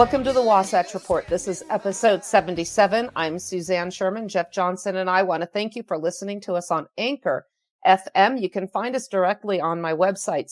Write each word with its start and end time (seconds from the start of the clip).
Welcome 0.00 0.24
to 0.24 0.32
the 0.32 0.40
Wasatch 0.40 0.94
Report. 0.94 1.26
This 1.26 1.46
is 1.46 1.62
episode 1.68 2.24
77. 2.24 3.10
I'm 3.14 3.38
Suzanne 3.38 3.90
Sherman. 3.90 4.28
Jeff 4.30 4.50
Johnson 4.50 4.96
and 4.96 5.10
I 5.10 5.22
want 5.22 5.42
to 5.42 5.46
thank 5.46 5.76
you 5.76 5.82
for 5.82 5.98
listening 5.98 6.40
to 6.40 6.54
us 6.54 6.70
on 6.70 6.86
Anchor 6.96 7.46
FM. 7.86 8.40
You 8.40 8.48
can 8.48 8.66
find 8.66 8.96
us 8.96 9.08
directly 9.08 9.60
on 9.60 9.82
my 9.82 9.92
website, 9.92 10.46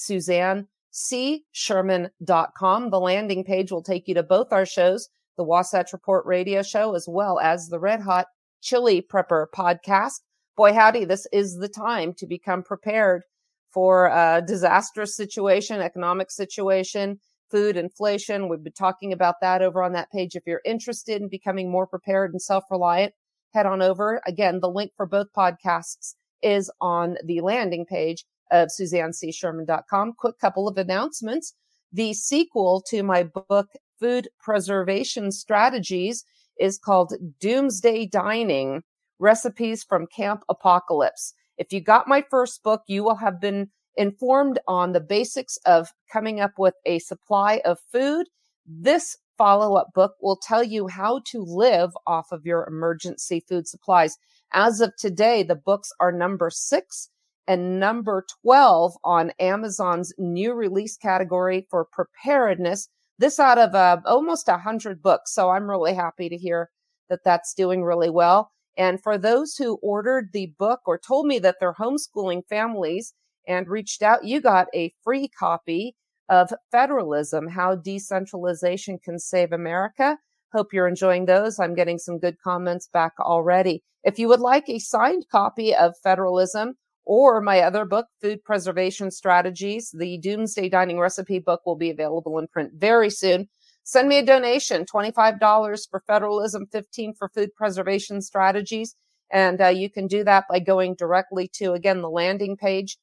suzannecsherman.com. 0.93 2.91
The 2.91 3.01
landing 3.01 3.43
page 3.43 3.73
will 3.73 3.83
take 3.83 4.07
you 4.07 4.13
to 4.17 4.23
both 4.23 4.53
our 4.53 4.67
shows, 4.67 5.09
the 5.39 5.45
Wasatch 5.45 5.95
Report 5.95 6.27
radio 6.27 6.63
show, 6.63 6.95
as 6.95 7.07
well 7.09 7.41
as 7.41 7.69
the 7.69 7.81
Red 7.81 8.03
Hot 8.03 8.27
Chili 8.61 9.01
Prepper 9.01 9.47
podcast. 9.57 10.21
Boy, 10.59 10.75
howdy, 10.75 11.07
this 11.07 11.27
is 11.33 11.57
the 11.57 11.71
time 11.71 12.13
to 12.19 12.27
become 12.27 12.63
prepared 12.63 13.23
for 13.71 14.09
a 14.09 14.43
disastrous 14.47 15.17
situation, 15.17 15.81
economic 15.81 16.31
situation, 16.31 17.19
food 17.51 17.77
inflation. 17.77 18.49
We've 18.49 18.63
been 18.63 18.73
talking 18.73 19.13
about 19.13 19.37
that 19.41 19.63
over 19.63 19.83
on 19.83 19.93
that 19.93 20.11
page. 20.11 20.37
If 20.37 20.45
you're 20.47 20.63
interested 20.65 21.21
in 21.21 21.29
becoming 21.29 21.71
more 21.71 21.87
prepared 21.87 22.33
and 22.33 22.41
self-reliant, 22.41 23.15
head 23.55 23.67
on 23.67 23.83
over. 23.83 24.21
Again, 24.27 24.61
the 24.61 24.71
link 24.71 24.93
for 24.97 25.07
both 25.07 25.29
podcasts 25.37 26.15
is 26.43 26.71
on 26.81 27.17
the 27.25 27.41
landing 27.41 27.85
page 27.87 28.25
of 28.51 28.69
SuzanneCSherman.com. 28.69 30.15
Quick 30.19 30.39
couple 30.39 30.69
of 30.69 30.79
announcements. 30.79 31.55
The 31.93 32.13
sequel 32.15 32.83
to 32.89 33.03
my 33.03 33.25
book, 33.25 33.69
Food 33.99 34.29
Preservation 34.41 35.33
Strategies, 35.33 36.25
is 36.61 36.79
called 36.79 37.15
Doomsday 37.41 38.07
Dining 38.07 38.83
Recipes 39.19 39.85
from 39.85 40.07
Camp 40.07 40.45
Apocalypse. 40.49 41.35
If 41.57 41.73
you 41.73 41.81
got 41.81 42.07
my 42.07 42.25
first 42.31 42.63
book, 42.63 42.83
you 42.87 43.03
will 43.03 43.17
have 43.17 43.41
been 43.41 43.71
informed 43.99 44.59
on 44.67 44.93
the 44.93 45.01
basics 45.01 45.59
of 45.67 45.93
coming 46.11 46.41
up 46.41 46.53
with 46.57 46.75
a 46.87 47.01
supply 47.01 47.61
of 47.65 47.79
food. 47.93 48.27
This 48.65 49.17
follow 49.37 49.75
up 49.77 49.89
book 49.95 50.15
will 50.21 50.37
tell 50.37 50.65
you 50.65 50.89
how 50.89 51.21
to 51.27 51.43
live 51.43 51.91
off 52.07 52.33
of 52.33 52.47
your 52.47 52.67
emergency 52.67 53.45
food 53.49 53.69
supplies. 53.69 54.17
As 54.53 54.81
of 54.81 54.97
today, 54.97 55.43
the 55.43 55.55
books 55.55 55.91
are 56.01 56.13
number 56.13 56.49
six 56.49 57.11
and 57.47 57.81
number 57.81 58.25
12 58.43 58.95
on 59.05 59.33
Amazon's 59.41 60.13
new 60.19 60.53
release 60.55 60.97
category 60.97 61.67
for 61.71 61.85
preparedness. 61.85 62.89
This 63.19 63.41
out 63.41 63.59
of 63.59 63.75
uh, 63.75 63.99
almost 64.05 64.49
a 64.49 64.59
hundred 64.59 65.03
books. 65.03 65.35
So 65.35 65.51
I'm 65.51 65.69
really 65.69 65.95
happy 65.95 66.29
to 66.29 66.37
hear 66.37 66.71
that 67.09 67.25
that's 67.25 67.55
doing 67.55 67.83
really 67.83 68.11
well. 68.11 68.53
And 68.77 69.03
for 69.03 69.19
those 69.19 69.57
who 69.57 69.79
ordered 69.83 70.31
the 70.33 70.53
book 70.59 70.81
or 70.87 70.99
told 70.99 71.27
me 71.27 71.39
that 71.41 71.57
they're 71.59 71.75
homeschooling 71.75 72.47
families 72.49 73.13
and 73.49 73.67
reached 73.67 74.03
out, 74.03 74.25
you 74.25 74.41
got 74.41 74.69
a 74.75 74.93
free 75.03 75.27
copy 75.27 75.97
of 76.29 76.53
Federalism, 76.71 77.49
How 77.49 77.75
Decentralization 77.75 78.99
Can 79.03 79.19
Save 79.19 79.53
America. 79.53 80.19
Hope 80.53 80.73
you're 80.73 80.87
enjoying 80.87 81.27
those. 81.27 81.59
I'm 81.59 81.75
getting 81.75 81.99
some 81.99 82.19
good 82.19 82.37
comments 82.45 82.89
back 82.93 83.13
already. 83.19 83.83
If 84.05 84.19
you 84.19 84.29
would 84.29 84.41
like 84.41 84.69
a 84.69 84.79
signed 84.79 85.27
copy 85.31 85.75
of 85.75 85.95
Federalism 86.03 86.75
or 87.05 87.41
my 87.41 87.61
other 87.61 87.85
book, 87.85 88.07
Food 88.21 88.45
Preservation 88.45 89.11
Strategies, 89.11 89.91
the 89.97 90.19
Doomsday 90.19 90.69
Dining 90.69 90.99
Recipe 90.99 91.39
book 91.39 91.63
will 91.65 91.77
be 91.77 91.91
available 91.91 92.39
in 92.39 92.47
print 92.49 92.73
very 92.77 93.11
soon. 93.11 93.49
Send 93.85 94.09
me 94.09 94.19
a 94.19 94.25
donation, 94.25 94.85
$25 94.85 95.91
for 95.91 96.03
Federalism, 96.07 96.67
15 96.71 97.15
for 97.15 97.31
Food 97.31 97.55
Preservation 97.57 98.21
Strategies. 98.21 98.95
And 99.33 99.61
uh, 99.61 99.69
you 99.69 99.91
can 99.91 100.07
do 100.07 100.25
that 100.25 100.45
by 100.49 100.59
going 100.59 100.95
directly 100.95 101.49
to, 101.55 101.73
again, 101.73 102.03
the 102.03 102.11
landing 102.11 102.57
page 102.57 102.99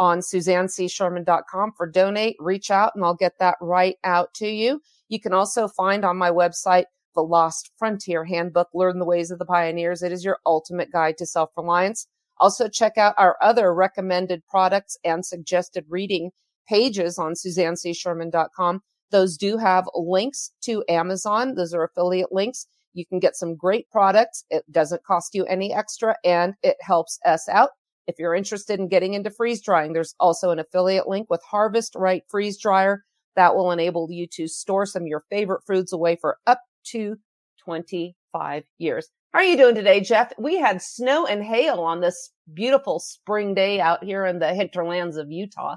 on 0.00 0.20
SuzanneCSherman.com 0.20 1.72
for 1.76 1.86
donate, 1.86 2.34
reach 2.40 2.70
out, 2.70 2.92
and 2.96 3.04
I'll 3.04 3.14
get 3.14 3.38
that 3.38 3.58
right 3.60 3.96
out 4.02 4.32
to 4.34 4.48
you. 4.48 4.80
You 5.10 5.20
can 5.20 5.34
also 5.34 5.68
find 5.68 6.06
on 6.06 6.16
my 6.16 6.30
website 6.30 6.86
the 7.14 7.20
Lost 7.20 7.70
Frontier 7.78 8.24
Handbook, 8.24 8.68
Learn 8.72 8.98
the 8.98 9.04
Ways 9.04 9.30
of 9.30 9.38
the 9.38 9.44
Pioneers. 9.44 10.02
It 10.02 10.10
is 10.10 10.24
your 10.24 10.38
ultimate 10.46 10.90
guide 10.90 11.18
to 11.18 11.26
self-reliance. 11.26 12.06
Also 12.38 12.66
check 12.66 12.96
out 12.96 13.14
our 13.18 13.36
other 13.42 13.74
recommended 13.74 14.42
products 14.48 14.96
and 15.04 15.26
suggested 15.26 15.84
reading 15.86 16.30
pages 16.66 17.18
on 17.18 17.34
SuzanneCSherman.com. 17.34 18.80
Those 19.10 19.36
do 19.36 19.58
have 19.58 19.86
links 19.94 20.50
to 20.62 20.82
Amazon. 20.88 21.56
Those 21.56 21.74
are 21.74 21.84
affiliate 21.84 22.32
links. 22.32 22.66
You 22.94 23.04
can 23.04 23.18
get 23.18 23.36
some 23.36 23.54
great 23.54 23.90
products. 23.90 24.46
It 24.48 24.64
doesn't 24.72 25.04
cost 25.04 25.34
you 25.34 25.44
any 25.44 25.74
extra 25.74 26.16
and 26.24 26.54
it 26.62 26.78
helps 26.80 27.18
us 27.26 27.50
out. 27.50 27.70
If 28.10 28.18
you're 28.18 28.34
interested 28.34 28.80
in 28.80 28.88
getting 28.88 29.14
into 29.14 29.30
freeze 29.30 29.62
drying, 29.62 29.92
there's 29.92 30.16
also 30.18 30.50
an 30.50 30.58
affiliate 30.58 31.06
link 31.06 31.30
with 31.30 31.40
Harvest 31.44 31.94
Right 31.94 32.24
Freeze 32.28 32.58
Dryer 32.58 33.04
that 33.36 33.54
will 33.54 33.70
enable 33.70 34.10
you 34.10 34.26
to 34.32 34.48
store 34.48 34.84
some 34.84 35.02
of 35.02 35.06
your 35.06 35.22
favorite 35.30 35.62
foods 35.64 35.92
away 35.92 36.16
for 36.16 36.38
up 36.44 36.60
to 36.86 37.18
25 37.58 38.64
years. 38.78 39.08
How 39.32 39.38
are 39.38 39.44
you 39.44 39.56
doing 39.56 39.76
today, 39.76 40.00
Jeff? 40.00 40.32
We 40.40 40.58
had 40.58 40.82
snow 40.82 41.24
and 41.24 41.44
hail 41.44 41.78
on 41.78 42.00
this 42.00 42.32
beautiful 42.52 42.98
spring 42.98 43.54
day 43.54 43.80
out 43.80 44.02
here 44.02 44.26
in 44.26 44.40
the 44.40 44.54
hinterlands 44.54 45.16
of 45.16 45.30
Utah. 45.30 45.76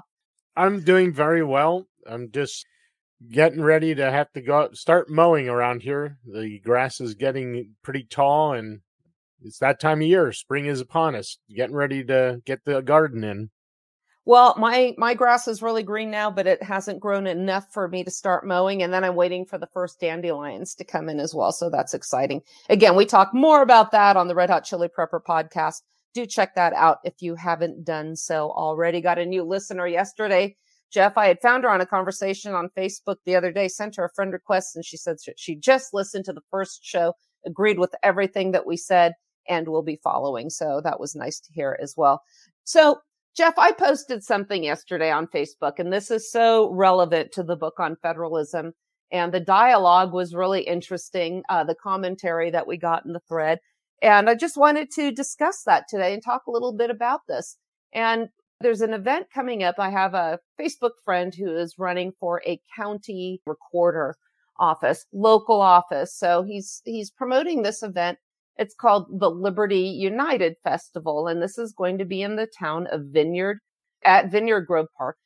I'm 0.56 0.82
doing 0.82 1.12
very 1.12 1.44
well. 1.44 1.86
I'm 2.04 2.32
just 2.32 2.66
getting 3.30 3.62
ready 3.62 3.94
to 3.94 4.10
have 4.10 4.32
to 4.32 4.40
go 4.40 4.70
start 4.72 5.08
mowing 5.08 5.48
around 5.48 5.82
here. 5.82 6.18
The 6.26 6.58
grass 6.64 7.00
is 7.00 7.14
getting 7.14 7.76
pretty 7.84 8.02
tall 8.10 8.54
and 8.54 8.80
it's 9.44 9.58
that 9.58 9.78
time 9.78 10.00
of 10.00 10.06
year. 10.08 10.32
Spring 10.32 10.66
is 10.66 10.80
upon 10.80 11.14
us. 11.14 11.38
Getting 11.54 11.76
ready 11.76 12.02
to 12.04 12.40
get 12.44 12.64
the 12.64 12.80
garden 12.80 13.22
in. 13.22 13.50
Well, 14.26 14.54
my 14.56 14.94
my 14.96 15.12
grass 15.12 15.46
is 15.46 15.60
really 15.60 15.82
green 15.82 16.10
now, 16.10 16.30
but 16.30 16.46
it 16.46 16.62
hasn't 16.62 17.00
grown 17.00 17.26
enough 17.26 17.66
for 17.70 17.88
me 17.88 18.04
to 18.04 18.10
start 18.10 18.46
mowing. 18.46 18.82
And 18.82 18.90
then 18.90 19.04
I'm 19.04 19.16
waiting 19.16 19.44
for 19.44 19.58
the 19.58 19.68
first 19.74 20.00
dandelions 20.00 20.74
to 20.76 20.84
come 20.84 21.10
in 21.10 21.20
as 21.20 21.34
well. 21.34 21.52
So 21.52 21.68
that's 21.68 21.92
exciting. 21.92 22.40
Again, 22.70 22.96
we 22.96 23.04
talk 23.04 23.34
more 23.34 23.60
about 23.60 23.90
that 23.92 24.16
on 24.16 24.28
the 24.28 24.34
Red 24.34 24.48
Hot 24.48 24.64
Chili 24.64 24.88
Prepper 24.88 25.20
podcast. 25.22 25.82
Do 26.14 26.24
check 26.24 26.54
that 26.54 26.72
out 26.72 26.98
if 27.04 27.20
you 27.20 27.34
haven't 27.34 27.84
done 27.84 28.16
so 28.16 28.50
already. 28.52 29.02
Got 29.02 29.18
a 29.18 29.26
new 29.26 29.42
listener 29.42 29.86
yesterday. 29.86 30.56
Jeff, 30.90 31.18
I 31.18 31.26
had 31.26 31.40
found 31.42 31.64
her 31.64 31.70
on 31.70 31.80
a 31.80 31.86
conversation 31.86 32.54
on 32.54 32.70
Facebook 32.76 33.16
the 33.26 33.34
other 33.34 33.52
day, 33.52 33.66
sent 33.68 33.96
her 33.96 34.04
a 34.04 34.14
friend 34.14 34.32
request, 34.32 34.76
and 34.76 34.84
she 34.84 34.96
said 34.96 35.16
she 35.36 35.56
just 35.56 35.92
listened 35.92 36.24
to 36.26 36.32
the 36.32 36.40
first 36.52 36.84
show, 36.84 37.14
agreed 37.44 37.80
with 37.80 37.94
everything 38.04 38.52
that 38.52 38.64
we 38.64 38.76
said 38.76 39.12
and 39.48 39.68
will 39.68 39.82
be 39.82 39.98
following. 40.02 40.50
So 40.50 40.80
that 40.82 41.00
was 41.00 41.14
nice 41.14 41.40
to 41.40 41.52
hear 41.52 41.78
as 41.82 41.94
well. 41.96 42.22
So 42.64 42.98
Jeff, 43.36 43.54
I 43.58 43.72
posted 43.72 44.22
something 44.22 44.62
yesterday 44.62 45.10
on 45.10 45.26
Facebook, 45.26 45.78
and 45.78 45.92
this 45.92 46.10
is 46.10 46.30
so 46.30 46.70
relevant 46.70 47.32
to 47.32 47.42
the 47.42 47.56
book 47.56 47.80
on 47.80 47.96
federalism. 48.00 48.72
And 49.10 49.32
the 49.32 49.40
dialogue 49.40 50.12
was 50.12 50.34
really 50.34 50.62
interesting, 50.62 51.42
uh, 51.48 51.64
the 51.64 51.74
commentary 51.74 52.50
that 52.50 52.66
we 52.66 52.76
got 52.76 53.04
in 53.04 53.12
the 53.12 53.20
thread. 53.28 53.58
And 54.02 54.30
I 54.30 54.34
just 54.34 54.56
wanted 54.56 54.90
to 54.92 55.10
discuss 55.10 55.62
that 55.66 55.86
today 55.88 56.14
and 56.14 56.22
talk 56.22 56.42
a 56.46 56.50
little 56.50 56.72
bit 56.72 56.90
about 56.90 57.20
this. 57.28 57.56
And 57.92 58.28
there's 58.60 58.80
an 58.80 58.94
event 58.94 59.26
coming 59.34 59.64
up. 59.64 59.76
I 59.78 59.90
have 59.90 60.14
a 60.14 60.38
Facebook 60.60 60.92
friend 61.04 61.34
who 61.34 61.56
is 61.56 61.74
running 61.76 62.12
for 62.20 62.40
a 62.46 62.60
county 62.76 63.40
recorder 63.46 64.14
office, 64.58 65.06
local 65.12 65.60
office. 65.60 66.16
So 66.16 66.44
he's, 66.44 66.82
he's 66.84 67.10
promoting 67.10 67.62
this 67.62 67.82
event 67.82 68.18
it's 68.56 68.74
called 68.74 69.06
the 69.20 69.30
Liberty 69.30 69.80
United 69.88 70.56
Festival, 70.62 71.26
and 71.26 71.42
this 71.42 71.58
is 71.58 71.72
going 71.72 71.98
to 71.98 72.04
be 72.04 72.22
in 72.22 72.36
the 72.36 72.46
town 72.46 72.86
of 72.90 73.06
Vineyard 73.06 73.58
at 74.04 74.30
Vineyard 74.30 74.62
Grove 74.62 74.88
Park. 74.96 75.16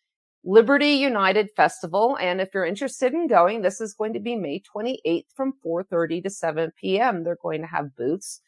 Liberty 0.44 0.92
United 0.92 1.50
Festival. 1.56 2.16
And 2.20 2.40
if 2.40 2.50
you're 2.54 2.64
interested 2.64 3.12
in 3.12 3.26
going, 3.26 3.60
this 3.62 3.80
is 3.80 3.92
going 3.92 4.12
to 4.14 4.20
be 4.20 4.36
May 4.36 4.62
28th 4.74 5.26
from 5.34 5.52
4.30 5.64 6.22
to 6.22 6.30
7 6.30 6.70
p.m. 6.80 7.24
They're 7.24 7.36
going 7.42 7.60
to 7.60 7.66
have 7.66 7.96
booths, 7.96 8.40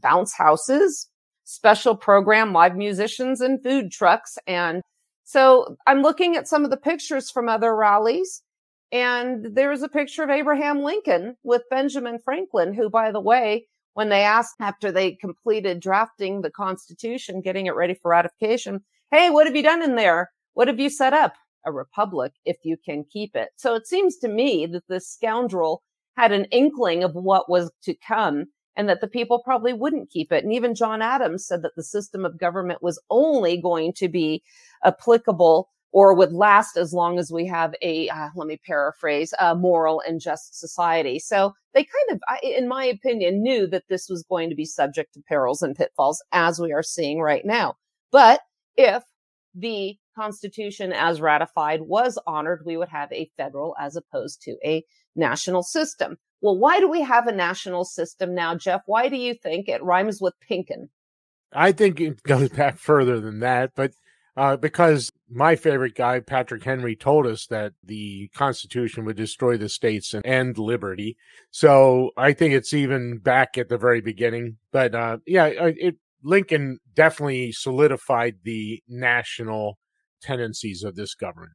bounce 0.00 0.34
houses, 0.34 1.08
special 1.44 1.96
program, 1.96 2.52
live 2.52 2.76
musicians 2.76 3.40
and 3.40 3.62
food 3.62 3.90
trucks. 3.90 4.36
And 4.46 4.82
so 5.24 5.76
I'm 5.86 6.02
looking 6.02 6.36
at 6.36 6.46
some 6.46 6.64
of 6.64 6.70
the 6.70 6.76
pictures 6.76 7.30
from 7.30 7.48
other 7.48 7.74
rallies. 7.74 8.42
And 8.92 9.54
there's 9.54 9.82
a 9.82 9.88
picture 9.88 10.22
of 10.22 10.30
Abraham 10.30 10.82
Lincoln 10.82 11.36
with 11.42 11.62
Benjamin 11.70 12.18
Franklin, 12.24 12.72
who, 12.72 12.88
by 12.88 13.10
the 13.10 13.20
way, 13.20 13.66
when 13.98 14.10
they 14.10 14.22
asked 14.22 14.54
after 14.60 14.92
they 14.92 15.10
completed 15.10 15.80
drafting 15.80 16.40
the 16.40 16.52
Constitution, 16.52 17.40
getting 17.40 17.66
it 17.66 17.74
ready 17.74 17.94
for 17.94 18.12
ratification, 18.12 18.80
Hey, 19.10 19.28
what 19.28 19.48
have 19.48 19.56
you 19.56 19.62
done 19.64 19.82
in 19.82 19.96
there? 19.96 20.30
What 20.54 20.68
have 20.68 20.78
you 20.78 20.88
set 20.88 21.12
up? 21.12 21.34
A 21.66 21.72
republic 21.72 22.34
if 22.44 22.58
you 22.62 22.76
can 22.76 23.02
keep 23.12 23.34
it. 23.34 23.48
So 23.56 23.74
it 23.74 23.88
seems 23.88 24.16
to 24.18 24.28
me 24.28 24.66
that 24.66 24.86
this 24.88 25.08
scoundrel 25.08 25.82
had 26.16 26.30
an 26.30 26.44
inkling 26.52 27.02
of 27.02 27.16
what 27.16 27.50
was 27.50 27.72
to 27.82 27.94
come 28.06 28.44
and 28.76 28.88
that 28.88 29.00
the 29.00 29.08
people 29.08 29.42
probably 29.42 29.72
wouldn't 29.72 30.10
keep 30.10 30.30
it. 30.30 30.44
And 30.44 30.52
even 30.52 30.76
John 30.76 31.02
Adams 31.02 31.44
said 31.44 31.62
that 31.62 31.74
the 31.74 31.82
system 31.82 32.24
of 32.24 32.38
government 32.38 32.80
was 32.80 33.02
only 33.10 33.60
going 33.60 33.94
to 33.94 34.08
be 34.08 34.44
applicable 34.84 35.70
or 35.92 36.14
would 36.14 36.32
last 36.32 36.76
as 36.76 36.92
long 36.92 37.18
as 37.18 37.32
we 37.32 37.46
have 37.46 37.74
a, 37.82 38.08
uh, 38.10 38.28
let 38.36 38.46
me 38.46 38.60
paraphrase, 38.66 39.32
a 39.40 39.54
moral 39.54 40.02
and 40.06 40.20
just 40.20 40.58
society. 40.58 41.18
So 41.18 41.54
they 41.74 41.84
kind 41.84 42.10
of, 42.12 42.38
in 42.42 42.68
my 42.68 42.84
opinion, 42.84 43.42
knew 43.42 43.66
that 43.68 43.84
this 43.88 44.08
was 44.08 44.24
going 44.28 44.50
to 44.50 44.54
be 44.54 44.64
subject 44.64 45.14
to 45.14 45.22
perils 45.28 45.62
and 45.62 45.76
pitfalls 45.76 46.22
as 46.32 46.60
we 46.60 46.72
are 46.72 46.82
seeing 46.82 47.20
right 47.20 47.44
now. 47.44 47.76
But 48.12 48.40
if 48.76 49.02
the 49.54 49.96
Constitution 50.14 50.92
as 50.92 51.20
ratified 51.20 51.82
was 51.82 52.18
honored, 52.26 52.62
we 52.66 52.76
would 52.76 52.88
have 52.88 53.10
a 53.12 53.30
federal 53.36 53.74
as 53.80 53.96
opposed 53.96 54.42
to 54.42 54.56
a 54.64 54.84
national 55.16 55.62
system. 55.62 56.16
Well, 56.40 56.58
why 56.58 56.80
do 56.80 56.88
we 56.88 57.00
have 57.02 57.26
a 57.26 57.32
national 57.32 57.84
system 57.84 58.34
now, 58.34 58.54
Jeff? 58.54 58.82
Why 58.86 59.08
do 59.08 59.16
you 59.16 59.34
think 59.34 59.68
it 59.68 59.82
rhymes 59.82 60.20
with 60.20 60.34
Pinkin? 60.40 60.88
I 61.52 61.72
think 61.72 62.00
it 62.00 62.22
goes 62.22 62.50
back 62.50 62.78
further 62.78 63.20
than 63.20 63.40
that, 63.40 63.72
but 63.74 63.92
uh, 64.38 64.56
because 64.56 65.10
my 65.28 65.56
favorite 65.56 65.96
guy, 65.96 66.20
Patrick 66.20 66.62
Henry, 66.62 66.94
told 66.94 67.26
us 67.26 67.46
that 67.46 67.72
the 67.82 68.28
Constitution 68.34 69.04
would 69.04 69.16
destroy 69.16 69.56
the 69.56 69.68
states 69.68 70.14
and 70.14 70.24
end 70.24 70.58
liberty. 70.58 71.16
So 71.50 72.12
I 72.16 72.32
think 72.32 72.54
it's 72.54 72.72
even 72.72 73.18
back 73.18 73.58
at 73.58 73.68
the 73.68 73.76
very 73.76 74.00
beginning. 74.00 74.58
But 74.70 74.94
uh, 74.94 75.18
yeah, 75.26 75.46
it, 75.46 75.96
Lincoln 76.22 76.78
definitely 76.94 77.50
solidified 77.52 78.36
the 78.44 78.80
national 78.88 79.78
tendencies 80.22 80.84
of 80.84 80.94
this 80.94 81.14
government. 81.14 81.52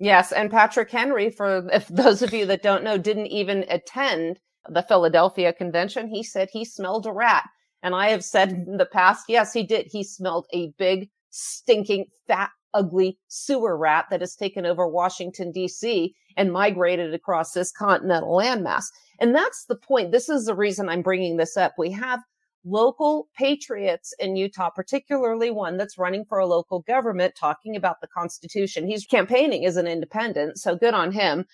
Yes, 0.00 0.32
and 0.32 0.50
Patrick 0.50 0.90
Henry, 0.90 1.30
for 1.30 1.68
if 1.72 1.86
those 1.88 2.20
of 2.20 2.34
you 2.34 2.46
that 2.46 2.62
don't 2.62 2.82
know, 2.82 2.98
didn't 2.98 3.28
even 3.28 3.64
attend 3.68 4.40
the 4.68 4.82
Philadelphia 4.82 5.52
Convention. 5.52 6.08
He 6.08 6.24
said 6.24 6.48
he 6.50 6.64
smelled 6.64 7.06
a 7.06 7.12
rat. 7.12 7.44
And 7.82 7.94
I 7.94 8.08
have 8.08 8.24
said 8.24 8.50
in 8.50 8.78
the 8.78 8.86
past, 8.86 9.26
yes, 9.28 9.52
he 9.52 9.62
did. 9.62 9.88
He 9.90 10.02
smelled 10.02 10.46
a 10.54 10.72
big, 10.78 11.10
stinking, 11.34 12.06
fat, 12.26 12.50
ugly 12.74 13.18
sewer 13.28 13.76
rat 13.76 14.06
that 14.10 14.20
has 14.20 14.34
taken 14.34 14.64
over 14.64 14.86
Washington, 14.86 15.52
D.C. 15.52 16.14
and 16.36 16.52
migrated 16.52 17.12
across 17.12 17.52
this 17.52 17.72
continental 17.72 18.36
landmass. 18.36 18.84
And 19.20 19.34
that's 19.34 19.64
the 19.66 19.76
point. 19.76 20.12
This 20.12 20.28
is 20.28 20.46
the 20.46 20.54
reason 20.54 20.88
I'm 20.88 21.02
bringing 21.02 21.36
this 21.36 21.56
up. 21.56 21.74
We 21.78 21.90
have 21.92 22.20
local 22.64 23.28
patriots 23.36 24.14
in 24.18 24.36
Utah, 24.36 24.70
particularly 24.70 25.50
one 25.50 25.76
that's 25.76 25.98
running 25.98 26.24
for 26.24 26.38
a 26.38 26.46
local 26.46 26.80
government, 26.80 27.34
talking 27.38 27.76
about 27.76 28.00
the 28.00 28.08
Constitution. 28.08 28.86
He's 28.86 29.06
campaigning 29.06 29.66
as 29.66 29.76
an 29.76 29.86
independent, 29.86 30.58
so 30.58 30.74
good 30.76 30.94
on 30.94 31.12
him 31.12 31.44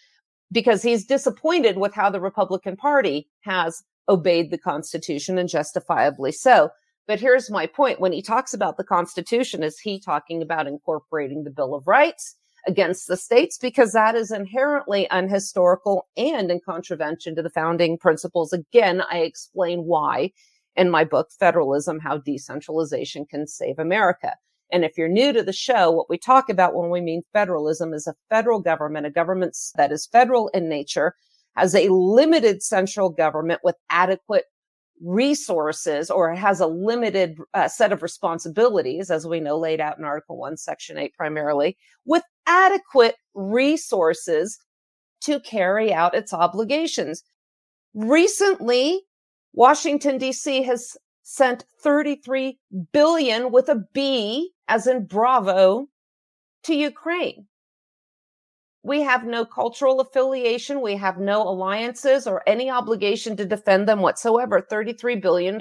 because 0.52 0.82
he's 0.82 1.04
disappointed 1.04 1.78
with 1.78 1.94
how 1.94 2.10
the 2.10 2.20
Republican 2.20 2.76
Party 2.76 3.28
has 3.40 3.82
obeyed 4.08 4.50
the 4.50 4.58
Constitution 4.58 5.38
and 5.38 5.48
justifiably 5.48 6.32
so. 6.32 6.70
But 7.06 7.20
here's 7.20 7.50
my 7.50 7.66
point. 7.66 8.00
When 8.00 8.12
he 8.12 8.22
talks 8.22 8.54
about 8.54 8.76
the 8.76 8.84
Constitution, 8.84 9.62
is 9.62 9.78
he 9.78 9.98
talking 9.98 10.42
about 10.42 10.66
incorporating 10.66 11.44
the 11.44 11.50
Bill 11.50 11.74
of 11.74 11.86
Rights 11.86 12.36
against 12.66 13.08
the 13.08 13.16
states? 13.16 13.58
Because 13.58 13.92
that 13.92 14.14
is 14.14 14.30
inherently 14.30 15.08
unhistorical 15.10 16.02
and 16.16 16.50
in 16.50 16.60
contravention 16.64 17.34
to 17.34 17.42
the 17.42 17.50
founding 17.50 17.98
principles. 17.98 18.52
Again, 18.52 19.02
I 19.10 19.18
explain 19.18 19.80
why 19.86 20.30
in 20.76 20.90
my 20.90 21.04
book, 21.04 21.28
Federalism, 21.38 21.98
How 21.98 22.18
Decentralization 22.18 23.26
Can 23.26 23.46
Save 23.46 23.78
America. 23.78 24.34
And 24.72 24.84
if 24.84 24.96
you're 24.96 25.08
new 25.08 25.32
to 25.32 25.42
the 25.42 25.52
show, 25.52 25.90
what 25.90 26.08
we 26.08 26.16
talk 26.16 26.48
about 26.48 26.74
when 26.74 26.90
we 26.90 27.00
mean 27.00 27.22
federalism 27.32 27.92
is 27.92 28.06
a 28.06 28.14
federal 28.28 28.60
government, 28.60 29.06
a 29.06 29.10
government 29.10 29.56
that 29.74 29.90
is 29.90 30.06
federal 30.06 30.48
in 30.48 30.68
nature, 30.68 31.14
has 31.56 31.74
a 31.74 31.88
limited 31.88 32.62
central 32.62 33.10
government 33.10 33.60
with 33.64 33.74
adequate 33.90 34.44
resources 35.02 36.10
or 36.10 36.34
has 36.34 36.60
a 36.60 36.66
limited 36.66 37.38
uh, 37.54 37.68
set 37.68 37.92
of 37.92 38.02
responsibilities, 38.02 39.10
as 39.10 39.26
we 39.26 39.40
know, 39.40 39.58
laid 39.58 39.80
out 39.80 39.98
in 39.98 40.04
Article 40.04 40.36
1, 40.36 40.56
Section 40.56 40.98
8 40.98 41.14
primarily, 41.14 41.76
with 42.04 42.22
adequate 42.46 43.16
resources 43.34 44.58
to 45.22 45.40
carry 45.40 45.92
out 45.92 46.14
its 46.14 46.32
obligations. 46.32 47.22
Recently, 47.94 49.02
Washington 49.52 50.18
DC 50.18 50.64
has 50.64 50.96
sent 51.22 51.64
33 51.82 52.58
billion 52.92 53.52
with 53.52 53.68
a 53.68 53.84
B 53.92 54.52
as 54.68 54.86
in 54.86 55.06
Bravo 55.06 55.86
to 56.64 56.74
Ukraine. 56.74 57.46
We 58.82 59.02
have 59.02 59.24
no 59.24 59.44
cultural 59.44 60.00
affiliation. 60.00 60.80
We 60.80 60.96
have 60.96 61.18
no 61.18 61.42
alliances 61.42 62.26
or 62.26 62.42
any 62.46 62.70
obligation 62.70 63.36
to 63.36 63.44
defend 63.44 63.88
them 63.88 64.00
whatsoever. 64.00 64.62
$33 64.62 65.20
billion. 65.20 65.60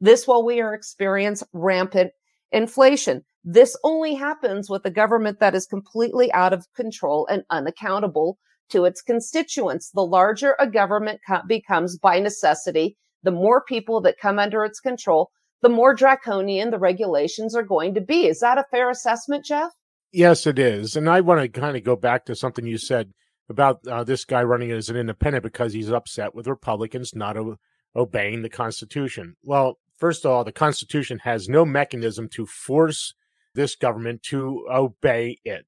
This 0.00 0.26
while 0.26 0.44
we 0.44 0.60
are 0.60 0.74
experiencing 0.74 1.48
rampant 1.52 2.12
inflation. 2.50 3.24
This 3.44 3.76
only 3.84 4.14
happens 4.14 4.68
with 4.68 4.84
a 4.84 4.90
government 4.90 5.38
that 5.40 5.54
is 5.54 5.66
completely 5.66 6.32
out 6.32 6.52
of 6.52 6.66
control 6.74 7.26
and 7.26 7.44
unaccountable 7.50 8.38
to 8.70 8.84
its 8.84 9.02
constituents. 9.02 9.90
The 9.90 10.04
larger 10.04 10.56
a 10.58 10.66
government 10.66 11.20
co- 11.26 11.42
becomes 11.46 11.98
by 11.98 12.18
necessity, 12.18 12.96
the 13.22 13.30
more 13.30 13.62
people 13.62 14.00
that 14.02 14.18
come 14.18 14.38
under 14.38 14.64
its 14.64 14.80
control, 14.80 15.30
the 15.60 15.68
more 15.68 15.94
draconian 15.94 16.70
the 16.70 16.78
regulations 16.78 17.54
are 17.54 17.62
going 17.62 17.94
to 17.94 18.00
be. 18.00 18.26
Is 18.26 18.40
that 18.40 18.58
a 18.58 18.66
fair 18.70 18.90
assessment, 18.90 19.44
Jeff? 19.44 19.72
Yes, 20.12 20.46
it 20.46 20.58
is. 20.58 20.94
And 20.94 21.08
I 21.08 21.22
want 21.22 21.40
to 21.40 21.48
kind 21.48 21.76
of 21.76 21.84
go 21.84 21.96
back 21.96 22.26
to 22.26 22.34
something 22.34 22.66
you 22.66 22.76
said 22.76 23.12
about 23.48 23.86
uh, 23.86 24.04
this 24.04 24.24
guy 24.24 24.42
running 24.42 24.70
as 24.70 24.90
an 24.90 24.96
independent 24.96 25.42
because 25.42 25.72
he's 25.72 25.90
upset 25.90 26.34
with 26.34 26.46
Republicans 26.46 27.14
not 27.14 27.36
o- 27.38 27.56
obeying 27.96 28.42
the 28.42 28.50
Constitution. 28.50 29.36
Well, 29.42 29.78
first 29.96 30.24
of 30.24 30.30
all, 30.30 30.44
the 30.44 30.52
Constitution 30.52 31.20
has 31.20 31.48
no 31.48 31.64
mechanism 31.64 32.28
to 32.30 32.44
force 32.44 33.14
this 33.54 33.74
government 33.74 34.22
to 34.24 34.66
obey 34.70 35.38
it. 35.44 35.66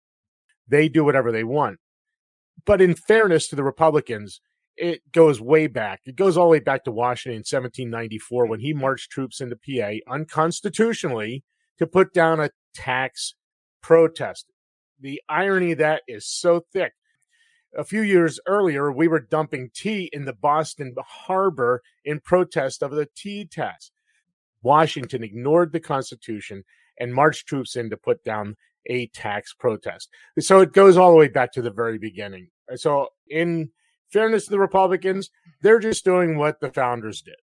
They 0.68 0.88
do 0.88 1.04
whatever 1.04 1.32
they 1.32 1.44
want. 1.44 1.78
But 2.66 2.82
in 2.82 2.94
fairness 2.94 3.48
to 3.48 3.56
the 3.56 3.64
Republicans, 3.64 4.40
it 4.76 5.10
goes 5.12 5.40
way 5.40 5.68
back. 5.68 6.00
It 6.04 6.16
goes 6.16 6.36
all 6.36 6.46
the 6.46 6.52
way 6.52 6.60
back 6.60 6.84
to 6.84 6.90
Washington 6.90 7.36
in 7.36 7.40
1794 7.40 8.46
when 8.46 8.60
he 8.60 8.74
marched 8.74 9.10
troops 9.10 9.40
into 9.40 9.56
PA 9.56 10.12
unconstitutionally 10.12 11.44
to 11.78 11.86
put 11.86 12.12
down 12.12 12.40
a 12.40 12.50
tax 12.74 13.34
protest. 13.84 14.46
The 14.98 15.20
irony 15.28 15.74
that 15.74 16.02
is 16.08 16.26
so 16.26 16.64
thick. 16.72 16.94
A 17.76 17.84
few 17.84 18.00
years 18.00 18.40
earlier, 18.46 18.90
we 18.90 19.08
were 19.08 19.20
dumping 19.20 19.68
tea 19.74 20.08
in 20.10 20.24
the 20.24 20.32
Boston 20.32 20.94
harbor 21.06 21.82
in 22.02 22.20
protest 22.20 22.82
of 22.82 22.92
the 22.92 23.06
tea 23.14 23.44
tax. 23.44 23.90
Washington 24.62 25.22
ignored 25.22 25.72
the 25.72 25.80
Constitution 25.80 26.64
and 26.98 27.12
marched 27.12 27.46
troops 27.46 27.76
in 27.76 27.90
to 27.90 27.96
put 27.98 28.24
down 28.24 28.56
a 28.86 29.08
tax 29.08 29.52
protest. 29.52 30.08
So 30.38 30.60
it 30.60 30.72
goes 30.72 30.96
all 30.96 31.10
the 31.10 31.18
way 31.18 31.28
back 31.28 31.52
to 31.52 31.62
the 31.62 31.70
very 31.70 31.98
beginning. 31.98 32.48
So 32.76 33.08
in 33.28 33.68
fairness 34.10 34.44
to 34.44 34.50
the 34.50 34.58
Republicans, 34.58 35.30
they're 35.60 35.78
just 35.78 36.06
doing 36.06 36.38
what 36.38 36.60
the 36.60 36.72
founders 36.72 37.20
did. 37.20 37.36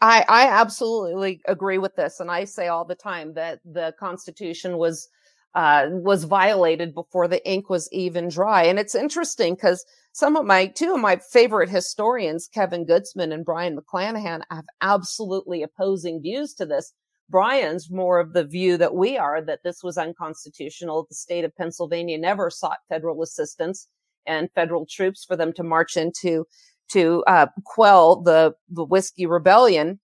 I, 0.00 0.24
I 0.28 0.46
absolutely 0.48 1.40
agree 1.46 1.78
with 1.78 1.96
this. 1.96 2.20
And 2.20 2.30
I 2.30 2.44
say 2.44 2.68
all 2.68 2.84
the 2.84 2.94
time 2.94 3.34
that 3.34 3.60
the 3.64 3.94
Constitution 3.98 4.78
was 4.78 5.08
uh, 5.54 5.88
was 5.90 6.24
violated 6.24 6.94
before 6.94 7.26
the 7.26 7.44
ink 7.50 7.68
was 7.70 7.88
even 7.90 8.28
dry. 8.28 8.62
And 8.64 8.78
it's 8.78 8.94
interesting 8.94 9.54
because 9.54 9.84
some 10.12 10.36
of 10.36 10.44
my, 10.44 10.66
two 10.66 10.94
of 10.94 11.00
my 11.00 11.16
favorite 11.16 11.70
historians, 11.70 12.48
Kevin 12.52 12.84
Gutzman 12.84 13.32
and 13.32 13.44
Brian 13.44 13.76
McClanahan, 13.76 14.42
have 14.50 14.66
absolutely 14.82 15.62
opposing 15.62 16.20
views 16.20 16.54
to 16.54 16.66
this. 16.66 16.92
Brian's 17.30 17.90
more 17.90 18.20
of 18.20 18.34
the 18.34 18.44
view 18.44 18.76
that 18.76 18.94
we 18.94 19.18
are 19.18 19.42
that 19.42 19.60
this 19.64 19.82
was 19.82 19.98
unconstitutional. 19.98 21.06
The 21.08 21.14
state 21.14 21.44
of 21.44 21.56
Pennsylvania 21.56 22.18
never 22.18 22.50
sought 22.50 22.78
federal 22.88 23.22
assistance 23.22 23.88
and 24.26 24.50
federal 24.54 24.86
troops 24.86 25.24
for 25.24 25.34
them 25.36 25.52
to 25.54 25.62
march 25.62 25.96
into 25.96 26.46
to 26.88 27.24
uh, 27.26 27.46
quell 27.64 28.22
the 28.22 28.54
the 28.68 28.84
whiskey 28.84 29.26
rebellion. 29.26 30.00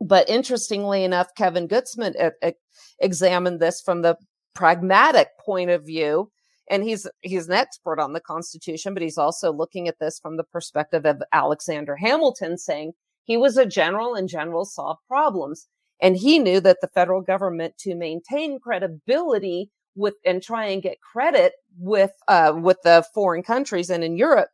But 0.00 0.28
interestingly 0.28 1.04
enough, 1.04 1.28
Kevin 1.36 1.68
Gutzman 1.68 2.14
uh, 2.42 2.50
examined 2.98 3.60
this 3.60 3.80
from 3.80 4.02
the 4.02 4.16
pragmatic 4.54 5.28
point 5.38 5.70
of 5.70 5.86
view, 5.86 6.30
and 6.70 6.82
he's 6.82 7.06
he's 7.20 7.48
an 7.48 7.54
expert 7.54 8.00
on 8.00 8.12
the 8.12 8.20
Constitution, 8.20 8.94
but 8.94 9.02
he's 9.02 9.18
also 9.18 9.52
looking 9.52 9.88
at 9.88 9.98
this 10.00 10.18
from 10.18 10.36
the 10.36 10.44
perspective 10.44 11.06
of 11.06 11.22
Alexander 11.32 11.96
Hamilton, 11.96 12.58
saying 12.58 12.92
he 13.24 13.36
was 13.36 13.56
a 13.56 13.66
general 13.66 14.14
and 14.14 14.28
generals 14.28 14.74
solve 14.74 14.98
problems. 15.06 15.68
And 16.00 16.16
he 16.16 16.40
knew 16.40 16.58
that 16.60 16.78
the 16.80 16.88
federal 16.88 17.20
government 17.20 17.78
to 17.78 17.94
maintain 17.94 18.58
credibility 18.58 19.70
with 19.94 20.14
and 20.24 20.42
try 20.42 20.66
and 20.66 20.82
get 20.82 21.00
credit 21.00 21.52
with 21.78 22.12
uh, 22.28 22.52
with 22.56 22.78
the 22.82 23.04
foreign 23.14 23.42
countries 23.42 23.90
and 23.90 24.02
in 24.02 24.16
Europe 24.16 24.48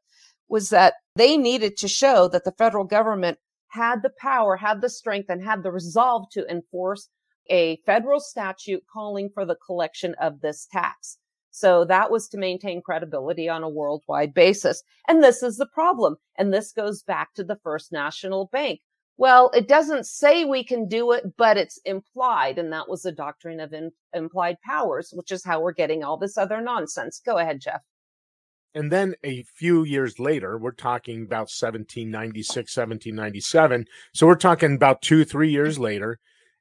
was 0.48 0.70
that 0.70 0.94
they 1.16 1.36
needed 1.36 1.76
to 1.78 1.88
show 1.88 2.28
that 2.28 2.44
the 2.44 2.52
federal 2.52 2.84
government 2.84 3.38
had 3.68 4.02
the 4.02 4.12
power, 4.18 4.56
had 4.56 4.80
the 4.80 4.88
strength, 4.88 5.28
and 5.28 5.42
had 5.42 5.62
the 5.62 5.70
resolve 5.70 6.30
to 6.30 6.50
enforce 6.50 7.08
a 7.50 7.76
federal 7.86 8.20
statute 8.20 8.82
calling 8.92 9.30
for 9.32 9.44
the 9.44 9.56
collection 9.56 10.14
of 10.20 10.40
this 10.40 10.66
tax. 10.70 11.18
So 11.50 11.84
that 11.86 12.10
was 12.10 12.28
to 12.28 12.38
maintain 12.38 12.82
credibility 12.82 13.48
on 13.48 13.62
a 13.62 13.68
worldwide 13.68 14.34
basis. 14.34 14.82
And 15.08 15.22
this 15.22 15.42
is 15.42 15.56
the 15.56 15.66
problem. 15.66 16.16
And 16.36 16.52
this 16.52 16.72
goes 16.72 17.02
back 17.02 17.34
to 17.34 17.44
the 17.44 17.58
first 17.62 17.90
national 17.90 18.48
bank. 18.52 18.80
Well, 19.16 19.50
it 19.52 19.66
doesn't 19.66 20.06
say 20.06 20.44
we 20.44 20.62
can 20.62 20.86
do 20.86 21.10
it, 21.10 21.36
but 21.36 21.56
it's 21.56 21.80
implied. 21.84 22.58
And 22.58 22.72
that 22.72 22.88
was 22.88 23.02
the 23.02 23.10
doctrine 23.10 23.58
of 23.58 23.72
in, 23.72 23.90
implied 24.14 24.58
powers, 24.64 25.10
which 25.12 25.32
is 25.32 25.44
how 25.44 25.60
we're 25.60 25.72
getting 25.72 26.04
all 26.04 26.16
this 26.16 26.38
other 26.38 26.60
nonsense. 26.60 27.20
Go 27.24 27.38
ahead, 27.38 27.60
Jeff. 27.60 27.80
And 28.74 28.92
then 28.92 29.14
a 29.24 29.42
few 29.54 29.82
years 29.84 30.18
later, 30.18 30.58
we're 30.58 30.72
talking 30.72 31.22
about 31.22 31.50
1796, 31.50 32.76
1797. 32.76 33.86
So 34.14 34.26
we're 34.26 34.34
talking 34.36 34.74
about 34.74 35.02
two, 35.02 35.24
three 35.24 35.50
years 35.50 35.78
later, 35.78 36.18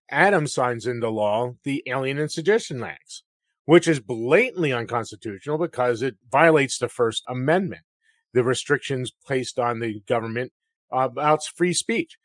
Adams 0.10 0.54
signs 0.54 0.86
into 0.88 1.10
law 1.10 1.56
the 1.64 1.84
Alien 1.86 2.18
and 2.18 2.32
Sedition 2.32 2.82
Acts. 2.84 3.24
which 3.66 3.86
is 3.88 4.00
blatantly 4.00 4.72
unconstitutional 4.72 5.58
because 5.58 6.02
it 6.02 6.16
violates 6.32 6.78
the 6.78 6.88
First 6.88 7.22
Amendment, 7.28 7.82
the 8.34 8.42
restrictions 8.44 9.12
placed 9.26 9.60
on 9.60 9.80
the 9.80 10.00
government 10.08 10.54
about 10.90 11.44
free 11.44 11.74
speech. 11.74 12.18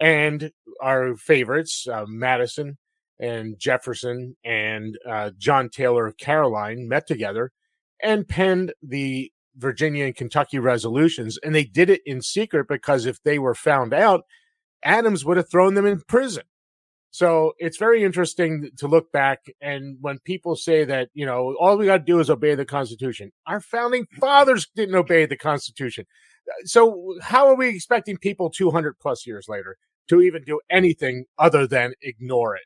And 0.00 0.50
our 0.82 1.16
favorites, 1.16 1.86
uh, 1.86 2.04
Madison 2.08 2.78
and 3.20 3.56
Jefferson 3.58 4.36
and 4.44 4.98
uh, 5.08 5.30
John 5.38 5.68
Taylor 5.70 6.06
of 6.08 6.16
Caroline, 6.18 6.88
met 6.88 7.06
together 7.06 7.52
and 8.02 8.28
penned 8.28 8.72
the 8.82 9.32
Virginia 9.56 10.04
and 10.04 10.14
Kentucky 10.16 10.58
resolutions. 10.58 11.38
And 11.42 11.54
they 11.54 11.64
did 11.64 11.90
it 11.90 12.00
in 12.06 12.22
secret 12.22 12.66
because 12.68 13.06
if 13.06 13.22
they 13.22 13.38
were 13.38 13.54
found 13.54 13.92
out, 13.92 14.22
Adams 14.84 15.24
would 15.24 15.36
have 15.36 15.50
thrown 15.50 15.74
them 15.74 15.86
in 15.86 16.00
prison. 16.06 16.44
So 17.10 17.54
it's 17.58 17.78
very 17.78 18.04
interesting 18.04 18.70
to 18.76 18.86
look 18.86 19.10
back. 19.12 19.40
And 19.60 19.96
when 20.00 20.18
people 20.20 20.56
say 20.56 20.84
that, 20.84 21.08
you 21.14 21.26
know, 21.26 21.56
all 21.58 21.76
we 21.76 21.86
got 21.86 21.98
to 21.98 22.04
do 22.04 22.20
is 22.20 22.30
obey 22.30 22.54
the 22.54 22.64
Constitution, 22.64 23.32
our 23.46 23.60
founding 23.60 24.06
fathers 24.20 24.68
didn't 24.76 24.94
obey 24.94 25.26
the 25.26 25.36
Constitution. 25.36 26.04
So 26.64 27.16
how 27.22 27.48
are 27.48 27.56
we 27.56 27.68
expecting 27.68 28.18
people 28.18 28.50
200 28.50 28.98
plus 29.00 29.26
years 29.26 29.46
later 29.48 29.76
to 30.08 30.20
even 30.20 30.44
do 30.44 30.60
anything 30.70 31.24
other 31.38 31.66
than 31.66 31.94
ignore 32.02 32.54
it? 32.56 32.62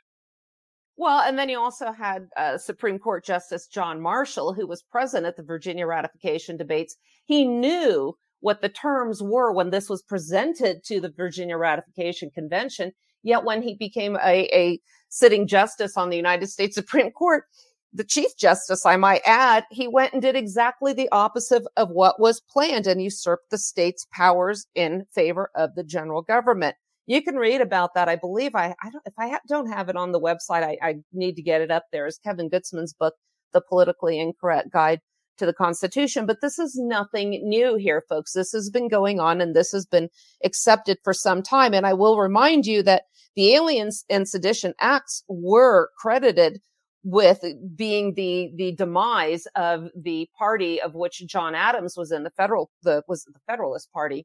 Well, 1.02 1.23
and 1.23 1.37
then 1.37 1.49
you 1.49 1.59
also 1.59 1.90
had 1.90 2.28
uh, 2.37 2.59
Supreme 2.59 2.97
Court 2.97 3.25
Justice 3.25 3.66
John 3.66 4.00
Marshall, 4.00 4.54
who 4.54 4.68
was 4.68 4.85
present 4.85 5.26
at 5.26 5.37
the 5.37 5.42
Virginia 5.42 5.85
ratification 5.85 6.56
debates. 6.56 6.94
He 7.25 7.44
knew 7.44 8.16
what 8.38 8.62
the 8.62 8.68
terms 8.68 9.21
were 9.21 9.50
when 9.52 9.71
this 9.71 9.88
was 9.88 10.00
presented 10.04 10.85
to 10.85 11.00
the 11.00 11.11
Virginia 11.11 11.56
Ratification 11.56 12.30
Convention. 12.30 12.92
Yet 13.25 13.42
when 13.42 13.62
he 13.62 13.75
became 13.75 14.14
a, 14.23 14.49
a 14.54 14.78
sitting 15.09 15.49
justice 15.49 15.97
on 15.97 16.09
the 16.09 16.16
United 16.16 16.47
States 16.47 16.76
Supreme 16.76 17.11
Court, 17.11 17.47
the 17.92 18.04
Chief 18.04 18.37
Justice, 18.38 18.87
I 18.87 18.97
might 18.97 19.23
add, 19.26 19.64
he 19.73 19.88
went 19.88 20.12
and 20.12 20.23
did 20.23 20.37
exactly 20.37 20.92
the 20.92 21.09
opposite 21.11 21.64
of 21.76 21.90
what 21.90 22.21
was 22.21 22.40
planned 22.49 22.87
and 22.87 23.02
usurped 23.02 23.50
the 23.50 23.59
state's 23.59 24.06
powers 24.12 24.68
in 24.76 25.04
favor 25.12 25.50
of 25.56 25.75
the 25.75 25.82
general 25.82 26.23
government. 26.23 26.76
You 27.06 27.23
can 27.23 27.37
read 27.37 27.61
about 27.61 27.94
that. 27.94 28.09
I 28.09 28.16
believe 28.16 28.54
I, 28.54 28.75
I 28.82 28.90
don't, 28.90 29.02
if 29.06 29.14
I 29.18 29.28
ha- 29.28 29.40
don't 29.49 29.71
have 29.71 29.88
it 29.88 29.97
on 29.97 30.12
the 30.12 30.21
website, 30.21 30.62
I, 30.62 30.78
I 30.82 30.94
need 31.12 31.37
to 31.37 31.42
get 31.42 31.61
it 31.61 31.71
up 31.71 31.87
there. 31.90 32.06
Is 32.06 32.18
Kevin 32.18 32.49
Gutzman's 32.49 32.92
book, 32.92 33.14
The 33.52 33.61
Politically 33.61 34.21
Incorrect 34.21 34.71
Guide 34.71 35.00
to 35.38 35.47
the 35.47 35.52
Constitution. 35.52 36.26
But 36.26 36.40
this 36.40 36.59
is 36.59 36.76
nothing 36.76 37.40
new 37.42 37.76
here, 37.76 38.04
folks. 38.09 38.32
This 38.32 38.52
has 38.52 38.71
been 38.71 38.88
going 38.88 39.18
on 39.18 39.40
and 39.40 39.54
this 39.54 39.73
has 39.73 39.87
been 39.87 40.09
accepted 40.44 40.99
for 41.02 41.12
some 41.12 41.42
time. 41.42 41.75
And 41.75 41.87
I 41.87 41.94
will 41.94 42.18
remind 42.18 42.66
you 42.66 42.82
that 42.85 43.04
the 43.35 43.54
Aliens 43.54 44.04
and 44.11 44.28
Sedition 44.28 44.75
Acts 44.78 45.25
were 45.28 45.88
credited 45.99 46.61
with 47.04 47.42
being 47.75 48.14
the 48.14 48.52
the 48.54 48.73
demise 48.76 49.47
of 49.56 49.88
the 49.97 50.28
party 50.38 50.80
of 50.80 50.94
which 50.94 51.26
John 51.26 51.54
Adams 51.54 51.97
was 51.97 52.12
in 52.12 52.23
the 52.23 52.30
federal 52.30 52.71
the 52.82 53.02
was 53.09 53.25
the 53.25 53.40
Federalist 53.49 53.92
Party 53.92 54.25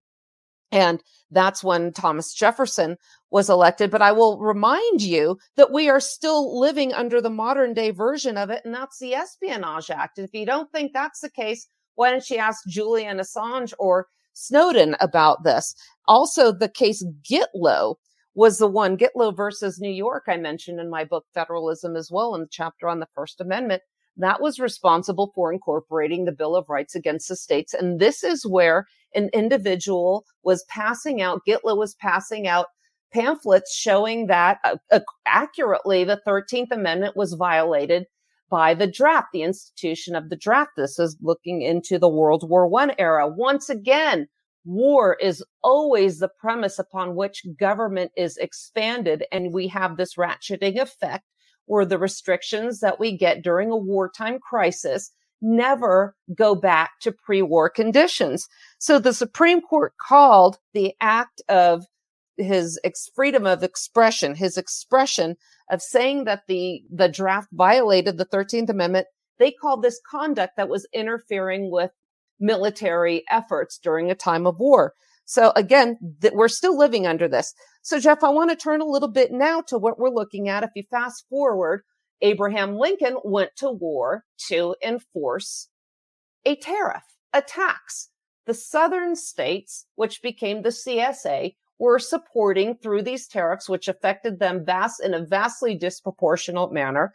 and 0.72 1.02
that's 1.32 1.64
when 1.64 1.94
Thomas 1.94 2.34
Jefferson 2.34 2.98
was 3.32 3.50
elected. 3.50 3.92
But 3.92 4.02
I 4.02 4.12
will 4.12 4.40
remind 4.40 5.02
you 5.02 5.38
that 5.56 5.72
we 5.72 5.90
are 5.90 6.00
still 6.00 6.60
living 6.60 6.94
under 6.94 7.22
the 7.22 7.30
modern 7.30 7.74
day 7.74 7.92
version 7.92 8.38
of 8.38 8.50
it, 8.50 8.62
and 8.66 8.74
that's 8.74 9.00
the 9.00 9.14
Espionage 9.14 9.90
Act. 9.90 10.20
If 10.20 10.34
you 10.34 10.46
don't 10.46 10.72
think 10.72 10.94
that's 10.94 11.22
the 11.22 11.30
case, 11.30 11.68
why 11.96 12.12
don't 12.12 12.30
you 12.30 12.38
ask 12.38 12.66
Julian 12.68 13.18
Assange 13.18 13.74
or 13.80 14.08
Snowden 14.34 14.96
about 15.00 15.44
this? 15.44 15.74
Also, 16.08 16.52
the 16.52 16.70
case 16.70 17.06
Gitlow 17.30 17.96
was 18.36 18.60
the 18.60 18.68
one, 18.68 18.98
Gitlow 18.98 19.36
versus 19.36 19.80
New 19.80 19.90
York, 19.92 20.26
I 20.28 20.38
mentioned 20.38 20.80
in 20.80 20.92
my 20.92 21.04
book, 21.04 21.26
Federalism, 21.34 21.96
as 21.96 22.12
well, 22.12 22.36
in 22.36 22.42
the 22.42 22.48
chapter 22.52 22.88
on 22.88 23.00
the 23.00 23.08
First 23.16 23.42
Amendment 23.42 23.82
that 24.18 24.42
was 24.42 24.60
responsible 24.60 25.32
for 25.36 25.52
incorporating 25.52 26.26
the 26.26 26.32
Bill 26.32 26.56
of 26.56 26.70
Rights 26.70 26.96
against 26.96 27.30
the 27.30 27.36
states. 27.36 27.74
And 27.74 28.00
this 28.00 28.24
is 28.24 28.46
where 28.46 28.86
an 29.14 29.30
individual 29.34 30.26
was 30.44 30.66
passing 30.70 31.22
out, 31.22 31.42
Gitlow 31.48 31.78
was 31.78 31.96
passing 31.96 32.48
out 32.48 32.68
pamphlets 33.14 33.74
showing 33.74 34.28
that 34.28 34.60
uh, 34.92 35.00
accurately 35.26 36.04
the 36.04 36.22
13th 36.28 36.72
Amendment 36.72 37.16
was 37.16 37.34
violated 37.34 38.06
by 38.50 38.74
the 38.74 38.88
draft, 38.88 39.28
the 39.34 39.44
institution 39.44 40.16
of 40.16 40.30
the 40.30 40.36
draft. 40.36 40.72
This 40.78 41.00
is 41.00 41.18
looking 41.22 41.62
into 41.62 42.00
the 42.00 42.10
World 42.10 42.50
War 42.50 42.68
One 42.68 42.94
era. 42.98 43.28
Once 43.28 43.70
again, 43.70 44.28
war 44.66 45.18
is 45.22 45.44
always 45.64 46.20
the 46.20 46.30
premise 46.40 46.80
upon 46.80 47.16
which 47.16 47.46
government 47.60 48.12
is 48.16 48.38
expanded. 48.38 49.26
And 49.32 49.54
we 49.54 49.68
have 49.70 49.98
this 49.98 50.16
ratcheting 50.16 50.80
effect 50.80 51.24
or 51.68 51.86
the 51.86 51.98
restrictions 51.98 52.80
that 52.80 53.00
we 53.00 53.16
get 53.16 53.44
during 53.44 53.70
a 53.70 53.78
wartime 53.78 54.40
crisis 54.40 55.12
never 55.42 56.16
go 56.34 56.56
back 56.56 56.92
to 57.02 57.12
pre-war 57.12 57.70
conditions. 57.70 58.48
So 58.80 59.00
the 59.00 59.14
Supreme 59.14 59.62
Court 59.62 59.94
called 60.08 60.58
the 60.74 60.94
act 61.00 61.42
of 61.48 61.86
his 62.38 62.80
ex- 62.84 63.10
freedom 63.16 63.46
of 63.46 63.64
expression, 63.64 64.36
his 64.36 64.58
expression 64.58 65.36
of 65.70 65.82
saying 65.82 66.24
that 66.26 66.44
the, 66.48 66.82
the 66.92 67.10
draft 67.10 67.50
violated 67.52 68.18
the 68.18 68.26
13th 68.26 68.70
Amendment. 68.70 69.08
They 69.40 69.52
called 69.52 69.84
this 69.84 70.00
conduct 70.10 70.54
that 70.58 70.70
was 70.70 70.88
interfering 70.94 71.72
with 71.72 71.92
military 72.40 73.24
efforts 73.30 73.78
during 73.78 74.10
a 74.10 74.16
time 74.16 74.48
of 74.48 74.60
war. 74.60 74.94
So 75.28 75.52
again, 75.58 75.98
that 76.22 76.36
we're 76.36 76.48
still 76.48 76.78
living 76.78 77.06
under 77.06 77.28
this. 77.28 77.54
So 77.82 78.00
Jeff, 78.00 78.24
I 78.24 78.30
want 78.30 78.50
to 78.50 78.56
turn 78.56 78.80
a 78.80 78.86
little 78.86 79.12
bit 79.12 79.32
now 79.32 79.62
to 79.68 79.78
what 79.78 80.00
we're 80.00 80.10
looking 80.10 80.48
at. 80.48 80.64
If 80.64 80.70
you 80.74 80.84
fast 80.90 81.26
forward, 81.30 81.84
Abraham 82.22 82.78
Lincoln 82.78 83.18
went 83.26 83.52
to 83.58 83.70
war 83.70 84.24
to 84.48 84.76
enforce 84.82 85.68
a 86.46 86.56
tariff, 86.56 87.04
a 87.34 87.42
tax. 87.42 88.10
The 88.46 88.54
southern 88.54 89.18
states, 89.18 89.86
which 89.96 90.22
became 90.22 90.62
the 90.62 90.70
CSA, 90.70 91.56
were 91.78 92.00
supporting 92.00 92.76
through 92.76 93.02
these 93.02 93.28
tariffs, 93.28 93.68
which 93.68 93.90
affected 93.90 94.40
them 94.40 94.66
vast 94.66 95.04
in 95.04 95.14
a 95.14 95.26
vastly 95.26 95.76
disproportionate 95.76 96.72
manner, 96.72 97.14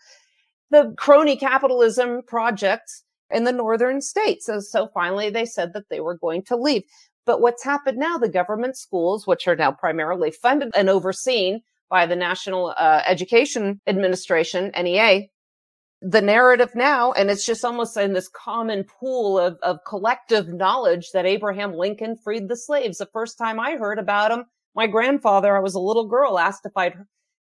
the 0.71 0.95
crony 0.99 1.37
capitalism 1.37 2.21
projects 2.27 3.05
in 3.31 3.45
the 3.45 3.53
northern 3.53 4.03
states. 4.03 4.45
So, 4.47 4.61
so 4.61 4.89
finally 4.93 5.31
they 5.31 5.47
said 5.47 5.73
that 5.73 5.89
they 5.89 6.01
were 6.01 6.19
going 6.19 6.43
to 6.45 6.57
leave. 6.57 6.83
But 7.25 7.41
what's 7.41 7.65
happened 7.65 7.99
now, 7.99 8.19
the 8.19 8.29
government 8.29 8.77
schools, 8.77 9.27
which 9.27 9.47
are 9.47 9.57
now 9.57 9.73
primarily 9.73 10.31
funded 10.31 10.71
and 10.75 10.89
overseen 10.89 11.61
by 11.89 12.07
the 12.07 12.17
National 12.17 12.75
uh, 12.77 13.03
Education 13.07 13.81
Administration, 13.87 14.73
NEA, 14.77 15.29
the 16.01 16.21
narrative 16.21 16.75
now, 16.75 17.13
and 17.13 17.31
it's 17.31 17.47
just 17.47 17.65
almost 17.65 17.97
in 17.97 18.13
this 18.13 18.29
common 18.29 18.85
pool 18.85 19.39
of, 19.39 19.57
of 19.63 19.79
collective 19.87 20.49
knowledge 20.49 21.11
that 21.13 21.27
Abraham 21.27 21.75
Lincoln 21.75 22.17
freed 22.17 22.49
the 22.49 22.57
slaves. 22.57 22.99
The 22.99 23.07
first 23.13 23.39
time 23.39 23.61
I 23.61 23.77
heard 23.77 24.01
about 24.01 24.33
him, 24.33 24.45
my 24.75 24.89
grandfather, 24.89 25.57
I 25.57 25.61
was 25.61 25.75
a 25.75 25.81
little 25.81 26.09
girl, 26.09 26.41
asked 26.41 26.67
if 26.67 26.77
I'd 26.77 26.97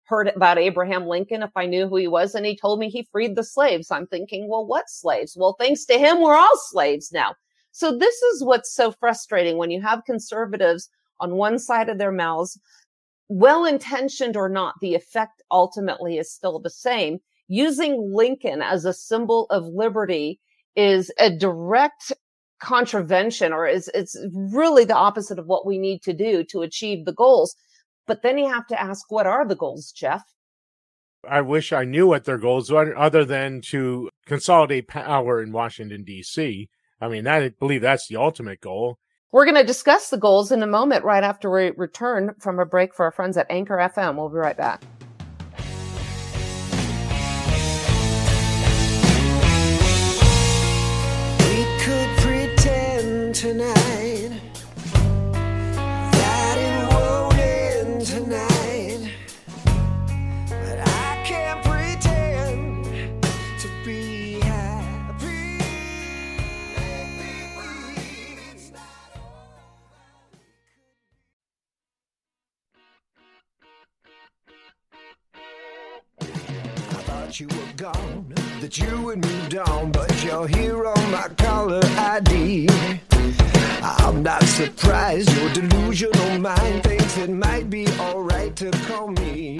heard 0.04 0.28
about 0.28 0.58
Abraham 0.58 1.06
Lincoln, 1.06 1.42
if 1.42 1.52
I 1.56 1.64
knew 1.64 1.88
who 1.88 1.96
he 1.96 2.08
was, 2.08 2.34
and 2.34 2.44
he 2.44 2.56
told 2.56 2.80
me 2.80 2.90
he 2.90 3.08
freed 3.10 3.36
the 3.36 3.44
slaves. 3.44 3.90
I'm 3.90 4.08
thinking, 4.08 4.48
well, 4.48 4.66
what 4.66 4.90
slaves? 4.90 5.36
Well, 5.38 5.56
thanks 5.58 5.86
to 5.86 5.98
him, 5.98 6.20
we're 6.20 6.36
all 6.36 6.58
slaves 6.68 7.12
now. 7.12 7.34
So 7.80 7.96
this 7.96 8.20
is 8.20 8.44
what's 8.44 8.74
so 8.74 8.92
frustrating 8.92 9.56
when 9.56 9.70
you 9.70 9.80
have 9.80 10.04
conservatives 10.04 10.90
on 11.18 11.36
one 11.36 11.58
side 11.58 11.88
of 11.88 11.96
their 11.96 12.12
mouths, 12.12 12.60
well 13.30 13.64
intentioned 13.64 14.36
or 14.36 14.50
not, 14.50 14.74
the 14.82 14.94
effect 14.94 15.42
ultimately 15.50 16.18
is 16.18 16.30
still 16.30 16.58
the 16.58 16.68
same. 16.68 17.20
Using 17.48 18.12
Lincoln 18.12 18.60
as 18.60 18.84
a 18.84 18.92
symbol 18.92 19.46
of 19.48 19.64
liberty 19.64 20.40
is 20.76 21.10
a 21.18 21.34
direct 21.34 22.12
contravention 22.62 23.50
or 23.50 23.66
is 23.66 23.90
it's 23.94 24.14
really 24.30 24.84
the 24.84 24.94
opposite 24.94 25.38
of 25.38 25.46
what 25.46 25.64
we 25.64 25.78
need 25.78 26.02
to 26.02 26.12
do 26.12 26.44
to 26.50 26.60
achieve 26.60 27.06
the 27.06 27.14
goals. 27.14 27.56
But 28.06 28.20
then 28.20 28.36
you 28.36 28.46
have 28.46 28.66
to 28.66 28.78
ask, 28.78 29.10
what 29.10 29.26
are 29.26 29.48
the 29.48 29.56
goals, 29.56 29.90
Jeff? 29.90 30.22
I 31.26 31.40
wish 31.40 31.72
I 31.72 31.84
knew 31.84 32.08
what 32.08 32.24
their 32.24 32.36
goals 32.36 32.70
were 32.70 32.94
other 32.94 33.24
than 33.24 33.62
to 33.70 34.10
consolidate 34.26 34.86
power 34.86 35.42
in 35.42 35.50
Washington, 35.50 36.04
D.C. 36.04 36.68
I 37.00 37.08
mean, 37.08 37.26
I 37.26 37.48
believe 37.48 37.80
that's 37.80 38.08
the 38.08 38.16
ultimate 38.16 38.60
goal. 38.60 38.98
We're 39.32 39.44
going 39.44 39.56
to 39.56 39.64
discuss 39.64 40.10
the 40.10 40.18
goals 40.18 40.52
in 40.52 40.62
a 40.62 40.66
moment 40.66 41.04
right 41.04 41.22
after 41.22 41.50
we 41.50 41.70
return 41.76 42.34
from 42.40 42.58
a 42.58 42.66
break 42.66 42.94
for 42.94 43.04
our 43.04 43.12
friends 43.12 43.36
at 43.36 43.46
Anchor 43.48 43.76
FM. 43.76 44.16
We'll 44.16 44.28
be 44.28 44.36
right 44.36 44.56
back. 44.56 44.82
We 51.38 51.64
could 51.80 52.08
pretend 52.18 53.34
tonight 53.34 54.09
gone, 77.80 78.26
that 78.60 78.76
you 78.76 79.08
had 79.08 79.24
moved 79.24 79.56
on, 79.56 79.90
but 79.90 80.22
you're 80.22 80.46
here 80.46 80.86
on 80.86 81.10
my 81.10 81.28
caller 81.38 81.80
ID. 81.82 82.68
I'm 83.80 84.22
not 84.22 84.42
surprised 84.42 85.34
your 85.38 85.48
delusional 85.54 86.38
mind 86.40 86.82
thinks 86.82 87.16
it 87.16 87.30
might 87.30 87.70
be 87.70 87.88
alright 87.98 88.54
to 88.56 88.70
call 88.86 89.08
me. 89.08 89.58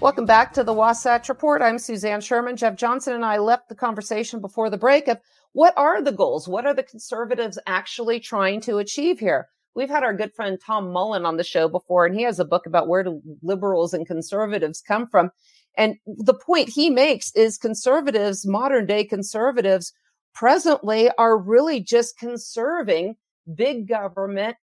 Welcome 0.00 0.26
back 0.26 0.52
to 0.52 0.62
the 0.62 0.74
Wasatch 0.74 1.30
Report. 1.30 1.62
I'm 1.62 1.78
Suzanne 1.78 2.20
Sherman. 2.20 2.56
Jeff 2.56 2.76
Johnson 2.76 3.14
and 3.14 3.24
I 3.24 3.38
left 3.38 3.70
the 3.70 3.74
conversation 3.74 4.42
before 4.42 4.68
the 4.68 4.76
break 4.76 5.08
of 5.08 5.20
what 5.52 5.72
are 5.78 6.02
the 6.02 6.12
goals? 6.12 6.46
What 6.46 6.66
are 6.66 6.74
the 6.74 6.82
conservatives 6.82 7.58
actually 7.66 8.20
trying 8.20 8.60
to 8.62 8.76
achieve 8.76 9.20
here? 9.20 9.48
We've 9.74 9.88
had 9.88 10.02
our 10.02 10.14
good 10.14 10.34
friend 10.34 10.58
Tom 10.64 10.92
Mullen 10.92 11.24
on 11.24 11.36
the 11.36 11.44
show 11.44 11.68
before, 11.68 12.04
and 12.04 12.14
he 12.14 12.22
has 12.22 12.40
a 12.40 12.44
book 12.44 12.66
about 12.66 12.88
where 12.88 13.02
do 13.02 13.22
liberals 13.42 13.94
and 13.94 14.06
conservatives 14.06 14.82
come 14.86 15.06
from. 15.06 15.30
And 15.76 15.96
the 16.06 16.34
point 16.34 16.68
he 16.68 16.90
makes 16.90 17.30
is 17.36 17.56
conservatives, 17.56 18.46
modern 18.46 18.86
day 18.86 19.04
conservatives, 19.04 19.92
presently 20.34 21.10
are 21.18 21.38
really 21.38 21.80
just 21.80 22.18
conserving 22.18 23.16
big 23.54 23.88
government 23.88 24.56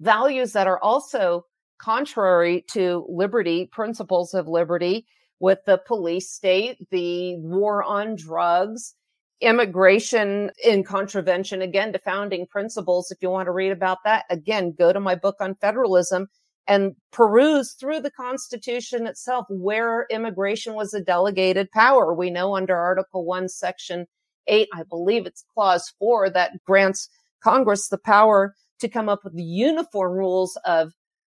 values 0.00 0.52
that 0.52 0.66
are 0.66 0.82
also 0.82 1.44
contrary 1.78 2.64
to 2.72 3.06
liberty, 3.08 3.66
principles 3.72 4.34
of 4.34 4.46
liberty 4.46 5.06
with 5.40 5.58
the 5.64 5.78
police 5.86 6.30
state, 6.30 6.76
the 6.90 7.36
war 7.38 7.82
on 7.82 8.14
drugs, 8.16 8.94
immigration 9.40 10.50
in 10.62 10.84
contravention 10.84 11.62
again 11.62 11.92
to 11.92 11.98
founding 11.98 12.46
principles. 12.46 13.10
If 13.10 13.18
you 13.22 13.30
want 13.30 13.46
to 13.46 13.52
read 13.52 13.72
about 13.72 13.98
that, 14.04 14.24
again, 14.30 14.74
go 14.78 14.92
to 14.92 15.00
my 15.00 15.14
book 15.14 15.36
on 15.40 15.54
federalism 15.56 16.28
and 16.66 16.94
peruse 17.10 17.72
through 17.72 18.00
the 18.00 18.10
Constitution 18.10 19.06
itself 19.06 19.46
where 19.48 20.06
immigration 20.10 20.74
was 20.74 20.94
a 20.94 21.00
delegated 21.00 21.70
power. 21.72 22.14
We 22.14 22.30
know 22.30 22.54
under 22.54 22.76
Article 22.76 23.24
1, 23.24 23.48
Section 23.48 24.06
8, 24.46 24.68
I 24.74 24.82
believe 24.84 25.26
it's 25.26 25.44
Clause 25.54 25.92
4, 25.98 26.30
that 26.30 26.52
grants 26.64 27.08
Congress 27.42 27.88
the 27.88 27.98
power 27.98 28.54
to 28.80 28.88
come 28.88 29.08
up 29.08 29.24
with 29.24 29.34
uniform 29.36 30.12
rules 30.12 30.58
of 30.64 30.92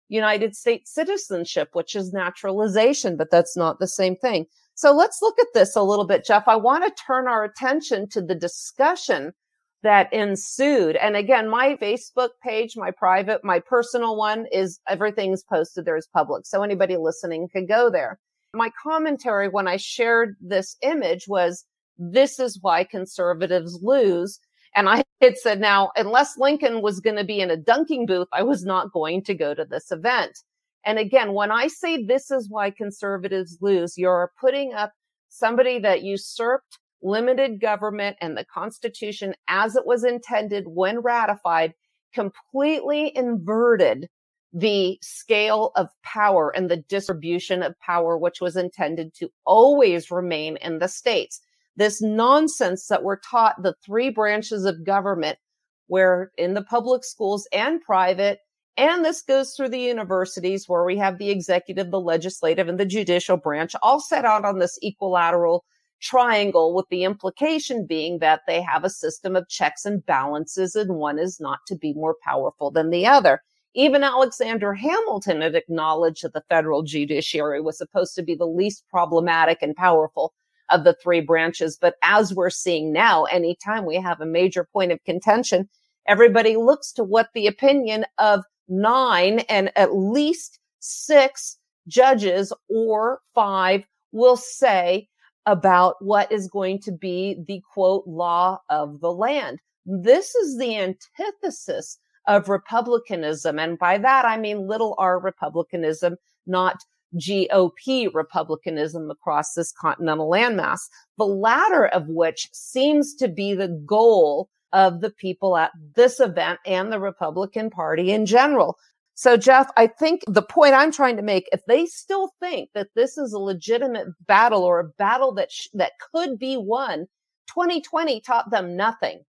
United 0.08 0.56
States 0.56 0.92
citizenship, 0.92 1.68
which 1.74 1.94
is 1.94 2.12
naturalization, 2.12 3.16
but 3.16 3.30
that's 3.30 3.56
not 3.56 3.78
the 3.78 3.86
same 3.86 4.16
thing. 4.16 4.46
So 4.80 4.92
let's 4.92 5.20
look 5.20 5.38
at 5.38 5.48
this 5.52 5.76
a 5.76 5.82
little 5.82 6.06
bit, 6.06 6.24
Jeff. 6.24 6.48
I 6.48 6.56
want 6.56 6.84
to 6.84 7.04
turn 7.04 7.28
our 7.28 7.44
attention 7.44 8.08
to 8.08 8.22
the 8.22 8.34
discussion 8.34 9.34
that 9.82 10.10
ensued. 10.10 10.96
And 10.96 11.16
again, 11.16 11.50
my 11.50 11.76
Facebook 11.76 12.30
page, 12.42 12.78
my 12.78 12.90
private, 12.90 13.44
my 13.44 13.58
personal 13.60 14.16
one 14.16 14.46
is 14.50 14.80
everything's 14.88 15.42
posted 15.42 15.84
there 15.84 15.98
is 15.98 16.08
public. 16.14 16.46
So 16.46 16.62
anybody 16.62 16.96
listening 16.96 17.50
could 17.52 17.68
go 17.68 17.90
there. 17.90 18.18
My 18.54 18.70
commentary 18.82 19.50
when 19.50 19.68
I 19.68 19.76
shared 19.76 20.34
this 20.40 20.78
image 20.80 21.28
was 21.28 21.66
this 21.98 22.38
is 22.38 22.58
why 22.62 22.84
conservatives 22.84 23.80
lose. 23.82 24.40
And 24.74 24.88
I 24.88 25.02
had 25.20 25.36
said, 25.36 25.60
now, 25.60 25.90
unless 25.94 26.38
Lincoln 26.38 26.80
was 26.80 27.00
going 27.00 27.16
to 27.16 27.24
be 27.24 27.40
in 27.40 27.50
a 27.50 27.56
dunking 27.58 28.06
booth, 28.06 28.28
I 28.32 28.44
was 28.44 28.64
not 28.64 28.92
going 28.92 29.24
to 29.24 29.34
go 29.34 29.52
to 29.52 29.66
this 29.66 29.92
event. 29.92 30.38
And 30.84 30.98
again, 30.98 31.34
when 31.34 31.50
I 31.50 31.68
say 31.68 32.04
this 32.04 32.30
is 32.30 32.48
why 32.48 32.70
conservatives 32.70 33.58
lose, 33.60 33.98
you're 33.98 34.32
putting 34.40 34.72
up 34.72 34.92
somebody 35.28 35.78
that 35.80 36.02
usurped 36.02 36.78
limited 37.02 37.60
government 37.60 38.16
and 38.20 38.36
the 38.36 38.44
Constitution 38.44 39.34
as 39.48 39.76
it 39.76 39.86
was 39.86 40.04
intended 40.04 40.64
when 40.66 41.00
ratified, 41.00 41.74
completely 42.12 43.12
inverted 43.16 44.08
the 44.52 44.98
scale 45.00 45.70
of 45.76 45.88
power 46.02 46.52
and 46.54 46.68
the 46.68 46.82
distribution 46.88 47.62
of 47.62 47.78
power, 47.78 48.18
which 48.18 48.40
was 48.40 48.56
intended 48.56 49.14
to 49.14 49.28
always 49.44 50.10
remain 50.10 50.56
in 50.56 50.78
the 50.78 50.88
states. 50.88 51.40
This 51.76 52.02
nonsense 52.02 52.86
that 52.88 53.04
we're 53.04 53.20
taught 53.20 53.62
the 53.62 53.74
three 53.84 54.10
branches 54.10 54.64
of 54.64 54.84
government, 54.84 55.38
where 55.86 56.32
in 56.36 56.54
the 56.54 56.64
public 56.64 57.04
schools 57.04 57.46
and 57.52 57.80
private, 57.80 58.40
and 58.80 59.04
this 59.04 59.20
goes 59.20 59.52
through 59.52 59.68
the 59.68 59.78
universities 59.78 60.66
where 60.66 60.86
we 60.86 60.96
have 60.96 61.18
the 61.18 61.28
executive, 61.28 61.90
the 61.90 62.00
legislative, 62.00 62.66
and 62.66 62.80
the 62.80 62.86
judicial 62.86 63.36
branch 63.36 63.76
all 63.82 64.00
set 64.00 64.24
out 64.24 64.46
on 64.46 64.58
this 64.58 64.78
equilateral 64.82 65.66
triangle 66.00 66.74
with 66.74 66.86
the 66.90 67.04
implication 67.04 67.86
being 67.86 68.20
that 68.20 68.40
they 68.46 68.62
have 68.62 68.82
a 68.82 68.88
system 68.88 69.36
of 69.36 69.46
checks 69.50 69.84
and 69.84 70.06
balances 70.06 70.74
and 70.74 70.94
one 70.94 71.18
is 71.18 71.38
not 71.38 71.58
to 71.66 71.76
be 71.76 71.92
more 71.92 72.16
powerful 72.24 72.70
than 72.70 72.88
the 72.88 73.06
other. 73.06 73.42
Even 73.74 74.02
Alexander 74.02 74.72
Hamilton 74.72 75.42
had 75.42 75.54
acknowledged 75.54 76.24
that 76.24 76.32
the 76.32 76.42
federal 76.48 76.82
judiciary 76.82 77.60
was 77.60 77.76
supposed 77.76 78.14
to 78.14 78.22
be 78.22 78.34
the 78.34 78.46
least 78.46 78.82
problematic 78.88 79.58
and 79.60 79.76
powerful 79.76 80.32
of 80.70 80.84
the 80.84 80.96
three 81.02 81.20
branches. 81.20 81.76
But 81.78 81.96
as 82.02 82.32
we're 82.32 82.48
seeing 82.48 82.94
now, 82.94 83.24
anytime 83.24 83.84
we 83.84 83.96
have 83.96 84.22
a 84.22 84.26
major 84.26 84.66
point 84.72 84.90
of 84.90 85.04
contention, 85.04 85.68
everybody 86.08 86.56
looks 86.56 86.92
to 86.92 87.04
what 87.04 87.28
the 87.34 87.46
opinion 87.46 88.06
of 88.16 88.42
nine 88.70 89.40
and 89.40 89.70
at 89.76 89.94
least 89.94 90.58
six 90.78 91.58
judges 91.88 92.52
or 92.68 93.20
five 93.34 93.84
will 94.12 94.36
say 94.36 95.08
about 95.46 95.96
what 96.00 96.30
is 96.30 96.48
going 96.48 96.78
to 96.80 96.92
be 96.92 97.42
the 97.46 97.62
quote 97.72 98.06
law 98.06 98.58
of 98.68 99.00
the 99.00 99.12
land. 99.12 99.58
This 99.86 100.34
is 100.34 100.58
the 100.58 100.76
antithesis 100.76 101.98
of 102.26 102.48
republicanism. 102.48 103.58
And 103.58 103.78
by 103.78 103.98
that, 103.98 104.24
I 104.24 104.36
mean 104.36 104.66
little 104.66 104.94
r 104.98 105.18
republicanism, 105.18 106.16
not 106.46 106.76
GOP 107.16 108.08
republicanism 108.14 109.10
across 109.10 109.54
this 109.54 109.72
continental 109.72 110.30
landmass, 110.30 110.80
the 111.18 111.26
latter 111.26 111.86
of 111.86 112.06
which 112.08 112.48
seems 112.52 113.14
to 113.14 113.26
be 113.26 113.54
the 113.54 113.68
goal 113.84 114.48
of 114.72 115.00
the 115.00 115.10
people 115.10 115.56
at 115.56 115.72
this 115.94 116.20
event 116.20 116.60
and 116.66 116.92
the 116.92 117.00
Republican 117.00 117.70
Party 117.70 118.12
in 118.12 118.26
general. 118.26 118.78
So, 119.14 119.36
Jeff, 119.36 119.70
I 119.76 119.86
think 119.86 120.22
the 120.26 120.42
point 120.42 120.74
I'm 120.74 120.92
trying 120.92 121.16
to 121.16 121.22
make, 121.22 121.48
if 121.52 121.60
they 121.66 121.84
still 121.86 122.30
think 122.40 122.70
that 122.74 122.88
this 122.94 123.18
is 123.18 123.32
a 123.32 123.38
legitimate 123.38 124.06
battle 124.26 124.62
or 124.62 124.80
a 124.80 124.88
battle 124.98 125.34
that 125.34 125.52
sh- 125.52 125.68
that 125.74 125.92
could 126.12 126.38
be 126.38 126.56
won, 126.56 127.06
2020 127.48 128.20
taught 128.22 128.50
them 128.50 128.76
nothing. 128.76 129.20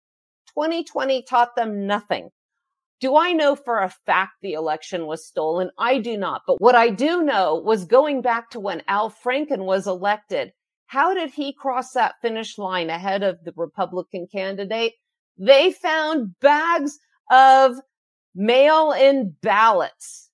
2020 0.54 1.22
taught 1.22 1.56
them 1.56 1.86
nothing. 1.86 2.30
Do 3.00 3.16
I 3.16 3.32
know 3.32 3.56
for 3.56 3.78
a 3.78 3.94
fact 4.04 4.34
the 4.42 4.52
election 4.52 5.06
was 5.06 5.26
stolen? 5.26 5.70
I 5.78 5.98
do 5.98 6.18
not. 6.18 6.42
But 6.46 6.60
what 6.60 6.74
I 6.74 6.90
do 6.90 7.22
know 7.22 7.54
was 7.54 7.84
going 7.86 8.20
back 8.20 8.50
to 8.50 8.60
when 8.60 8.82
Al 8.88 9.10
Franken 9.10 9.64
was 9.64 9.86
elected, 9.86 10.52
how 10.86 11.14
did 11.14 11.30
he 11.30 11.54
cross 11.54 11.92
that 11.92 12.16
finish 12.20 12.58
line 12.58 12.90
ahead 12.90 13.22
of 13.22 13.42
the 13.42 13.54
Republican 13.56 14.26
candidate? 14.30 14.92
They 15.40 15.72
found 15.72 16.38
bags 16.40 16.98
of 17.30 17.76
mail 18.34 18.92
in 18.92 19.34
ballots 19.40 20.30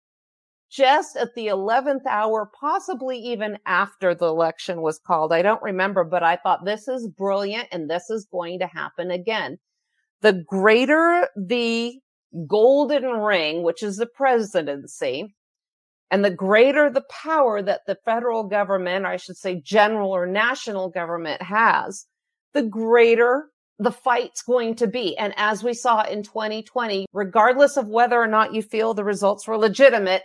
just 0.68 1.16
at 1.16 1.34
the 1.34 1.46
11th 1.46 2.04
hour, 2.06 2.50
possibly 2.60 3.16
even 3.18 3.56
after 3.64 4.14
the 4.14 4.26
election 4.26 4.82
was 4.82 4.98
called. 4.98 5.32
I 5.32 5.42
don't 5.42 5.62
remember, 5.62 6.02
but 6.02 6.24
I 6.24 6.36
thought 6.36 6.64
this 6.64 6.88
is 6.88 7.08
brilliant 7.08 7.68
and 7.70 7.88
this 7.88 8.10
is 8.10 8.26
going 8.30 8.58
to 8.58 8.66
happen 8.66 9.10
again. 9.12 9.58
The 10.22 10.44
greater 10.46 11.28
the 11.36 11.94
golden 12.46 13.04
ring, 13.04 13.62
which 13.62 13.84
is 13.84 13.96
the 13.96 14.06
presidency, 14.06 15.34
and 16.10 16.24
the 16.24 16.30
greater 16.30 16.90
the 16.90 17.04
power 17.10 17.62
that 17.62 17.82
the 17.86 17.96
federal 18.04 18.42
government, 18.42 19.06
I 19.06 19.16
should 19.16 19.36
say 19.36 19.60
general 19.60 20.10
or 20.10 20.26
national 20.26 20.90
government 20.90 21.42
has, 21.42 22.06
the 22.52 22.62
greater 22.62 23.50
the 23.78 23.92
fight's 23.92 24.42
going 24.42 24.74
to 24.76 24.86
be. 24.86 25.16
And 25.18 25.34
as 25.36 25.62
we 25.62 25.74
saw 25.74 26.02
in 26.02 26.22
2020, 26.22 27.06
regardless 27.12 27.76
of 27.76 27.88
whether 27.88 28.20
or 28.20 28.26
not 28.26 28.54
you 28.54 28.62
feel 28.62 28.94
the 28.94 29.04
results 29.04 29.46
were 29.46 29.58
legitimate, 29.58 30.22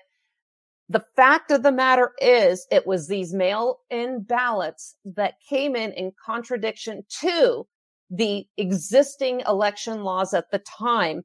the 0.90 1.04
fact 1.16 1.52
of 1.52 1.64
the 1.64 1.72
matter 1.72 2.12
is 2.22 2.68
it 2.70 2.86
was 2.86 3.08
these 3.08 3.34
mail 3.34 3.80
in 3.90 4.24
ballots 4.24 4.96
that 5.06 5.36
came 5.48 5.76
in 5.76 5.92
in 5.94 6.12
contradiction 6.24 7.04
to 7.22 7.66
the 8.10 8.46
existing 8.58 9.42
election 9.48 10.04
laws 10.04 10.34
at 10.34 10.52
the 10.52 10.60
time 10.60 11.24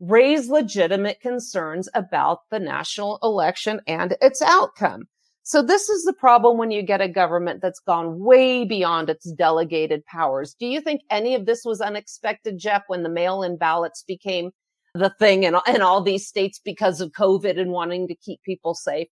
raise 0.00 0.48
legitimate 0.48 1.20
concerns 1.20 1.88
about 1.94 2.40
the 2.50 2.58
national 2.58 3.18
election 3.22 3.80
and 3.86 4.16
its 4.20 4.42
outcome. 4.42 5.02
So 5.44 5.60
this 5.60 5.88
is 5.88 6.04
the 6.04 6.12
problem 6.12 6.56
when 6.56 6.70
you 6.70 6.82
get 6.82 7.00
a 7.00 7.08
government 7.08 7.60
that's 7.60 7.80
gone 7.80 8.20
way 8.20 8.64
beyond 8.64 9.10
its 9.10 9.30
delegated 9.32 10.04
powers. 10.06 10.54
Do 10.58 10.66
you 10.66 10.80
think 10.80 11.02
any 11.10 11.34
of 11.34 11.46
this 11.46 11.64
was 11.64 11.80
unexpected, 11.80 12.58
Jeff, 12.58 12.84
when 12.86 13.02
the 13.02 13.08
mail-in 13.08 13.56
ballots 13.56 14.04
became 14.06 14.52
the 14.94 15.10
thing 15.18 15.42
in, 15.42 15.56
in 15.66 15.82
all 15.82 16.02
these 16.02 16.28
states 16.28 16.60
because 16.64 17.00
of 17.00 17.10
COVID 17.10 17.58
and 17.58 17.72
wanting 17.72 18.08
to 18.08 18.14
keep 18.14 18.40
people 18.44 18.74
safe? 18.74 19.08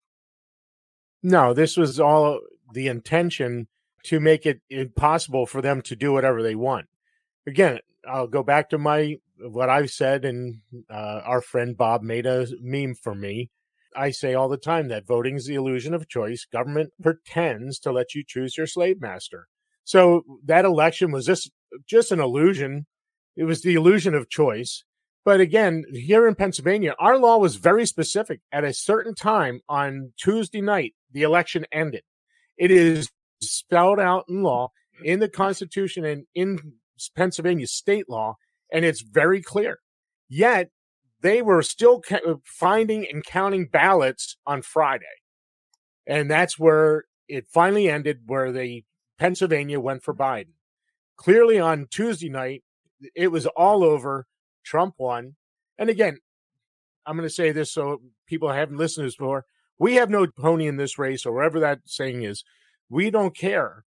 No, 1.24 1.54
this 1.54 1.76
was 1.76 2.00
all 2.00 2.40
the 2.74 2.88
intention 2.88 3.68
to 4.04 4.20
make 4.20 4.46
it 4.46 4.62
impossible 4.70 5.46
for 5.46 5.62
them 5.62 5.82
to 5.84 5.96
do 5.96 6.14
whatever 6.14 6.44
they 6.44 6.56
want. 6.56 6.86
Again, 7.48 7.80
I'll 8.08 8.28
go 8.28 8.44
back 8.44 8.70
to 8.70 8.78
my 8.78 9.18
what 9.40 9.70
I've 9.70 9.90
said, 9.90 10.26
and 10.26 10.60
uh, 10.90 11.22
our 11.24 11.42
friend 11.42 11.76
Bob 11.76 12.02
made 12.04 12.26
a 12.26 12.48
meme 12.62 12.96
for 12.96 13.16
me. 13.16 13.50
I 13.96 14.12
say 14.12 14.34
all 14.34 14.50
the 14.50 14.58
time 14.58 14.88
that 14.88 15.08
voting 15.08 15.36
is 15.36 15.46
the 15.46 15.56
illusion 15.56 15.94
of 15.94 16.08
choice. 16.08 16.46
Government 16.52 16.92
pretends 17.02 17.80
to 17.80 17.92
let 17.92 18.14
you 18.16 18.24
choose 18.26 18.58
your 18.58 18.68
slave 18.68 19.02
master. 19.02 19.48
So 19.84 20.24
that 20.46 20.66
election 20.66 21.12
was 21.12 21.26
just 21.26 21.52
just 21.88 22.12
an 22.12 22.20
illusion. 22.20 22.86
It 23.36 23.46
was 23.46 23.62
the 23.62 23.76
illusion 23.76 24.14
of 24.14 24.30
choice. 24.30 24.84
But 25.26 25.40
again, 25.40 25.84
here 25.92 26.28
in 26.28 26.36
Pennsylvania, 26.36 26.96
our 27.00 27.18
law 27.18 27.38
was 27.38 27.58
very 27.58 27.86
specific. 27.86 28.42
At 28.52 28.64
a 28.64 28.74
certain 28.74 29.16
time 29.16 29.62
on 29.68 30.14
Tuesday 30.18 30.62
night, 30.62 30.94
the 31.12 31.24
election 31.24 31.66
ended. 31.72 32.04
It 32.58 32.72
is 32.72 33.10
spelled 33.42 34.00
out 34.00 34.26
in 34.30 34.44
law, 34.44 34.70
in 35.04 35.20
the 35.20 35.30
Constitution, 35.30 36.06
and 36.06 36.26
in 36.36 36.74
Pennsylvania 37.16 37.68
state 37.68 38.10
law, 38.10 38.36
and 38.72 38.86
it's 38.86 39.02
very 39.02 39.42
clear. 39.42 39.80
Yet 40.28 40.70
they 41.22 41.42
were 41.42 41.62
still 41.62 42.04
uh, 42.12 42.36
finding 42.44 43.06
and 43.12 43.24
counting 43.24 43.66
ballots 43.66 44.38
on 44.46 44.62
Friday. 44.62 45.06
And 46.08 46.30
that's 46.30 46.58
where 46.58 47.06
it 47.28 47.48
finally 47.50 47.90
ended, 47.90 48.22
where 48.26 48.52
the 48.52 48.84
Pennsylvania 49.18 49.80
went 49.80 50.04
for 50.04 50.14
Biden. 50.14 50.54
Clearly 51.18 51.60
on 51.60 51.88
Tuesday 51.92 52.30
night, 52.30 52.64
it 53.16 53.28
was 53.28 53.46
all 53.46 53.84
over. 53.84 54.26
Trump 54.64 54.96
won. 54.98 55.36
And 55.78 55.90
again, 55.90 56.20
I'm 57.06 57.16
going 57.16 57.28
to 57.28 57.34
say 57.34 57.52
this 57.52 57.72
so 57.72 58.02
people 58.28 58.52
haven't 58.52 58.78
listened 58.78 59.04
to 59.04 59.08
this 59.08 59.16
before. 59.16 59.46
We 59.78 59.96
have 59.96 60.10
no 60.10 60.28
pony 60.28 60.68
in 60.68 60.78
this 60.78 60.98
race, 61.00 61.26
or 61.26 61.34
whatever 61.34 61.60
that 61.62 61.80
saying 61.86 62.24
is. 62.24 62.44
We 62.90 63.10
don't 63.10 63.36
care 63.36 63.86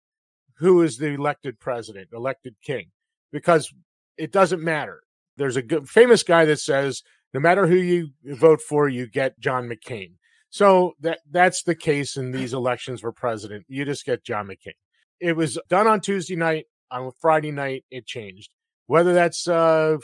who 0.59 0.83
is 0.83 0.99
the 0.99 1.09
elected 1.09 1.59
president, 1.59 2.09
elected 2.13 2.57
king, 2.63 2.91
because 3.33 3.73
it 4.17 4.33
doesn't 4.33 4.63
matter. 4.63 5.03
There's 5.37 5.57
a 5.57 5.63
good, 5.63 5.89
famous 5.89 6.23
guy 6.23 6.45
that 6.47 6.59
says, 6.59 7.03
no 7.35 7.41
matter 7.41 7.67
who 7.67 7.77
you 7.77 8.11
vote 8.25 8.61
for, 8.61 8.89
you 8.89 9.07
get 9.07 9.39
John 9.39 9.69
McCain. 9.69 10.13
So 10.51 10.95
that 11.01 11.21
that's 11.31 11.63
the 11.63 11.75
case 11.75 12.17
in 12.17 12.33
these 12.33 12.55
elections 12.55 13.01
for 13.01 13.13
president. 13.13 13.67
You 13.69 13.85
just 13.85 14.07
get 14.07 14.25
John 14.25 14.47
McCain. 14.47 14.73
It 15.21 15.37
was 15.37 15.59
done 15.69 15.87
on 15.87 16.01
Tuesday 16.01 16.37
night. 16.37 16.67
On 16.91 17.11
Friday 17.21 17.53
night, 17.53 17.85
it 17.91 18.07
changed. 18.07 18.51
Whether 18.87 19.13
that's 19.13 19.47
uh, 19.47 19.99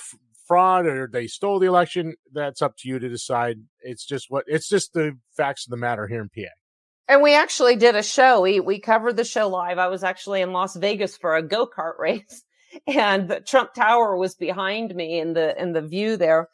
fraud 0.46 0.84
or 0.84 1.08
they 1.10 1.26
stole 1.26 1.58
the 1.58 1.66
election, 1.66 2.14
that's 2.32 2.60
up 2.60 2.76
to 2.78 2.88
you 2.88 2.98
to 2.98 3.08
decide. 3.08 3.56
It's 3.80 4.04
just 4.04 4.26
what 4.28 4.44
it's 4.46 4.68
just 4.68 4.92
the 4.92 5.18
facts 5.36 5.66
of 5.66 5.70
the 5.70 5.78
matter 5.78 6.06
here 6.06 6.20
in 6.20 6.28
PA. 6.28 6.50
And 7.08 7.22
we 7.22 7.34
actually 7.34 7.76
did 7.76 7.96
a 7.96 8.02
show. 8.02 8.42
We 8.42 8.60
we 8.60 8.78
covered 8.78 9.16
the 9.16 9.24
show 9.24 9.48
live. 9.48 9.78
I 9.78 9.88
was 9.88 10.04
actually 10.04 10.42
in 10.42 10.52
Las 10.52 10.76
Vegas 10.76 11.16
for 11.16 11.36
a 11.36 11.42
go 11.42 11.66
kart 11.66 11.96
race, 11.98 12.42
and 12.86 13.28
the 13.28 13.40
Trump 13.40 13.72
Tower 13.74 14.16
was 14.16 14.34
behind 14.34 14.94
me 14.94 15.18
in 15.18 15.32
the 15.32 15.60
in 15.60 15.72
the 15.72 15.82
view 15.82 16.16
there. 16.16 16.48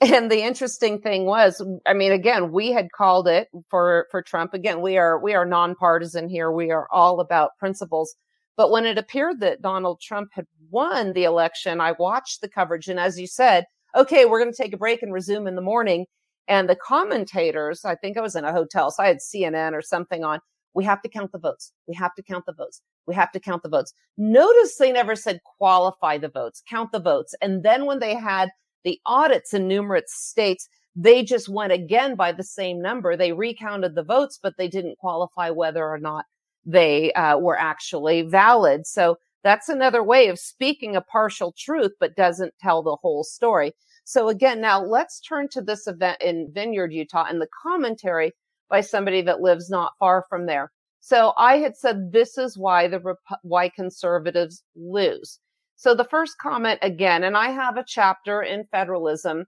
And 0.00 0.30
the 0.30 0.42
interesting 0.42 1.00
thing 1.00 1.24
was, 1.26 1.60
I 1.84 1.92
mean, 1.92 2.12
again, 2.12 2.52
we 2.52 2.70
had 2.70 2.92
called 2.92 3.26
it 3.26 3.48
for, 3.68 4.06
for 4.12 4.22
Trump. 4.22 4.54
Again, 4.54 4.80
we 4.80 4.96
are, 4.96 5.18
we 5.18 5.34
are 5.34 5.44
nonpartisan 5.44 6.28
here. 6.28 6.52
We 6.52 6.70
are 6.70 6.86
all 6.92 7.18
about 7.18 7.58
principles. 7.58 8.14
But 8.56 8.70
when 8.70 8.86
it 8.86 8.96
appeared 8.96 9.40
that 9.40 9.60
Donald 9.60 10.00
Trump 10.00 10.30
had 10.32 10.46
won 10.70 11.14
the 11.14 11.24
election, 11.24 11.80
I 11.80 11.92
watched 11.92 12.40
the 12.40 12.48
coverage. 12.48 12.86
And 12.86 13.00
as 13.00 13.18
you 13.18 13.26
said, 13.26 13.64
okay, 13.96 14.24
we're 14.24 14.40
going 14.40 14.52
to 14.52 14.62
take 14.62 14.72
a 14.72 14.78
break 14.78 15.02
and 15.02 15.12
resume 15.12 15.48
in 15.48 15.56
the 15.56 15.62
morning. 15.62 16.06
And 16.46 16.68
the 16.68 16.76
commentators, 16.76 17.84
I 17.84 17.96
think 17.96 18.16
I 18.16 18.20
was 18.20 18.36
in 18.36 18.44
a 18.44 18.52
hotel, 18.52 18.90
so 18.90 19.02
I 19.02 19.08
had 19.08 19.18
CNN 19.18 19.74
or 19.74 19.82
something 19.82 20.24
on. 20.24 20.40
We 20.74 20.84
have 20.84 21.02
to 21.02 21.08
count 21.08 21.32
the 21.32 21.38
votes. 21.38 21.72
We 21.88 21.94
have 21.96 22.14
to 22.14 22.22
count 22.22 22.46
the 22.46 22.52
votes. 22.52 22.82
We 23.06 23.14
have 23.14 23.32
to 23.32 23.40
count 23.40 23.62
the 23.62 23.68
votes. 23.68 23.92
Notice 24.16 24.76
they 24.76 24.92
never 24.92 25.16
said 25.16 25.40
qualify 25.58 26.18
the 26.18 26.28
votes, 26.28 26.62
count 26.68 26.92
the 26.92 27.00
votes. 27.00 27.34
And 27.42 27.64
then 27.64 27.84
when 27.84 27.98
they 27.98 28.14
had 28.14 28.50
the 28.88 28.98
audits 29.04 29.52
in 29.52 29.68
numerous 29.68 30.10
states, 30.14 30.66
they 30.96 31.22
just 31.22 31.46
went 31.46 31.72
again 31.72 32.14
by 32.14 32.32
the 32.32 32.42
same 32.42 32.80
number. 32.80 33.16
They 33.16 33.32
recounted 33.32 33.94
the 33.94 34.02
votes, 34.02 34.38
but 34.42 34.56
they 34.56 34.66
didn't 34.66 34.96
qualify 34.96 35.50
whether 35.50 35.86
or 35.86 35.98
not 35.98 36.24
they 36.64 37.12
uh, 37.12 37.36
were 37.36 37.58
actually 37.58 38.22
valid. 38.22 38.86
So 38.86 39.18
that's 39.44 39.68
another 39.68 40.02
way 40.02 40.28
of 40.28 40.38
speaking 40.38 40.96
a 40.96 41.02
partial 41.02 41.52
truth, 41.56 41.92
but 42.00 42.16
doesn't 42.16 42.54
tell 42.62 42.82
the 42.82 42.96
whole 42.96 43.24
story. 43.24 43.74
So 44.04 44.30
again, 44.30 44.58
now 44.62 44.82
let's 44.82 45.20
turn 45.20 45.48
to 45.50 45.60
this 45.60 45.86
event 45.86 46.22
in 46.22 46.50
Vineyard, 46.54 46.94
Utah 46.94 47.26
and 47.28 47.42
the 47.42 47.48
commentary 47.62 48.32
by 48.70 48.80
somebody 48.80 49.20
that 49.20 49.42
lives 49.42 49.68
not 49.68 49.92
far 49.98 50.24
from 50.30 50.46
there. 50.46 50.72
So 51.00 51.34
I 51.36 51.58
had 51.58 51.76
said 51.76 52.10
this 52.10 52.38
is 52.38 52.56
why 52.56 52.88
the 52.88 53.14
why 53.42 53.68
conservatives 53.68 54.62
lose. 54.74 55.40
So 55.78 55.94
the 55.94 56.02
first 56.02 56.38
comment 56.38 56.80
again, 56.82 57.22
and 57.22 57.36
I 57.36 57.50
have 57.50 57.76
a 57.76 57.84
chapter 57.86 58.42
in 58.42 58.64
federalism 58.72 59.44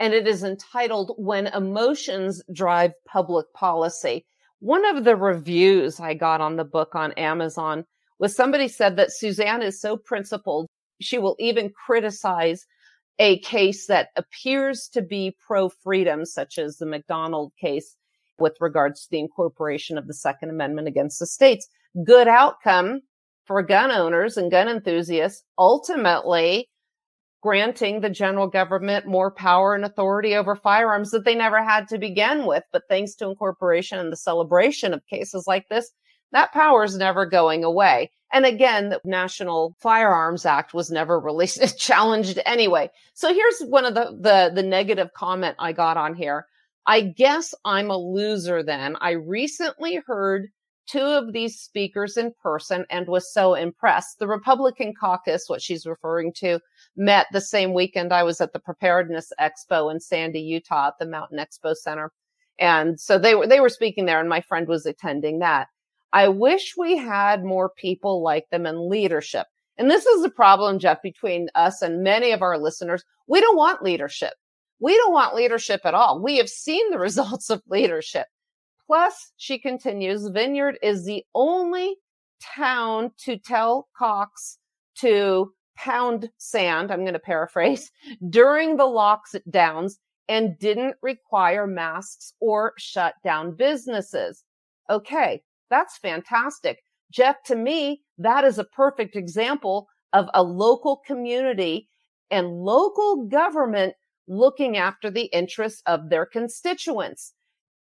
and 0.00 0.12
it 0.12 0.26
is 0.26 0.42
entitled 0.42 1.14
When 1.16 1.46
Emotions 1.46 2.42
Drive 2.52 2.90
Public 3.06 3.46
Policy. 3.54 4.26
One 4.58 4.84
of 4.84 5.04
the 5.04 5.14
reviews 5.14 6.00
I 6.00 6.14
got 6.14 6.40
on 6.40 6.56
the 6.56 6.64
book 6.64 6.96
on 6.96 7.12
Amazon 7.12 7.84
was 8.18 8.34
somebody 8.34 8.66
said 8.66 8.96
that 8.96 9.12
Suzanne 9.12 9.62
is 9.62 9.80
so 9.80 9.96
principled, 9.96 10.66
she 11.00 11.16
will 11.16 11.36
even 11.38 11.70
criticize 11.70 12.66
a 13.20 13.38
case 13.38 13.86
that 13.86 14.08
appears 14.16 14.88
to 14.94 15.00
be 15.00 15.36
pro 15.46 15.68
freedom, 15.68 16.24
such 16.24 16.58
as 16.58 16.78
the 16.78 16.86
McDonald 16.86 17.52
case 17.60 17.94
with 18.40 18.56
regards 18.60 19.02
to 19.02 19.10
the 19.12 19.20
incorporation 19.20 19.96
of 19.96 20.08
the 20.08 20.14
Second 20.14 20.50
Amendment 20.50 20.88
against 20.88 21.20
the 21.20 21.26
states. 21.26 21.68
Good 22.04 22.26
outcome 22.26 23.02
for 23.48 23.62
gun 23.62 23.90
owners 23.90 24.36
and 24.36 24.50
gun 24.50 24.68
enthusiasts, 24.68 25.42
ultimately 25.58 26.68
granting 27.40 28.00
the 28.00 28.10
general 28.10 28.46
government 28.46 29.06
more 29.06 29.30
power 29.30 29.74
and 29.74 29.84
authority 29.84 30.34
over 30.36 30.54
firearms 30.54 31.10
that 31.10 31.24
they 31.24 31.34
never 31.34 31.64
had 31.64 31.88
to 31.88 31.98
begin 31.98 32.46
with. 32.46 32.62
But 32.72 32.82
thanks 32.88 33.14
to 33.16 33.28
incorporation 33.28 33.98
and 33.98 34.12
the 34.12 34.16
celebration 34.16 34.92
of 34.92 35.06
cases 35.06 35.46
like 35.46 35.68
this, 35.68 35.90
that 36.32 36.52
power 36.52 36.84
is 36.84 36.96
never 36.96 37.24
going 37.24 37.64
away. 37.64 38.10
And 38.32 38.44
again, 38.44 38.90
the 38.90 39.00
National 39.04 39.74
Firearms 39.80 40.44
Act 40.44 40.74
was 40.74 40.90
never 40.90 41.18
released, 41.20 41.78
challenged 41.78 42.38
anyway. 42.44 42.90
So 43.14 43.32
here's 43.32 43.60
one 43.60 43.86
of 43.86 43.94
the, 43.94 44.16
the, 44.20 44.52
the 44.54 44.62
negative 44.62 45.12
comment 45.14 45.56
I 45.58 45.72
got 45.72 45.96
on 45.96 46.14
here. 46.14 46.46
I 46.86 47.00
guess 47.02 47.54
I'm 47.64 47.90
a 47.90 47.96
loser 47.96 48.62
then. 48.62 48.96
I 49.00 49.12
recently 49.12 50.00
heard 50.06 50.48
two 50.88 51.00
of 51.00 51.32
these 51.32 51.60
speakers 51.60 52.16
in 52.16 52.32
person 52.42 52.84
and 52.90 53.06
was 53.06 53.32
so 53.32 53.54
impressed. 53.54 54.18
The 54.18 54.26
Republican 54.26 54.94
caucus, 54.98 55.48
what 55.48 55.62
she's 55.62 55.86
referring 55.86 56.32
to, 56.34 56.60
met 56.96 57.26
the 57.32 57.40
same 57.40 57.74
weekend 57.74 58.12
I 58.12 58.22
was 58.22 58.40
at 58.40 58.52
the 58.52 58.58
Preparedness 58.58 59.32
Expo 59.40 59.92
in 59.92 60.00
Sandy, 60.00 60.40
Utah 60.40 60.88
at 60.88 60.98
the 60.98 61.06
Mountain 61.06 61.38
Expo 61.38 61.74
Center. 61.74 62.10
And 62.58 62.98
so 62.98 63.18
they 63.18 63.34
were, 63.34 63.46
they 63.46 63.60
were 63.60 63.68
speaking 63.68 64.06
there 64.06 64.20
and 64.20 64.28
my 64.28 64.40
friend 64.40 64.66
was 64.66 64.86
attending 64.86 65.38
that. 65.38 65.68
I 66.12 66.28
wish 66.28 66.74
we 66.76 66.96
had 66.96 67.44
more 67.44 67.70
people 67.70 68.22
like 68.22 68.48
them 68.50 68.66
in 68.66 68.88
leadership. 68.88 69.46
And 69.76 69.90
this 69.90 70.06
is 70.06 70.22
the 70.22 70.30
problem, 70.30 70.78
Jeff, 70.78 71.00
between 71.02 71.48
us 71.54 71.82
and 71.82 72.02
many 72.02 72.32
of 72.32 72.42
our 72.42 72.58
listeners. 72.58 73.04
We 73.28 73.40
don't 73.40 73.56
want 73.56 73.82
leadership. 73.82 74.32
We 74.80 74.96
don't 74.96 75.12
want 75.12 75.34
leadership 75.34 75.82
at 75.84 75.94
all. 75.94 76.20
We 76.20 76.38
have 76.38 76.48
seen 76.48 76.90
the 76.90 76.98
results 77.08 77.50
of 77.50 77.62
leadership. 77.68 78.26
Plus, 78.88 79.32
she 79.36 79.58
continues, 79.58 80.26
Vineyard 80.28 80.78
is 80.82 81.04
the 81.04 81.22
only 81.34 81.96
town 82.56 83.12
to 83.18 83.36
tell 83.36 83.86
Cox 83.96 84.58
to 84.96 85.52
pound 85.76 86.30
sand, 86.38 86.90
I'm 86.90 87.02
going 87.02 87.12
to 87.12 87.18
paraphrase, 87.18 87.90
during 88.30 88.78
the 88.78 88.84
lockdowns 88.84 89.92
and 90.28 90.58
didn't 90.58 90.96
require 91.02 91.66
masks 91.66 92.32
or 92.40 92.72
shut 92.78 93.14
down 93.22 93.54
businesses. 93.54 94.42
Okay, 94.88 95.42
that's 95.68 95.98
fantastic. 95.98 96.82
Jeff, 97.12 97.42
to 97.44 97.56
me, 97.56 98.02
that 98.16 98.44
is 98.44 98.58
a 98.58 98.64
perfect 98.64 99.16
example 99.16 99.86
of 100.14 100.30
a 100.32 100.42
local 100.42 101.02
community 101.06 101.88
and 102.30 102.48
local 102.48 103.26
government 103.26 103.94
looking 104.26 104.78
after 104.78 105.10
the 105.10 105.24
interests 105.26 105.82
of 105.86 106.08
their 106.08 106.24
constituents. 106.24 107.34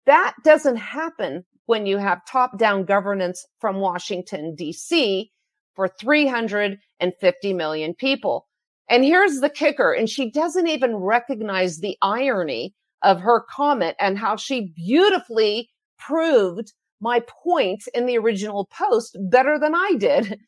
That 0.06 0.34
doesn't 0.44 0.78
happen 0.78 1.46
when 1.66 1.86
you 1.86 1.98
have 1.98 2.26
top 2.26 2.58
down 2.58 2.86
governance 2.86 3.46
from 3.60 3.78
Washington, 3.78 4.56
DC 4.58 5.30
for 5.76 5.88
350 5.88 7.54
million 7.54 7.94
people. 7.94 8.48
And 8.90 9.06
here's 9.06 9.40
the 9.40 9.50
kicker. 9.50 9.94
And 9.94 10.10
she 10.10 10.30
doesn't 10.30 10.68
even 10.68 10.96
recognize 10.96 11.78
the 11.78 11.98
irony 12.02 12.74
of 13.02 13.22
her 13.22 13.42
comment 13.50 13.96
and 14.00 14.18
how 14.18 14.36
she 14.36 14.74
beautifully 14.76 15.70
proved 15.98 16.74
my 17.00 17.22
point 17.44 17.84
in 17.94 18.06
the 18.06 18.18
original 18.18 18.66
post 18.66 19.18
better 19.30 19.58
than 19.58 19.74
I 19.76 19.96
did. 19.98 20.40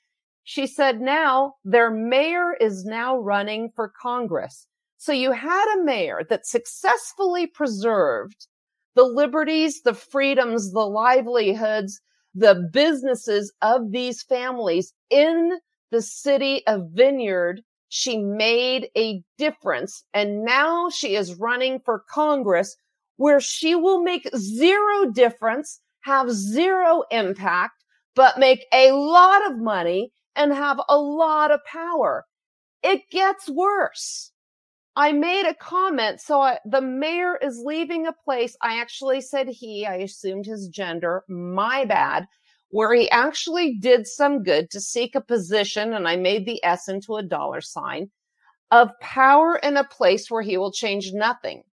She 0.44 0.68
said 0.68 1.00
now 1.00 1.54
their 1.63 1.89
mayor 1.89 2.54
is 2.60 2.84
now 2.84 3.18
running 3.18 3.72
for 3.76 3.94
Congress. 4.02 4.68
So 4.98 5.13
you 5.13 5.32
had 5.32 5.76
a 5.76 5.84
mayor 5.84 6.22
that 6.30 6.46
successfully 6.46 7.48
preserved 7.48 8.48
the 8.96 9.04
liberties, 9.04 9.82
the 9.84 9.94
freedoms, 9.94 10.72
the 10.72 10.80
livelihoods, 10.80 12.00
the 12.36 12.68
businesses 12.72 13.54
of 13.62 13.92
these 13.92 14.24
families 14.24 14.94
in 15.10 15.60
the 15.92 16.02
city 16.02 16.66
of 16.68 16.90
Vineyard. 16.94 17.62
She 17.90 18.18
made 18.18 18.90
a 18.98 19.22
difference. 19.38 20.04
And 20.14 20.44
now 20.44 20.90
she 20.90 21.16
is 21.16 21.36
running 21.36 21.80
for 21.86 22.04
Congress 22.10 22.76
where 23.18 23.40
she 23.40 23.76
will 23.76 24.02
make 24.02 24.28
zero 24.36 25.12
difference, 25.12 25.80
have 26.02 26.32
zero 26.32 27.04
impact, 27.12 27.84
but 28.16 28.40
make 28.40 28.66
a 28.74 28.92
lot 28.92 29.50
of 29.52 29.60
money 29.60 30.12
and 30.36 30.54
have 30.54 30.80
a 30.90 30.98
lot 30.98 31.52
of 31.52 31.64
power. 31.66 32.26
It 32.82 33.02
gets 33.12 33.50
worse. 33.50 34.33
I 34.96 35.12
made 35.12 35.48
a 35.48 35.56
comment. 35.56 36.22
So 36.22 36.42
I, 36.42 36.60
the 36.66 36.82
mayor 36.82 37.38
is 37.38 37.62
leaving 37.64 38.06
a 38.06 38.14
place. 38.14 38.56
I 38.62 38.80
actually 38.80 39.22
said 39.22 39.48
he, 39.48 39.86
I 39.86 39.96
assumed 39.96 40.46
his 40.46 40.68
gender. 40.68 41.24
My 41.28 41.86
bad. 41.86 42.28
Where 42.70 42.94
he 42.94 43.10
actually 43.10 43.76
did 43.80 44.08
some 44.08 44.44
good 44.44 44.70
to 44.72 44.82
seek 44.82 45.16
a 45.16 45.22
position. 45.22 45.94
And 45.94 46.08
I 46.08 46.16
made 46.16 46.46
the 46.46 46.64
S 46.64 46.88
into 46.88 47.16
a 47.16 47.24
dollar 47.24 47.62
sign 47.62 48.10
of 48.72 48.90
power 49.00 49.58
in 49.58 49.78
a 49.78 49.84
place 49.84 50.32
where 50.32 50.42
he 50.42 50.58
will 50.58 50.72
change 50.72 51.12
nothing. 51.14 51.64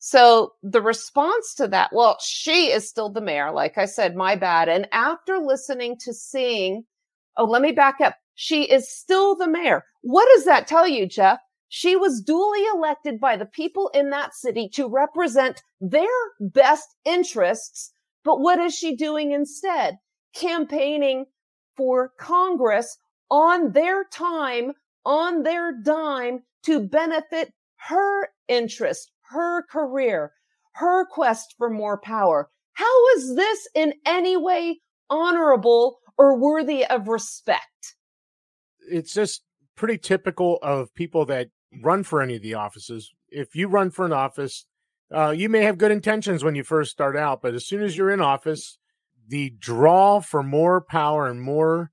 So 0.00 0.54
the 0.64 0.82
response 0.82 1.54
to 1.54 1.68
that, 1.68 1.90
well, 1.92 2.18
she 2.20 2.72
is 2.72 2.88
still 2.88 3.08
the 3.08 3.20
mayor. 3.20 3.52
Like 3.52 3.78
I 3.78 3.84
said, 3.84 4.16
my 4.16 4.34
bad. 4.34 4.68
And 4.68 4.88
after 4.90 5.38
listening 5.38 5.96
to 6.00 6.12
seeing, 6.12 6.84
oh, 7.36 7.44
let 7.44 7.62
me 7.62 7.70
back 7.70 8.00
up. 8.00 8.16
She 8.34 8.64
is 8.64 8.90
still 8.90 9.36
the 9.36 9.46
mayor. 9.46 9.84
What 10.00 10.28
does 10.34 10.44
that 10.46 10.66
tell 10.66 10.88
you, 10.88 11.06
Jeff? 11.06 11.38
She 11.74 11.96
was 11.96 12.20
duly 12.20 12.66
elected 12.66 13.18
by 13.18 13.38
the 13.38 13.46
people 13.46 13.90
in 13.94 14.10
that 14.10 14.34
city 14.34 14.68
to 14.74 14.86
represent 14.86 15.62
their 15.80 16.04
best 16.38 16.86
interests. 17.06 17.92
But 18.24 18.40
what 18.40 18.58
is 18.58 18.76
she 18.76 18.94
doing 18.94 19.32
instead? 19.32 19.96
Campaigning 20.34 21.24
for 21.74 22.12
Congress 22.20 22.98
on 23.30 23.72
their 23.72 24.04
time, 24.04 24.72
on 25.06 25.44
their 25.44 25.72
dime 25.72 26.40
to 26.64 26.78
benefit 26.78 27.54
her 27.88 28.28
interest, 28.48 29.10
her 29.30 29.62
career, 29.62 30.32
her 30.74 31.06
quest 31.06 31.54
for 31.56 31.70
more 31.70 31.98
power. 31.98 32.50
How 32.74 33.08
is 33.16 33.34
this 33.34 33.66
in 33.74 33.94
any 34.04 34.36
way 34.36 34.82
honorable 35.08 36.00
or 36.18 36.38
worthy 36.38 36.84
of 36.84 37.08
respect? 37.08 37.96
It's 38.90 39.14
just 39.14 39.40
pretty 39.74 39.96
typical 39.96 40.58
of 40.62 40.94
people 40.94 41.24
that 41.24 41.48
run 41.80 42.02
for 42.02 42.20
any 42.20 42.36
of 42.36 42.42
the 42.42 42.54
offices. 42.54 43.12
If 43.30 43.54
you 43.54 43.68
run 43.68 43.90
for 43.90 44.04
an 44.04 44.12
office, 44.12 44.66
uh, 45.14 45.30
you 45.30 45.48
may 45.48 45.62
have 45.62 45.78
good 45.78 45.90
intentions 45.90 46.44
when 46.44 46.54
you 46.54 46.64
first 46.64 46.90
start 46.90 47.16
out, 47.16 47.42
but 47.42 47.54
as 47.54 47.66
soon 47.66 47.82
as 47.82 47.96
you're 47.96 48.10
in 48.10 48.20
office, 48.20 48.78
the 49.28 49.50
draw 49.58 50.20
for 50.20 50.42
more 50.42 50.80
power 50.80 51.28
and 51.28 51.40
more 51.40 51.92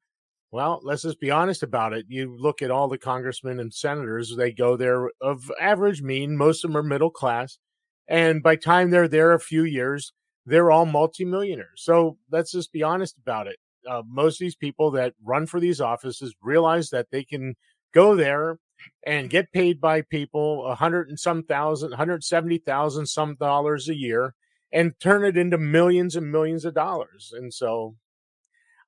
well, 0.51 0.79
let's 0.83 1.03
just 1.03 1.19
be 1.19 1.29
honest 1.29 1.61
about 1.61 1.93
it. 1.93 2.05
You 2.09 2.35
look 2.35 2.61
at 2.61 2.71
all 2.71 2.87
the 2.87 2.97
congressmen 2.97 3.59
and 3.59 3.73
senators, 3.73 4.33
they 4.35 4.51
go 4.51 4.75
there 4.75 5.11
of 5.21 5.51
average 5.61 6.01
mean. 6.01 6.35
Most 6.35 6.63
of 6.63 6.71
them 6.71 6.77
are 6.77 6.83
middle 6.83 7.11
class. 7.11 7.59
And 8.07 8.41
by 8.41 8.55
time 8.55 8.89
they're 8.89 9.07
there 9.07 9.33
a 9.33 9.39
few 9.39 9.63
years, 9.63 10.11
they're 10.47 10.71
all 10.71 10.87
multimillionaires. 10.87 11.83
So 11.83 12.17
let's 12.31 12.51
just 12.51 12.71
be 12.71 12.81
honest 12.81 13.17
about 13.19 13.45
it. 13.45 13.57
Uh, 13.87 14.01
most 14.07 14.35
of 14.35 14.45
these 14.45 14.55
people 14.55 14.89
that 14.91 15.13
run 15.23 15.45
for 15.45 15.59
these 15.59 15.79
offices 15.79 16.33
realize 16.41 16.89
that 16.89 17.11
they 17.11 17.23
can 17.23 17.55
go 17.93 18.15
there 18.15 18.57
and 19.05 19.29
get 19.29 19.51
paid 19.51 19.79
by 19.79 20.01
people 20.01 20.65
a 20.65 20.75
hundred 20.75 21.09
and 21.09 21.19
some 21.19 21.43
thousand, 21.43 21.93
hundred 21.93 22.23
seventy 22.23 22.57
thousand 22.57 23.05
some 23.07 23.35
dollars 23.35 23.89
a 23.89 23.95
year 23.95 24.35
and 24.71 24.93
turn 24.99 25.23
it 25.23 25.37
into 25.37 25.57
millions 25.57 26.15
and 26.15 26.31
millions 26.31 26.65
of 26.65 26.73
dollars. 26.73 27.33
And 27.35 27.53
so 27.53 27.95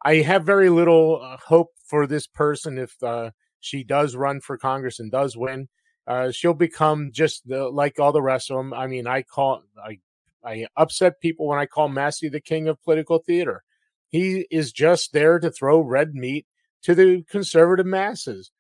I 0.04 0.17
have 0.17 0.43
very 0.45 0.69
little 0.69 1.21
uh, 1.21 1.38
hope 1.38 1.69
for 1.86 2.08
this 2.08 2.27
person 2.27 2.77
if 2.77 3.01
uh, 3.04 3.32
she 3.60 3.84
does 3.84 4.15
run 4.15 4.41
for 4.41 4.58
Congress 4.58 4.99
and 4.99 5.12
does 5.12 5.38
win. 5.38 5.69
Uh, 6.08 6.32
she'll 6.32 6.54
become 6.54 7.12
just 7.13 7.47
the, 7.47 7.69
like 7.69 7.99
all 7.99 8.12
the 8.12 8.21
rest 8.21 8.51
of 8.51 8.58
them. 8.58 8.73
I 8.73 8.88
mean, 8.88 9.08
I 9.08 9.21
call 9.21 9.63
I 9.84 9.99
I 10.43 10.65
upset 10.75 11.21
people 11.21 11.47
when 11.47 11.60
I 11.60 11.67
call 11.67 11.88
Massie 11.88 12.30
the 12.30 12.41
king 12.41 12.67
of 12.67 12.82
political 12.84 13.19
theater. 13.19 13.63
He 14.10 14.47
is 14.49 14.71
just 14.71 15.13
there 15.13 15.39
to 15.39 15.51
throw 15.51 15.80
red 15.80 16.13
meat 16.13 16.47
to 16.84 16.95
the 16.95 17.23
conservative 17.30 17.86
masses. 17.86 18.51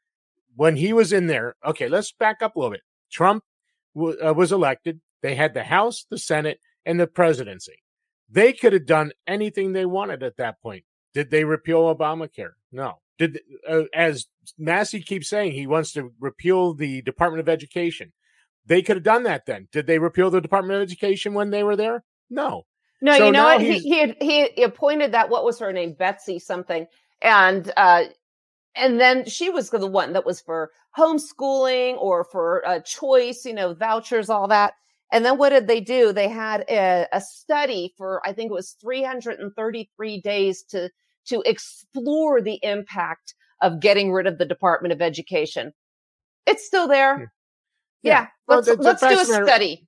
When 0.55 0.75
he 0.75 0.93
was 0.93 1.13
in 1.13 1.27
there, 1.27 1.55
okay, 1.65 1.87
let's 1.87 2.11
back 2.11 2.41
up 2.41 2.55
a 2.55 2.59
little 2.59 2.71
bit. 2.71 2.81
Trump 3.11 3.43
w- 3.95 4.17
uh, 4.21 4.33
was 4.33 4.51
elected. 4.51 5.01
They 5.21 5.35
had 5.35 5.53
the 5.53 5.63
House, 5.63 6.05
the 6.09 6.17
Senate, 6.17 6.59
and 6.85 6.99
the 6.99 7.07
presidency. 7.07 7.75
They 8.29 8.53
could 8.53 8.73
have 8.73 8.85
done 8.85 9.11
anything 9.27 9.73
they 9.73 9.85
wanted 9.85 10.23
at 10.23 10.37
that 10.37 10.61
point. 10.61 10.83
Did 11.13 11.29
they 11.29 11.43
repeal 11.43 11.93
Obamacare? 11.93 12.53
No. 12.71 12.99
Did 13.17 13.39
uh, 13.67 13.83
as 13.93 14.27
Massie 14.57 15.01
keeps 15.01 15.29
saying 15.29 15.51
he 15.51 15.67
wants 15.67 15.93
to 15.93 16.11
repeal 16.19 16.73
the 16.73 17.01
Department 17.01 17.41
of 17.41 17.49
Education. 17.49 18.13
They 18.65 18.81
could 18.81 18.97
have 18.97 19.03
done 19.03 19.23
that 19.23 19.45
then. 19.45 19.67
Did 19.71 19.87
they 19.87 19.99
repeal 19.99 20.29
the 20.29 20.41
Department 20.41 20.77
of 20.77 20.83
Education 20.83 21.33
when 21.33 21.49
they 21.49 21.63
were 21.63 21.75
there? 21.75 22.03
No. 22.29 22.65
No, 23.01 23.17
so 23.17 23.25
you 23.25 23.31
know 23.31 23.43
what? 23.43 23.61
He, 23.61 23.79
he 23.79 23.99
had, 23.99 24.15
he 24.21 24.63
appointed 24.63 25.13
that 25.13 25.29
what 25.29 25.43
was 25.43 25.59
her 25.59 25.73
name, 25.73 25.93
Betsy 25.93 26.37
something, 26.37 26.85
and 27.21 27.71
uh, 27.75 28.03
and 28.75 28.99
then 28.99 29.25
she 29.25 29.49
was 29.49 29.69
the 29.69 29.87
one 29.87 30.13
that 30.13 30.25
was 30.25 30.41
for 30.41 30.71
homeschooling 30.97 31.97
or 31.97 32.23
for 32.23 32.63
a 32.65 32.81
choice, 32.81 33.45
you 33.45 33.53
know, 33.53 33.73
vouchers, 33.73 34.29
all 34.29 34.47
that. 34.47 34.73
And 35.11 35.25
then 35.25 35.37
what 35.37 35.49
did 35.49 35.67
they 35.67 35.81
do? 35.81 36.13
They 36.13 36.29
had 36.29 36.63
a, 36.69 37.05
a 37.11 37.19
study 37.19 37.93
for, 37.97 38.21
I 38.25 38.31
think 38.31 38.49
it 38.49 38.53
was 38.53 38.77
333 38.81 40.21
days 40.21 40.63
to, 40.69 40.89
to 41.27 41.43
explore 41.45 42.41
the 42.41 42.59
impact 42.63 43.35
of 43.61 43.81
getting 43.81 44.13
rid 44.13 44.25
of 44.25 44.37
the 44.37 44.45
Department 44.45 44.93
of 44.93 45.01
Education. 45.01 45.73
It's 46.47 46.65
still 46.65 46.87
there. 46.87 47.33
Yeah. 48.03 48.11
yeah. 48.11 48.27
Let's, 48.47 48.67
well, 48.67 48.77
let's 48.79 49.01
do 49.01 49.19
a 49.19 49.25
study. 49.25 49.85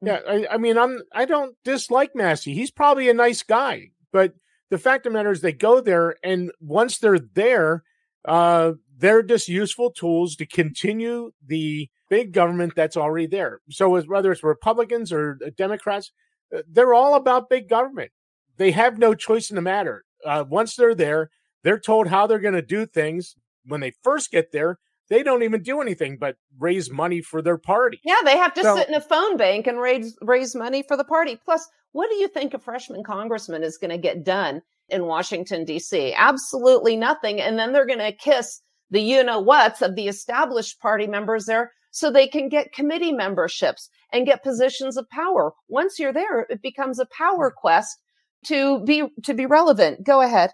Yeah. 0.00 0.20
I, 0.28 0.46
I 0.52 0.56
mean, 0.58 0.78
I'm, 0.78 1.02
I 1.12 1.24
don't 1.24 1.56
dislike 1.64 2.12
Massie. 2.14 2.54
He's 2.54 2.70
probably 2.70 3.08
a 3.08 3.14
nice 3.14 3.42
guy, 3.42 3.90
but 4.12 4.34
the 4.70 4.78
fact 4.78 5.06
of 5.06 5.12
the 5.12 5.18
matter 5.18 5.32
is 5.32 5.40
they 5.40 5.52
go 5.52 5.80
there 5.80 6.16
and 6.22 6.52
once 6.60 6.98
they're 6.98 7.18
there, 7.18 7.82
uh, 8.24 8.72
they're 8.98 9.22
just 9.22 9.48
useful 9.48 9.90
tools 9.90 10.36
to 10.36 10.46
continue 10.46 11.32
the 11.46 11.88
big 12.08 12.32
government 12.32 12.74
that's 12.76 12.96
already 12.96 13.26
there. 13.26 13.60
So 13.70 14.00
whether 14.02 14.32
it's 14.32 14.44
Republicans 14.44 15.12
or 15.12 15.38
uh, 15.44 15.50
Democrats, 15.56 16.12
uh, 16.54 16.62
they're 16.70 16.94
all 16.94 17.14
about 17.14 17.50
big 17.50 17.68
government. 17.68 18.12
They 18.58 18.70
have 18.72 18.98
no 18.98 19.14
choice 19.14 19.50
in 19.50 19.56
the 19.56 19.62
matter. 19.62 20.04
Uh, 20.24 20.44
once 20.48 20.76
they're 20.76 20.94
there, 20.94 21.30
they're 21.64 21.80
told 21.80 22.06
how 22.06 22.26
they're 22.26 22.38
going 22.38 22.54
to 22.54 22.62
do 22.62 22.86
things. 22.86 23.34
When 23.66 23.80
they 23.80 23.92
first 24.02 24.30
get 24.30 24.52
there, 24.52 24.78
they 25.08 25.22
don't 25.22 25.42
even 25.42 25.62
do 25.62 25.80
anything 25.80 26.16
but 26.18 26.36
raise 26.58 26.90
money 26.90 27.20
for 27.22 27.42
their 27.42 27.58
party. 27.58 28.00
Yeah, 28.04 28.16
they 28.24 28.36
have 28.36 28.54
to 28.54 28.62
so, 28.62 28.76
sit 28.76 28.88
in 28.88 28.94
a 28.94 29.00
phone 29.00 29.36
bank 29.36 29.66
and 29.66 29.80
raise 29.80 30.16
raise 30.22 30.54
money 30.54 30.82
for 30.82 30.96
the 30.96 31.04
party. 31.04 31.36
Plus, 31.44 31.68
what 31.92 32.08
do 32.08 32.16
you 32.16 32.28
think 32.28 32.54
a 32.54 32.58
freshman 32.58 33.02
congressman 33.02 33.62
is 33.62 33.78
going 33.78 33.90
to 33.90 33.98
get 33.98 34.24
done 34.24 34.62
in 34.92 35.06
Washington 35.06 35.64
D.C.? 35.64 36.14
Absolutely 36.14 36.96
nothing. 36.96 37.40
And 37.40 37.58
then 37.58 37.72
they're 37.72 37.86
going 37.86 37.98
to 37.98 38.12
kiss 38.12 38.60
the 38.90 39.00
you 39.00 39.24
know 39.24 39.40
whats 39.40 39.82
of 39.82 39.96
the 39.96 40.06
established 40.06 40.78
party 40.80 41.06
members 41.06 41.46
there 41.46 41.72
so 41.90 42.10
they 42.10 42.26
can 42.26 42.48
get 42.48 42.72
committee 42.72 43.12
memberships 43.12 43.88
and 44.12 44.26
get 44.26 44.42
positions 44.42 44.96
of 44.96 45.08
power. 45.10 45.52
Once 45.68 45.98
you're 45.98 46.12
there, 46.12 46.46
it 46.48 46.62
becomes 46.62 46.98
a 46.98 47.06
power 47.06 47.50
hmm. 47.50 47.60
quest 47.60 47.98
to 48.46 48.82
be 48.84 49.04
to 49.22 49.34
be 49.34 49.46
relevant. 49.46 50.04
Go 50.04 50.20
ahead. 50.20 50.50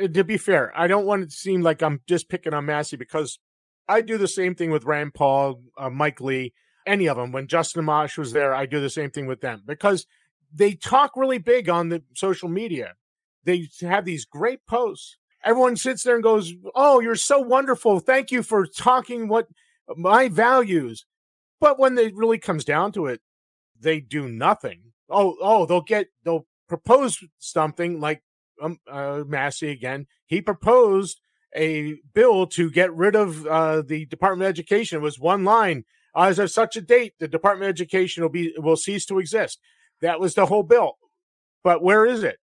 Uh, 0.00 0.08
to 0.08 0.24
be 0.24 0.36
fair, 0.36 0.72
I 0.76 0.86
don't 0.86 1.06
want 1.06 1.22
it 1.22 1.30
to 1.30 1.36
seem 1.36 1.62
like 1.62 1.82
I'm 1.82 2.00
just 2.06 2.28
picking 2.28 2.54
on 2.54 2.66
Massie 2.66 2.96
because 2.96 3.38
I 3.88 4.00
do 4.00 4.18
the 4.18 4.28
same 4.28 4.54
thing 4.54 4.70
with 4.70 4.84
Rand 4.84 5.14
Paul, 5.14 5.62
uh, 5.76 5.90
Mike 5.90 6.20
Lee, 6.20 6.52
any 6.86 7.08
of 7.08 7.16
them. 7.16 7.32
When 7.32 7.48
Justin 7.48 7.84
Amash 7.84 8.16
was 8.16 8.32
there, 8.32 8.54
I 8.54 8.66
do 8.66 8.80
the 8.80 8.90
same 8.90 9.10
thing 9.10 9.26
with 9.26 9.40
them 9.40 9.62
because 9.66 10.06
they 10.52 10.74
talk 10.74 11.12
really 11.16 11.38
big 11.38 11.68
on 11.68 11.88
the 11.88 12.02
social 12.14 12.48
media. 12.48 12.94
They 13.44 13.68
have 13.80 14.04
these 14.04 14.24
great 14.24 14.66
posts. 14.66 15.16
Everyone 15.42 15.76
sits 15.76 16.02
there 16.02 16.14
and 16.14 16.22
goes, 16.22 16.52
"Oh, 16.74 17.00
you're 17.00 17.14
so 17.14 17.40
wonderful. 17.40 18.00
Thank 18.00 18.30
you 18.30 18.42
for 18.42 18.66
talking 18.66 19.28
what 19.28 19.48
my 19.96 20.28
values. 20.28 21.04
But 21.60 21.78
when 21.78 21.96
it 21.98 22.14
really 22.14 22.38
comes 22.38 22.64
down 22.64 22.92
to 22.92 23.06
it, 23.06 23.20
they 23.78 24.00
do 24.00 24.28
nothing. 24.28 24.80
Oh, 25.08 25.36
oh, 25.40 25.66
they'll 25.66 25.80
get, 25.80 26.08
they'll 26.24 26.46
propose 26.68 27.18
something 27.38 28.00
like 28.00 28.22
um, 28.62 28.78
uh, 28.90 29.24
Massie 29.26 29.70
again. 29.70 30.06
He 30.26 30.40
proposed 30.40 31.20
a 31.54 31.96
bill 32.14 32.46
to 32.46 32.70
get 32.70 32.94
rid 32.94 33.16
of 33.16 33.46
uh, 33.46 33.82
the 33.82 34.06
Department 34.06 34.46
of 34.46 34.50
Education. 34.50 34.98
It 34.98 35.02
was 35.02 35.18
one 35.18 35.44
line. 35.44 35.84
As 36.16 36.38
of 36.38 36.50
such 36.50 36.76
a 36.76 36.80
date, 36.80 37.14
the 37.18 37.28
Department 37.28 37.68
of 37.68 37.74
Education 37.74 38.22
will 38.22 38.30
be 38.30 38.52
will 38.56 38.76
cease 38.76 39.06
to 39.06 39.18
exist. 39.18 39.60
That 40.00 40.18
was 40.18 40.34
the 40.34 40.46
whole 40.46 40.62
bill. 40.62 40.98
But 41.62 41.82
where 41.82 42.04
is 42.04 42.22
it? 42.24 42.38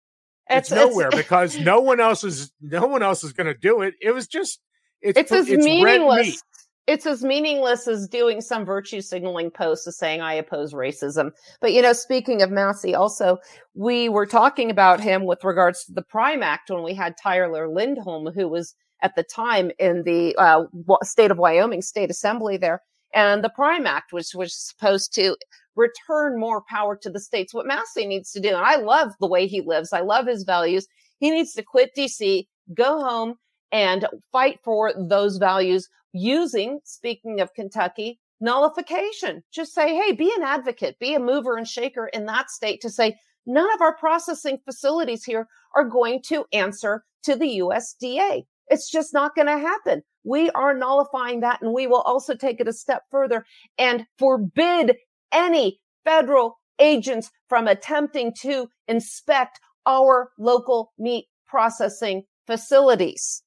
It's, 0.52 0.70
it's 0.70 0.76
nowhere 0.76 1.08
it's, 1.08 1.16
because 1.16 1.58
no 1.58 1.80
one 1.80 2.00
else 2.00 2.24
is 2.24 2.52
no 2.60 2.86
one 2.86 3.02
else 3.02 3.24
is 3.24 3.32
going 3.32 3.46
to 3.46 3.54
do 3.54 3.82
it. 3.82 3.94
It 4.00 4.12
was 4.12 4.26
just 4.26 4.60
it's 5.00 5.18
it's, 5.18 5.32
as 5.32 5.48
meaningless 5.48 6.42
it's 6.86 7.06
as 7.06 7.22
meaningless 7.22 7.86
as 7.86 8.08
doing 8.08 8.40
some 8.40 8.64
virtue 8.64 9.00
signaling 9.00 9.50
post 9.50 9.86
as 9.86 9.96
saying 9.96 10.20
I 10.20 10.34
oppose 10.34 10.72
racism. 10.72 11.30
But 11.60 11.72
you 11.72 11.82
know, 11.82 11.92
speaking 11.92 12.42
of 12.42 12.50
Massie, 12.50 12.94
also 12.94 13.38
we 13.74 14.08
were 14.08 14.26
talking 14.26 14.70
about 14.70 15.00
him 15.00 15.24
with 15.24 15.44
regards 15.44 15.84
to 15.84 15.92
the 15.92 16.02
Prime 16.02 16.42
Act 16.42 16.70
when 16.70 16.82
we 16.82 16.94
had 16.94 17.16
Tyler 17.16 17.68
Lindholm, 17.68 18.32
who 18.32 18.48
was 18.48 18.74
at 19.02 19.14
the 19.14 19.22
time 19.22 19.70
in 19.78 20.02
the 20.02 20.34
uh, 20.36 20.64
state 21.02 21.30
of 21.30 21.38
Wyoming 21.38 21.82
State 21.82 22.10
Assembly 22.10 22.56
there, 22.56 22.82
and 23.14 23.44
the 23.44 23.50
Prime 23.50 23.86
Act, 23.86 24.12
which 24.12 24.34
was 24.34 24.54
supposed 24.54 25.14
to 25.14 25.36
return 25.76 26.38
more 26.38 26.62
power 26.68 26.96
to 26.96 27.10
the 27.10 27.20
states. 27.20 27.54
What 27.54 27.66
Massie 27.66 28.06
needs 28.06 28.32
to 28.32 28.40
do, 28.40 28.48
and 28.48 28.58
I 28.58 28.76
love 28.76 29.12
the 29.20 29.26
way 29.26 29.46
he 29.46 29.60
lives. 29.60 29.92
I 29.92 30.00
love 30.00 30.26
his 30.26 30.44
values. 30.44 30.86
He 31.18 31.30
needs 31.30 31.52
to 31.54 31.62
quit 31.62 31.92
DC, 31.96 32.46
go 32.74 33.00
home 33.00 33.34
and 33.70 34.06
fight 34.32 34.58
for 34.62 34.92
those 34.96 35.38
values 35.38 35.88
using, 36.12 36.80
speaking 36.84 37.40
of 37.40 37.54
Kentucky, 37.54 38.18
nullification. 38.40 39.42
Just 39.52 39.72
say, 39.74 39.94
Hey, 39.94 40.12
be 40.12 40.32
an 40.36 40.42
advocate, 40.42 40.98
be 40.98 41.14
a 41.14 41.20
mover 41.20 41.56
and 41.56 41.66
shaker 41.66 42.08
in 42.08 42.26
that 42.26 42.50
state 42.50 42.80
to 42.82 42.90
say, 42.90 43.16
none 43.46 43.72
of 43.74 43.80
our 43.80 43.96
processing 43.96 44.58
facilities 44.64 45.24
here 45.24 45.48
are 45.74 45.84
going 45.84 46.20
to 46.22 46.44
answer 46.52 47.04
to 47.24 47.34
the 47.34 47.58
USDA. 47.58 48.44
It's 48.68 48.90
just 48.90 49.14
not 49.14 49.34
going 49.34 49.46
to 49.46 49.58
happen. 49.58 50.02
We 50.24 50.50
are 50.50 50.74
nullifying 50.74 51.40
that 51.40 51.62
and 51.62 51.72
we 51.72 51.86
will 51.86 52.02
also 52.02 52.34
take 52.34 52.60
it 52.60 52.68
a 52.68 52.72
step 52.72 53.02
further 53.10 53.44
and 53.78 54.06
forbid 54.18 54.96
any 55.32 55.80
federal 56.04 56.58
agents 56.78 57.30
from 57.48 57.68
attempting 57.68 58.32
to 58.42 58.68
inspect 58.88 59.60
our 59.86 60.30
local 60.38 60.92
meat 60.98 61.26
processing 61.46 62.24
facilities. 62.46 63.42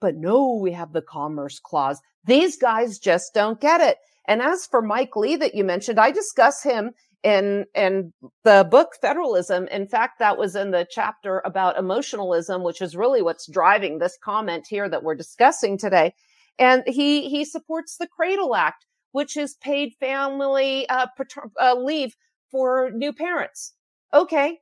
But 0.00 0.16
no, 0.16 0.58
we 0.60 0.72
have 0.72 0.92
the 0.92 1.02
commerce 1.02 1.60
clause. 1.60 2.00
These 2.24 2.56
guys 2.56 2.98
just 2.98 3.34
don't 3.34 3.60
get 3.60 3.80
it. 3.80 3.98
And 4.26 4.42
as 4.42 4.66
for 4.66 4.82
Mike 4.82 5.16
Lee 5.16 5.36
that 5.36 5.54
you 5.54 5.64
mentioned, 5.64 5.98
I 5.98 6.10
discuss 6.10 6.62
him 6.62 6.92
in 7.22 7.66
in 7.74 8.12
the 8.44 8.66
book 8.68 8.90
Federalism. 9.00 9.68
In 9.68 9.86
fact, 9.86 10.18
that 10.18 10.38
was 10.38 10.56
in 10.56 10.70
the 10.70 10.86
chapter 10.90 11.42
about 11.44 11.78
emotionalism, 11.78 12.62
which 12.62 12.80
is 12.80 12.96
really 12.96 13.22
what's 13.22 13.50
driving 13.50 13.98
this 13.98 14.18
comment 14.22 14.66
here 14.68 14.88
that 14.88 15.02
we're 15.02 15.14
discussing 15.14 15.78
today. 15.78 16.14
And 16.58 16.82
he 16.86 17.28
he 17.28 17.44
supports 17.44 17.96
the 17.96 18.08
Cradle 18.08 18.54
Act, 18.54 18.86
which 19.12 19.36
is 19.36 19.54
paid 19.54 19.94
family 20.00 20.88
uh, 20.88 21.06
pater- 21.16 21.50
uh, 21.60 21.74
leave 21.74 22.16
for 22.50 22.90
new 22.90 23.12
parents. 23.12 23.74
Okay, 24.12 24.58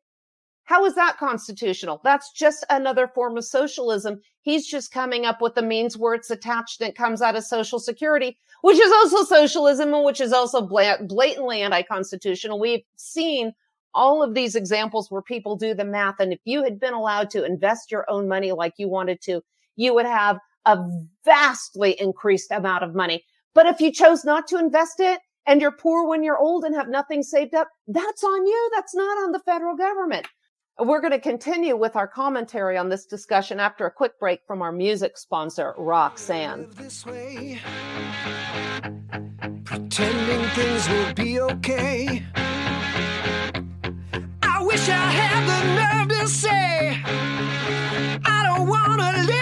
how 0.70 0.84
is 0.84 0.94
that 0.94 1.18
constitutional? 1.18 2.00
That's 2.04 2.30
just 2.30 2.64
another 2.70 3.08
form 3.08 3.36
of 3.36 3.44
socialism. 3.44 4.20
He's 4.42 4.68
just 4.68 4.92
coming 4.92 5.26
up 5.26 5.42
with 5.42 5.56
the 5.56 5.62
means 5.62 5.96
where 5.96 6.14
it's 6.14 6.30
attached 6.30 6.80
and 6.80 6.88
it 6.88 6.96
comes 6.96 7.20
out 7.20 7.34
of 7.34 7.42
social 7.42 7.80
security, 7.80 8.38
which 8.62 8.78
is 8.78 8.92
also 8.92 9.24
socialism 9.24 9.92
and 9.92 10.04
which 10.04 10.20
is 10.20 10.32
also 10.32 10.60
blatantly 10.60 11.62
anti-constitutional. 11.62 12.60
We've 12.60 12.84
seen 12.94 13.52
all 13.94 14.22
of 14.22 14.34
these 14.34 14.54
examples 14.54 15.10
where 15.10 15.22
people 15.22 15.56
do 15.56 15.74
the 15.74 15.84
math. 15.84 16.20
And 16.20 16.32
if 16.32 16.38
you 16.44 16.62
had 16.62 16.78
been 16.78 16.94
allowed 16.94 17.30
to 17.30 17.44
invest 17.44 17.90
your 17.90 18.08
own 18.08 18.28
money 18.28 18.52
like 18.52 18.74
you 18.76 18.88
wanted 18.88 19.20
to, 19.22 19.42
you 19.74 19.92
would 19.94 20.06
have 20.06 20.38
a 20.66 20.78
vastly 21.24 22.00
increased 22.00 22.52
amount 22.52 22.84
of 22.84 22.94
money. 22.94 23.24
But 23.54 23.66
if 23.66 23.80
you 23.80 23.92
chose 23.92 24.24
not 24.24 24.46
to 24.48 24.58
invest 24.58 25.00
it 25.00 25.20
and 25.46 25.60
you're 25.60 25.72
poor 25.72 26.06
when 26.06 26.22
you're 26.22 26.38
old 26.38 26.64
and 26.64 26.74
have 26.74 26.88
nothing 26.88 27.22
saved 27.22 27.54
up, 27.54 27.68
that's 27.88 28.22
on 28.22 28.46
you. 28.46 28.70
That's 28.74 28.94
not 28.94 29.18
on 29.24 29.32
the 29.32 29.40
federal 29.40 29.76
government. 29.76 30.26
We're 30.78 31.00
going 31.00 31.12
to 31.12 31.18
continue 31.18 31.76
with 31.76 31.96
our 31.96 32.08
commentary 32.08 32.78
on 32.78 32.88
this 32.88 33.04
discussion 33.04 33.60
after 33.60 33.84
a 33.86 33.90
quick 33.90 34.18
break 34.18 34.40
from 34.46 34.62
our 34.62 34.72
music 34.72 35.18
sponsor, 35.18 35.74
Roxanne. 35.76 36.68
Pretending 39.64 40.42
things 40.50 40.88
will 40.88 41.12
be 41.14 41.40
okay. 41.40 42.22
I 44.42 44.62
wish 44.62 44.88
I 44.88 44.94
had 44.94 45.46
the 45.46 45.64
nerve 45.74 46.20
to 46.20 46.28
say, 46.28 47.02
I 47.04 48.42
don't 48.46 48.66
want 48.66 49.00
to 49.00 49.22
live 49.26 49.39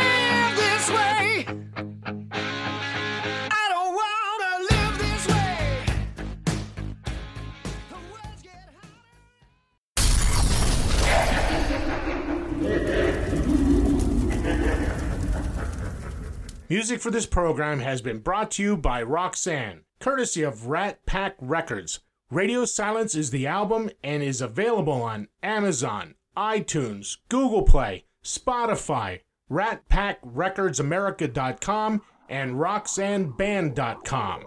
Music 16.71 17.01
for 17.01 17.11
this 17.11 17.25
program 17.25 17.81
has 17.81 18.03
been 18.03 18.19
brought 18.19 18.51
to 18.51 18.63
you 18.63 18.77
by 18.77 19.03
Roxanne, 19.03 19.85
courtesy 20.01 20.43
of 20.43 20.67
Rat 20.67 20.99
Pack 21.07 21.35
Records. 21.41 22.01
Radio 22.31 22.67
Silence 22.67 23.15
is 23.15 23.31
the 23.31 23.47
album 23.47 23.89
and 24.05 24.23
is 24.23 24.43
available 24.43 25.01
on 25.01 25.29
Amazon, 25.43 26.15
iTunes, 26.37 27.17
Google 27.31 27.63
Play, 27.63 28.05
Spotify, 28.23 29.21
Rat 29.49 29.89
Pack 29.89 30.19
Records 30.23 30.79
RatPackRecordsAmerica.com, 30.79 32.03
and 32.29 32.57
RoxanneBand.com. 32.57 34.45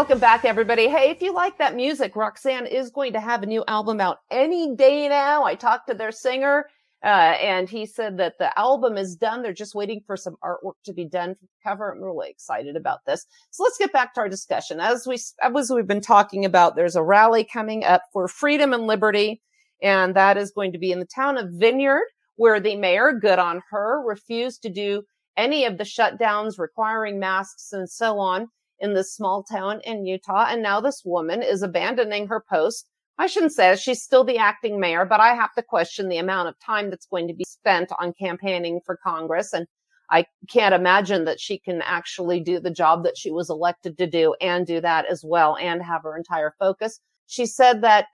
Welcome 0.00 0.18
back, 0.18 0.46
everybody. 0.46 0.88
Hey, 0.88 1.10
if 1.10 1.20
you 1.20 1.34
like 1.34 1.58
that 1.58 1.76
music, 1.76 2.16
Roxanne 2.16 2.64
is 2.64 2.88
going 2.88 3.12
to 3.12 3.20
have 3.20 3.42
a 3.42 3.46
new 3.46 3.62
album 3.68 4.00
out 4.00 4.20
any 4.30 4.74
day 4.74 5.06
now. 5.10 5.44
I 5.44 5.54
talked 5.54 5.88
to 5.88 5.94
their 5.94 6.10
singer, 6.10 6.70
uh, 7.04 7.36
and 7.38 7.68
he 7.68 7.84
said 7.84 8.16
that 8.16 8.38
the 8.38 8.58
album 8.58 8.96
is 8.96 9.14
done. 9.14 9.42
They're 9.42 9.52
just 9.52 9.74
waiting 9.74 10.00
for 10.06 10.16
some 10.16 10.36
artwork 10.42 10.76
to 10.86 10.94
be 10.94 11.04
done 11.04 11.34
for 11.34 11.42
the 11.42 11.68
cover. 11.68 11.92
I'm 11.92 12.02
really 12.02 12.30
excited 12.30 12.76
about 12.76 13.00
this. 13.04 13.26
So 13.50 13.62
let's 13.62 13.76
get 13.76 13.92
back 13.92 14.14
to 14.14 14.20
our 14.20 14.28
discussion. 14.30 14.80
As 14.80 15.06
we, 15.06 15.18
as 15.42 15.70
we've 15.70 15.86
been 15.86 16.00
talking 16.00 16.46
about, 16.46 16.76
there's 16.76 16.96
a 16.96 17.02
rally 17.02 17.44
coming 17.44 17.84
up 17.84 18.04
for 18.10 18.26
freedom 18.26 18.72
and 18.72 18.86
liberty, 18.86 19.42
and 19.82 20.16
that 20.16 20.38
is 20.38 20.50
going 20.50 20.72
to 20.72 20.78
be 20.78 20.92
in 20.92 20.98
the 20.98 21.04
town 21.14 21.36
of 21.36 21.50
Vineyard, 21.50 22.06
where 22.36 22.58
the 22.58 22.74
mayor, 22.74 23.12
good 23.12 23.38
on 23.38 23.60
her, 23.68 24.02
refused 24.02 24.62
to 24.62 24.70
do 24.70 25.02
any 25.36 25.66
of 25.66 25.76
the 25.76 25.84
shutdowns 25.84 26.58
requiring 26.58 27.20
masks 27.20 27.74
and 27.74 27.88
so 27.88 28.18
on 28.18 28.48
in 28.80 28.94
this 28.94 29.14
small 29.14 29.42
town 29.42 29.80
in 29.84 30.06
Utah. 30.06 30.46
And 30.48 30.62
now 30.62 30.80
this 30.80 31.02
woman 31.04 31.42
is 31.42 31.62
abandoning 31.62 32.26
her 32.28 32.42
post. 32.48 32.88
I 33.18 33.26
shouldn't 33.26 33.52
say 33.52 33.76
she's 33.76 34.02
still 34.02 34.24
the 34.24 34.38
acting 34.38 34.80
mayor, 34.80 35.04
but 35.04 35.20
I 35.20 35.34
have 35.34 35.52
to 35.54 35.62
question 35.62 36.08
the 36.08 36.18
amount 36.18 36.48
of 36.48 36.58
time 36.58 36.88
that's 36.88 37.06
going 37.06 37.28
to 37.28 37.34
be 37.34 37.44
spent 37.44 37.92
on 37.98 38.14
campaigning 38.14 38.80
for 38.84 38.98
Congress. 39.04 39.52
And 39.52 39.66
I 40.10 40.24
can't 40.48 40.74
imagine 40.74 41.24
that 41.26 41.38
she 41.38 41.58
can 41.58 41.82
actually 41.82 42.40
do 42.40 42.58
the 42.58 42.70
job 42.70 43.04
that 43.04 43.18
she 43.18 43.30
was 43.30 43.50
elected 43.50 43.98
to 43.98 44.06
do 44.06 44.34
and 44.40 44.66
do 44.66 44.80
that 44.80 45.04
as 45.06 45.22
well 45.24 45.56
and 45.60 45.82
have 45.82 46.02
her 46.02 46.16
entire 46.16 46.54
focus. 46.58 46.98
She 47.26 47.46
said 47.46 47.82
that 47.82 48.06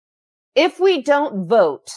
if 0.57 0.81
we 0.81 1.03
don't 1.03 1.49
vote 1.49 1.89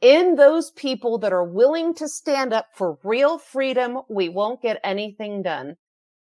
in 0.00 0.36
those 0.36 0.70
people 0.72 1.18
that 1.18 1.32
are 1.32 1.44
willing 1.44 1.94
to 1.94 2.08
stand 2.08 2.52
up 2.52 2.68
for 2.74 2.98
real 3.02 3.38
freedom, 3.38 4.00
we 4.08 4.28
won't 4.28 4.62
get 4.62 4.80
anything 4.84 5.42
done 5.42 5.76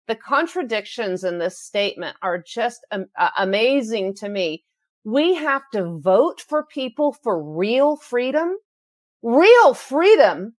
the 0.07 0.15
contradictions 0.15 1.23
in 1.23 1.37
this 1.37 1.59
statement 1.59 2.17
are 2.21 2.37
just 2.37 2.85
um, 2.91 3.05
uh, 3.17 3.29
amazing 3.37 4.13
to 4.15 4.29
me. 4.29 4.63
We 5.03 5.35
have 5.35 5.63
to 5.73 5.99
vote 5.99 6.41
for 6.41 6.65
people 6.65 7.13
for 7.13 7.41
real 7.41 7.95
freedom. 7.95 8.57
Real 9.21 9.73
freedom 9.73 10.55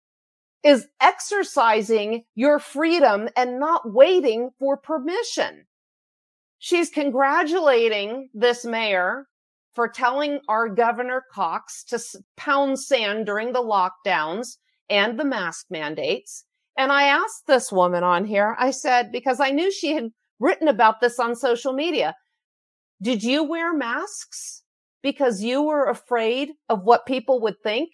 is 0.64 0.88
exercising 1.02 2.24
your 2.36 2.60
freedom 2.60 3.28
and 3.36 3.60
not 3.60 3.91
waiting 3.91 4.52
for 4.60 4.78
permission. 4.78 5.66
She's 6.60 6.89
congratulating 6.89 8.30
this 8.34 8.64
mayor 8.64 9.28
for 9.74 9.89
telling 9.89 10.39
our 10.48 10.70
governor 10.70 11.26
Cox 11.32 11.84
to 11.86 12.00
pound 12.38 12.80
sand 12.80 13.26
during 13.26 13.52
the 13.52 13.62
lockdowns 13.62 14.58
and 14.89 15.20
the 15.20 15.26
mask 15.26 15.66
mandates. 15.70 16.46
And 16.78 16.92
I 16.92 17.04
asked 17.04 17.48
this 17.48 17.72
woman 17.72 18.04
on 18.04 18.26
here, 18.26 18.56
I 18.58 18.72
said, 18.72 19.12
because 19.12 19.40
I 19.40 19.52
knew 19.52 19.72
she 19.72 19.94
had 19.94 20.10
written 20.40 20.68
about 20.68 21.02
this 21.02 21.20
on 21.20 21.36
social 21.36 21.74
media. 21.74 22.16
Did 23.02 23.24
you 23.24 23.44
wear 23.44 23.74
masks 23.74 24.64
because 25.02 25.44
you 25.44 25.62
were 25.62 25.88
afraid 25.88 26.50
of 26.70 26.84
what 26.84 27.06
people 27.06 27.42
would 27.42 27.62
think? 27.64 27.90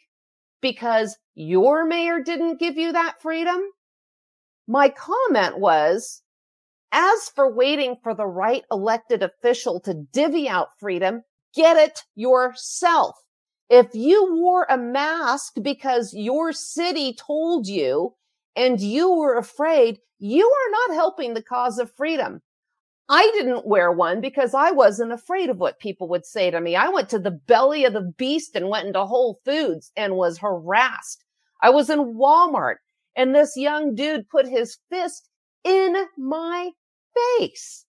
Because 0.61 1.17
your 1.35 1.85
mayor 1.85 2.21
didn't 2.21 2.59
give 2.59 2.77
you 2.77 2.91
that 2.93 3.21
freedom? 3.21 3.61
My 4.67 4.89
comment 4.89 5.59
was, 5.59 6.21
as 6.91 7.29
for 7.35 7.53
waiting 7.53 7.97
for 8.03 8.13
the 8.13 8.27
right 8.27 8.63
elected 8.71 9.23
official 9.23 9.79
to 9.81 10.05
divvy 10.13 10.47
out 10.47 10.69
freedom, 10.79 11.23
get 11.55 11.75
it 11.77 12.03
yourself. 12.15 13.15
If 13.69 13.93
you 13.93 14.35
wore 14.35 14.65
a 14.69 14.77
mask 14.77 15.53
because 15.61 16.13
your 16.13 16.53
city 16.53 17.15
told 17.15 17.67
you 17.67 18.15
and 18.55 18.79
you 18.79 19.13
were 19.13 19.37
afraid, 19.37 19.99
you 20.19 20.45
are 20.45 20.71
not 20.89 20.95
helping 20.95 21.33
the 21.33 21.43
cause 21.43 21.79
of 21.79 21.95
freedom. 21.95 22.41
I 23.07 23.23
didn't 23.33 23.65
wear 23.65 23.91
one 23.91 24.21
because 24.21 24.53
I 24.53 24.71
wasn't 24.71 25.11
afraid 25.11 25.49
of 25.49 25.57
what 25.57 25.79
people 25.79 26.07
would 26.09 26.25
say 26.25 26.51
to 26.51 26.61
me. 26.61 26.75
I 26.75 26.89
went 26.89 27.09
to 27.09 27.19
the 27.19 27.31
belly 27.31 27.85
of 27.85 27.93
the 27.93 28.13
beast 28.17 28.55
and 28.55 28.69
went 28.69 28.85
into 28.85 29.05
Whole 29.05 29.39
Foods 29.43 29.91
and 29.95 30.15
was 30.15 30.37
harassed. 30.37 31.23
I 31.61 31.71
was 31.71 31.89
in 31.89 32.15
Walmart 32.15 32.75
and 33.15 33.33
this 33.33 33.57
young 33.57 33.95
dude 33.95 34.29
put 34.29 34.47
his 34.47 34.77
fist 34.91 35.27
in 35.63 35.95
my 36.17 36.69
face. 37.39 37.85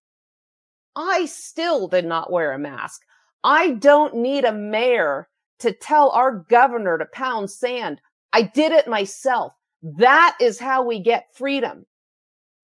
I 0.95 1.25
still 1.25 1.87
did 1.87 2.05
not 2.05 2.31
wear 2.31 2.51
a 2.51 2.59
mask. 2.59 3.01
I 3.43 3.71
don't 3.71 4.15
need 4.15 4.43
a 4.43 4.51
mayor 4.51 5.29
to 5.59 5.71
tell 5.71 6.09
our 6.09 6.45
governor 6.49 6.97
to 6.97 7.05
pound 7.05 7.49
sand. 7.49 8.01
I 8.33 8.41
did 8.41 8.71
it 8.71 8.87
myself. 8.87 9.53
That 9.81 10.37
is 10.39 10.59
how 10.59 10.83
we 10.85 10.99
get 10.99 11.25
freedom 11.35 11.85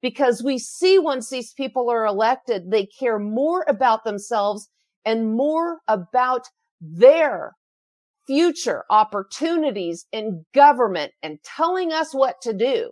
because 0.02 0.44
we 0.44 0.60
see 0.60 1.00
once 1.00 1.30
these 1.30 1.54
people 1.54 1.90
are 1.90 2.06
elected, 2.06 2.70
they 2.70 2.86
care 2.86 3.20
more 3.20 3.66
about 3.68 4.04
themselves 4.04 4.70
and 5.06 5.34
more 5.34 5.80
about 5.88 6.48
their 6.80 7.54
future 8.28 8.84
opportunities 8.90 10.06
in 10.12 10.46
government 10.54 11.14
and 11.24 11.40
telling 11.44 11.92
us 11.92 12.14
what 12.14 12.36
to 12.42 12.54
do 12.54 12.92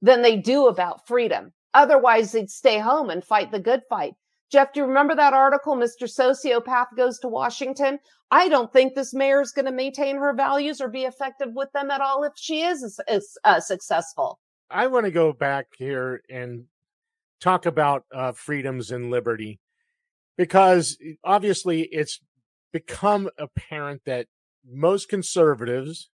than 0.00 0.22
they 0.22 0.36
do 0.36 0.68
about 0.68 1.06
freedom. 1.06 1.52
Otherwise, 1.74 2.32
they'd 2.32 2.50
stay 2.50 2.78
home 2.78 3.10
and 3.10 3.24
fight 3.24 3.50
the 3.50 3.60
good 3.60 3.82
fight. 3.88 4.14
Jeff, 4.52 4.74
do 4.74 4.80
you 4.80 4.86
remember 4.86 5.14
that 5.16 5.32
article, 5.32 5.76
Mr. 5.76 6.02
Sociopath 6.02 6.94
Goes 6.94 7.18
to 7.20 7.28
Washington? 7.28 7.98
I 8.30 8.50
don't 8.50 8.70
think 8.70 8.94
this 8.94 9.14
mayor 9.14 9.40
is 9.40 9.50
going 9.50 9.64
to 9.64 9.72
maintain 9.72 10.16
her 10.16 10.34
values 10.34 10.78
or 10.78 10.88
be 10.88 11.04
effective 11.04 11.48
with 11.54 11.72
them 11.72 11.90
at 11.90 12.02
all 12.02 12.22
if 12.22 12.34
she 12.36 12.62
is 12.62 13.00
uh, 13.44 13.60
successful. 13.60 14.38
I 14.70 14.88
want 14.88 15.06
to 15.06 15.10
go 15.10 15.32
back 15.32 15.68
here 15.78 16.22
and 16.28 16.64
talk 17.40 17.64
about 17.64 18.04
uh, 18.14 18.32
freedoms 18.32 18.90
and 18.90 19.10
liberty 19.10 19.58
because 20.36 20.98
eh, 21.02 21.14
obviously 21.24 21.82
it's 21.84 22.20
become 22.72 23.30
apparent 23.38 24.02
that 24.04 24.26
most 24.70 25.08
conservatives 25.08 26.10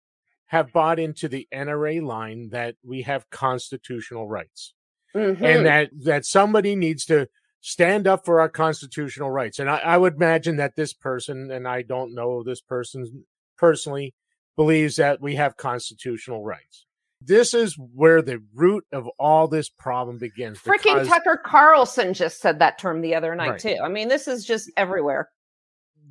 have 0.47 0.73
bought 0.73 0.99
into 0.99 1.27
the 1.27 1.47
NRA 1.53 2.01
line 2.01 2.49
that 2.49 2.75
we 2.83 3.03
have 3.03 3.29
constitutional 3.29 4.27
rights 4.27 4.73
mm-hmm. 5.15 5.43
and 5.43 5.65
that 5.65 5.89
that 6.03 6.25
somebody 6.25 6.75
needs 6.75 7.05
to 7.05 7.27
stand 7.65 8.07
up 8.07 8.25
for 8.25 8.39
our 8.41 8.49
constitutional 8.49 9.31
rights. 9.31 9.57
And 9.57 9.69
I, 9.69 9.77
I 9.77 9.97
would 9.97 10.15
imagine 10.15 10.57
that 10.57 10.75
this 10.75 10.93
person, 10.93 11.49
and 11.49 11.67
I 11.67 11.81
don't 11.81 12.13
know 12.13 12.43
this 12.43 12.61
person 12.61 13.25
personally, 13.57 14.13
believes 14.55 14.97
that 14.97 15.21
we 15.21 15.35
have 15.35 15.57
constitutional 15.57 16.43
rights 16.43 16.85
this 17.25 17.53
is 17.53 17.77
where 17.77 18.21
the 18.21 18.41
root 18.53 18.85
of 18.91 19.07
all 19.17 19.47
this 19.47 19.69
problem 19.69 20.17
begins. 20.17 20.59
Freaking 20.59 20.95
because, 20.95 21.07
Tucker 21.07 21.41
Carlson 21.43 22.13
just 22.13 22.41
said 22.41 22.59
that 22.59 22.77
term 22.77 23.01
the 23.01 23.15
other 23.15 23.35
night 23.35 23.51
right. 23.51 23.59
too. 23.59 23.77
I 23.81 23.87
mean, 23.87 24.07
this 24.07 24.27
is 24.27 24.45
just 24.45 24.69
everywhere. 24.75 25.29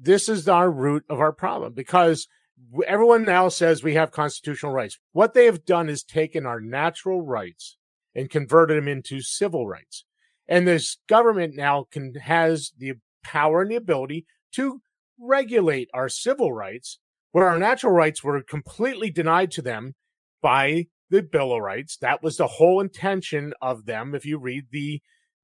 This 0.01 0.29
is 0.29 0.49
our 0.49 0.71
root 0.71 1.05
of 1.09 1.21
our 1.21 1.33
problem 1.33 1.75
because 1.75 2.29
everyone 2.87 3.25
now 3.25 3.49
says 3.49 3.83
we 3.83 3.95
have 3.95 4.11
constitutional 4.11 4.73
rights. 4.73 4.99
What 5.13 5.35
they 5.35 5.45
have 5.45 5.65
done 5.65 5.89
is 5.89 6.03
taken 6.03 6.47
our 6.47 6.61
natural 6.61 7.23
rights 7.23 7.77
and 8.15 8.31
converted 8.31 8.79
them 8.79 8.89
into 8.89 9.21
civil 9.21 9.67
rights. 9.67 10.05
And 10.49 10.67
this 10.67 10.99
government 11.09 11.55
now 11.55 11.87
can 11.91 12.15
has 12.15 12.73
the 12.77 12.95
power 13.23 13.63
and 13.63 13.71
the 13.71 13.77
ability 13.77 14.27
to 14.55 14.83
regulate 15.19 15.89
our 15.95 16.09
civil 16.09 16.53
rights 16.53 16.99
where 17.31 17.49
our 17.49 17.59
natural 17.59 17.93
rights 17.93 18.23
were 18.23 18.43
completely 18.43 19.11
denied 19.11 19.51
to 19.53 19.63
them 19.63 19.95
by 20.43 20.87
the 21.11 21.23
Bill 21.23 21.53
of 21.53 21.63
Rights. 21.63 21.97
That 21.97 22.23
was 22.23 22.37
the 22.37 22.47
whole 22.47 22.81
intention 22.81 23.55
of 23.61 23.87
them. 23.87 24.15
If 24.15 24.27
you 24.27 24.39
read 24.39 24.67
the 24.71 25.01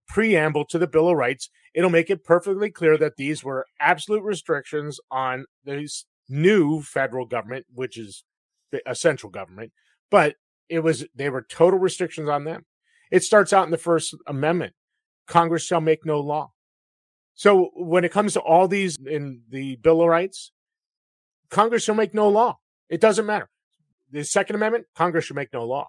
preamble 0.07 0.65
to 0.67 0.79
the 0.79 0.87
Bill 0.87 1.09
of 1.09 1.17
Rights, 1.17 1.51
it'll 1.75 1.91
make 1.91 2.11
it 2.11 2.25
perfectly 2.25 2.71
clear 2.71 2.97
that 2.99 3.17
these 3.17 3.45
were 3.45 3.67
absolute 3.81 4.23
restrictions 4.23 4.99
on 5.11 5.47
this 5.65 6.05
new 6.29 6.83
federal 6.83 7.27
government, 7.27 7.67
which 7.73 7.99
is 7.99 8.25
a 8.87 8.95
central 8.95 9.31
government, 9.31 9.73
but 10.11 10.37
it 10.69 10.81
was, 10.81 11.07
they 11.15 11.31
were 11.31 11.43
total 11.43 11.79
restrictions 11.79 12.29
on 12.29 12.45
them. 12.45 12.67
It 13.11 13.23
starts 13.23 13.53
out 13.53 13.65
in 13.65 13.71
the 13.71 13.79
First 13.79 14.15
Amendment 14.27 14.75
Congress 15.29 15.65
shall 15.65 15.81
make 15.81 16.05
no 16.05 16.19
law. 16.21 16.53
So 17.35 17.71
when 17.75 18.05
it 18.05 18.11
comes 18.11 18.33
to 18.33 18.41
all 18.41 18.67
these 18.67 18.97
in 19.07 19.43
the 19.49 19.77
Bill 19.77 20.03
of 20.03 20.09
Rights, 20.09 20.51
Congress 21.51 21.85
shall 21.85 21.95
make 21.95 22.13
no 22.13 22.29
law. 22.29 22.59
It 22.89 23.01
doesn't 23.01 23.27
matter 23.27 23.49
the 24.11 24.25
Second 24.25 24.57
Amendment, 24.57 24.87
Congress 24.95 25.27
should 25.27 25.37
make 25.37 25.53
no 25.53 25.65
law. 25.65 25.89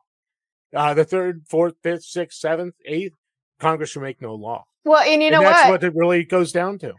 Uh, 0.75 0.93
the 0.93 1.05
third, 1.05 1.43
fourth, 1.47 1.75
fifth, 1.81 2.03
sixth, 2.03 2.39
seventh, 2.39 2.75
eighth, 2.85 3.15
Congress 3.59 3.91
should 3.91 4.03
make 4.03 4.21
no 4.21 4.35
law. 4.35 4.65
Well, 4.85 5.01
and 5.01 5.21
you 5.21 5.31
know 5.31 5.37
and 5.37 5.47
that's 5.47 5.69
what? 5.69 5.81
what 5.81 5.83
it 5.83 5.93
really 5.95 6.23
goes 6.23 6.51
down 6.51 6.77
to. 6.79 6.93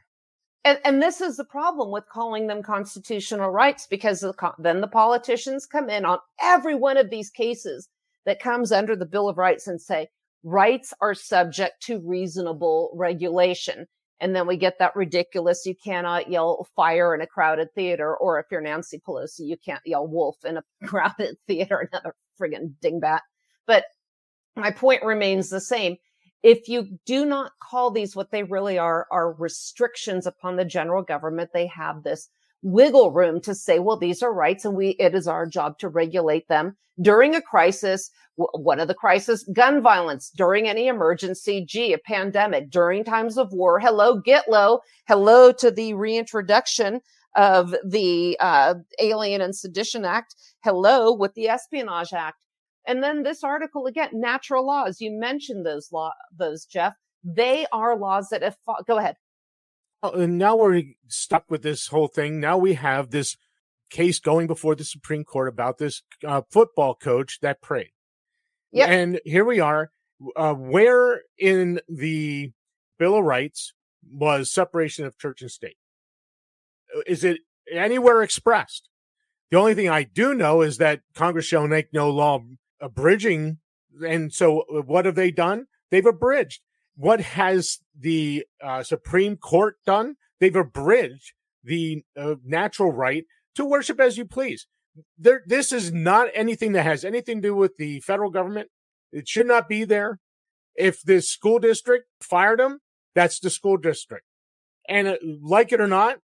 And, 0.64 0.78
and 0.84 1.02
this 1.02 1.20
is 1.20 1.36
the 1.36 1.44
problem 1.44 1.90
with 1.90 2.04
calling 2.08 2.46
them 2.46 2.62
constitutional 2.62 3.50
rights 3.50 3.86
because 3.86 4.20
the, 4.20 4.34
then 4.58 4.80
the 4.80 4.88
politicians 4.88 5.66
come 5.66 5.88
in 5.88 6.04
on 6.04 6.18
every 6.40 6.74
one 6.74 6.96
of 6.96 7.10
these 7.10 7.30
cases 7.30 7.88
that 8.26 8.40
comes 8.40 8.70
under 8.70 8.94
the 8.94 9.06
Bill 9.06 9.28
of 9.28 9.38
Rights 9.38 9.66
and 9.66 9.80
say 9.80 10.08
rights 10.42 10.92
are 11.00 11.14
subject 11.14 11.82
to 11.84 12.00
reasonable 12.04 12.92
regulation. 12.94 13.86
And 14.20 14.36
then 14.36 14.46
we 14.46 14.56
get 14.56 14.78
that 14.78 14.94
ridiculous, 14.94 15.64
you 15.64 15.74
cannot 15.82 16.30
yell 16.30 16.68
fire 16.76 17.14
in 17.14 17.22
a 17.22 17.26
crowded 17.26 17.68
theater. 17.74 18.14
Or 18.14 18.38
if 18.38 18.46
you're 18.50 18.60
Nancy 18.60 19.00
Pelosi, 19.06 19.40
you 19.40 19.56
can't 19.56 19.80
yell 19.86 20.06
wolf 20.06 20.36
in 20.44 20.58
a 20.58 20.62
crowded 20.86 21.36
theater, 21.46 21.88
another 21.92 22.14
friggin' 22.38 22.74
dingbat. 22.82 23.20
But 23.66 23.84
my 24.56 24.70
point 24.70 25.02
remains 25.04 25.48
the 25.48 25.60
same. 25.60 25.96
If 26.42 26.68
you 26.68 26.98
do 27.06 27.24
not 27.24 27.52
call 27.62 27.90
these 27.90 28.16
what 28.16 28.30
they 28.30 28.42
really 28.42 28.78
are, 28.78 29.06
are 29.10 29.34
restrictions 29.34 30.26
upon 30.26 30.56
the 30.56 30.64
general 30.64 31.02
government, 31.02 31.50
they 31.52 31.66
have 31.66 32.02
this 32.02 32.28
wiggle 32.62 33.12
room 33.12 33.40
to 33.40 33.54
say, 33.54 33.78
well, 33.78 33.96
these 33.96 34.22
are 34.22 34.32
rights 34.32 34.64
and 34.64 34.74
we, 34.74 34.90
it 34.90 35.14
is 35.14 35.26
our 35.26 35.46
job 35.46 35.78
to 35.78 35.88
regulate 35.88 36.48
them 36.48 36.76
during 37.00 37.34
a 37.34 37.42
crisis. 37.42 38.10
One 38.36 38.80
of 38.80 38.88
the 38.88 38.94
crisis, 38.94 39.44
gun 39.52 39.82
violence 39.82 40.30
during 40.30 40.68
any 40.68 40.88
emergency. 40.88 41.64
Gee, 41.66 41.92
a 41.92 41.98
pandemic 41.98 42.70
during 42.70 43.04
times 43.04 43.36
of 43.36 43.52
war. 43.52 43.78
Hello, 43.78 44.18
get 44.18 44.48
low. 44.48 44.80
Hello 45.08 45.52
to 45.52 45.70
the 45.70 45.94
reintroduction 45.94 47.00
of 47.36 47.74
the 47.84 48.36
uh, 48.40 48.74
Alien 48.98 49.40
and 49.40 49.54
Sedition 49.54 50.04
Act. 50.04 50.34
Hello 50.64 51.12
with 51.12 51.34
the 51.34 51.48
Espionage 51.48 52.12
Act. 52.12 52.44
And 52.86 53.02
then 53.02 53.22
this 53.22 53.44
article 53.44 53.86
again, 53.86 54.08
natural 54.12 54.66
laws. 54.66 55.00
You 55.00 55.12
mentioned 55.12 55.66
those 55.66 55.92
law, 55.92 56.12
those 56.36 56.64
Jeff. 56.64 56.94
They 57.22 57.66
are 57.72 57.96
laws 57.96 58.28
that 58.30 58.42
if 58.42 58.56
go 58.86 58.96
ahead. 58.96 59.16
And 60.02 60.38
now 60.38 60.56
we're 60.56 60.82
stuck 61.08 61.50
with 61.50 61.62
this 61.62 61.88
whole 61.88 62.08
thing. 62.08 62.40
Now 62.40 62.56
we 62.56 62.74
have 62.74 63.10
this 63.10 63.36
case 63.90 64.18
going 64.18 64.46
before 64.46 64.74
the 64.74 64.84
Supreme 64.84 65.24
Court 65.24 65.48
about 65.48 65.78
this 65.78 66.02
uh, 66.26 66.42
football 66.50 66.94
coach 66.94 67.38
that 67.42 67.60
prayed. 67.60 67.92
Yeah. 68.72 68.86
And 68.86 69.20
here 69.24 69.44
we 69.44 69.60
are. 69.60 69.90
Uh, 70.36 70.54
where 70.54 71.22
in 71.38 71.80
the 71.88 72.52
Bill 72.98 73.16
of 73.16 73.24
Rights 73.24 73.74
was 74.10 74.50
separation 74.50 75.04
of 75.04 75.18
church 75.18 75.42
and 75.42 75.50
state? 75.50 75.76
Is 77.06 77.24
it 77.24 77.40
anywhere 77.70 78.22
expressed? 78.22 78.88
The 79.50 79.58
only 79.58 79.74
thing 79.74 79.88
I 79.88 80.04
do 80.04 80.34
know 80.34 80.62
is 80.62 80.78
that 80.78 81.00
Congress 81.14 81.44
shall 81.44 81.66
make 81.66 81.92
no 81.92 82.10
law 82.10 82.42
abridging. 82.80 83.58
And 84.06 84.32
so 84.32 84.60
uh, 84.60 84.82
what 84.82 85.04
have 85.04 85.16
they 85.16 85.30
done? 85.30 85.66
They've 85.90 86.06
abridged 86.06 86.62
what 87.00 87.22
has 87.22 87.78
the 87.98 88.44
uh, 88.62 88.82
Supreme 88.82 89.38
Court 89.38 89.76
done? 89.86 90.16
They've 90.38 90.54
abridged 90.54 91.32
the 91.64 92.04
uh, 92.14 92.34
natural 92.44 92.92
right 92.92 93.24
to 93.54 93.64
worship 93.64 93.98
as 93.98 94.18
you 94.18 94.26
please. 94.26 94.66
There, 95.16 95.40
this 95.46 95.72
is 95.72 95.94
not 95.94 96.28
anything 96.34 96.72
that 96.72 96.82
has 96.82 97.02
anything 97.02 97.40
to 97.40 97.48
do 97.48 97.54
with 97.54 97.78
the 97.78 98.00
federal 98.00 98.30
government. 98.30 98.68
It 99.12 99.26
should 99.26 99.46
not 99.46 99.66
be 99.66 99.84
there. 99.84 100.18
If 100.74 101.00
the 101.00 101.22
school 101.22 101.58
district 101.58 102.04
fired 102.20 102.60
them, 102.60 102.80
that's 103.14 103.40
the 103.40 103.48
school 103.48 103.78
district. 103.78 104.26
And 104.86 105.08
uh, 105.08 105.16
like 105.42 105.72
it 105.72 105.80
or 105.80 105.88
not, 105.88 106.18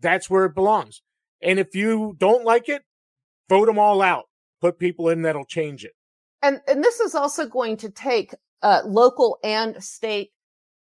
that's 0.00 0.30
where 0.30 0.44
it 0.44 0.54
belongs. 0.54 1.02
And 1.42 1.58
if 1.58 1.74
you 1.74 2.14
don't 2.16 2.44
like 2.44 2.68
it, 2.68 2.82
vote 3.48 3.66
them 3.66 3.78
all 3.78 4.00
out. 4.00 4.26
Put 4.60 4.78
people 4.78 5.08
in 5.08 5.22
that'll 5.22 5.46
change 5.46 5.84
it. 5.84 5.94
And 6.42 6.60
and 6.68 6.82
this 6.82 7.00
is 7.00 7.16
also 7.16 7.46
going 7.46 7.76
to 7.78 7.90
take 7.90 8.34
uh, 8.62 8.82
local 8.84 9.38
and 9.42 9.82
state 9.82 10.30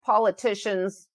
politicians 0.05 1.07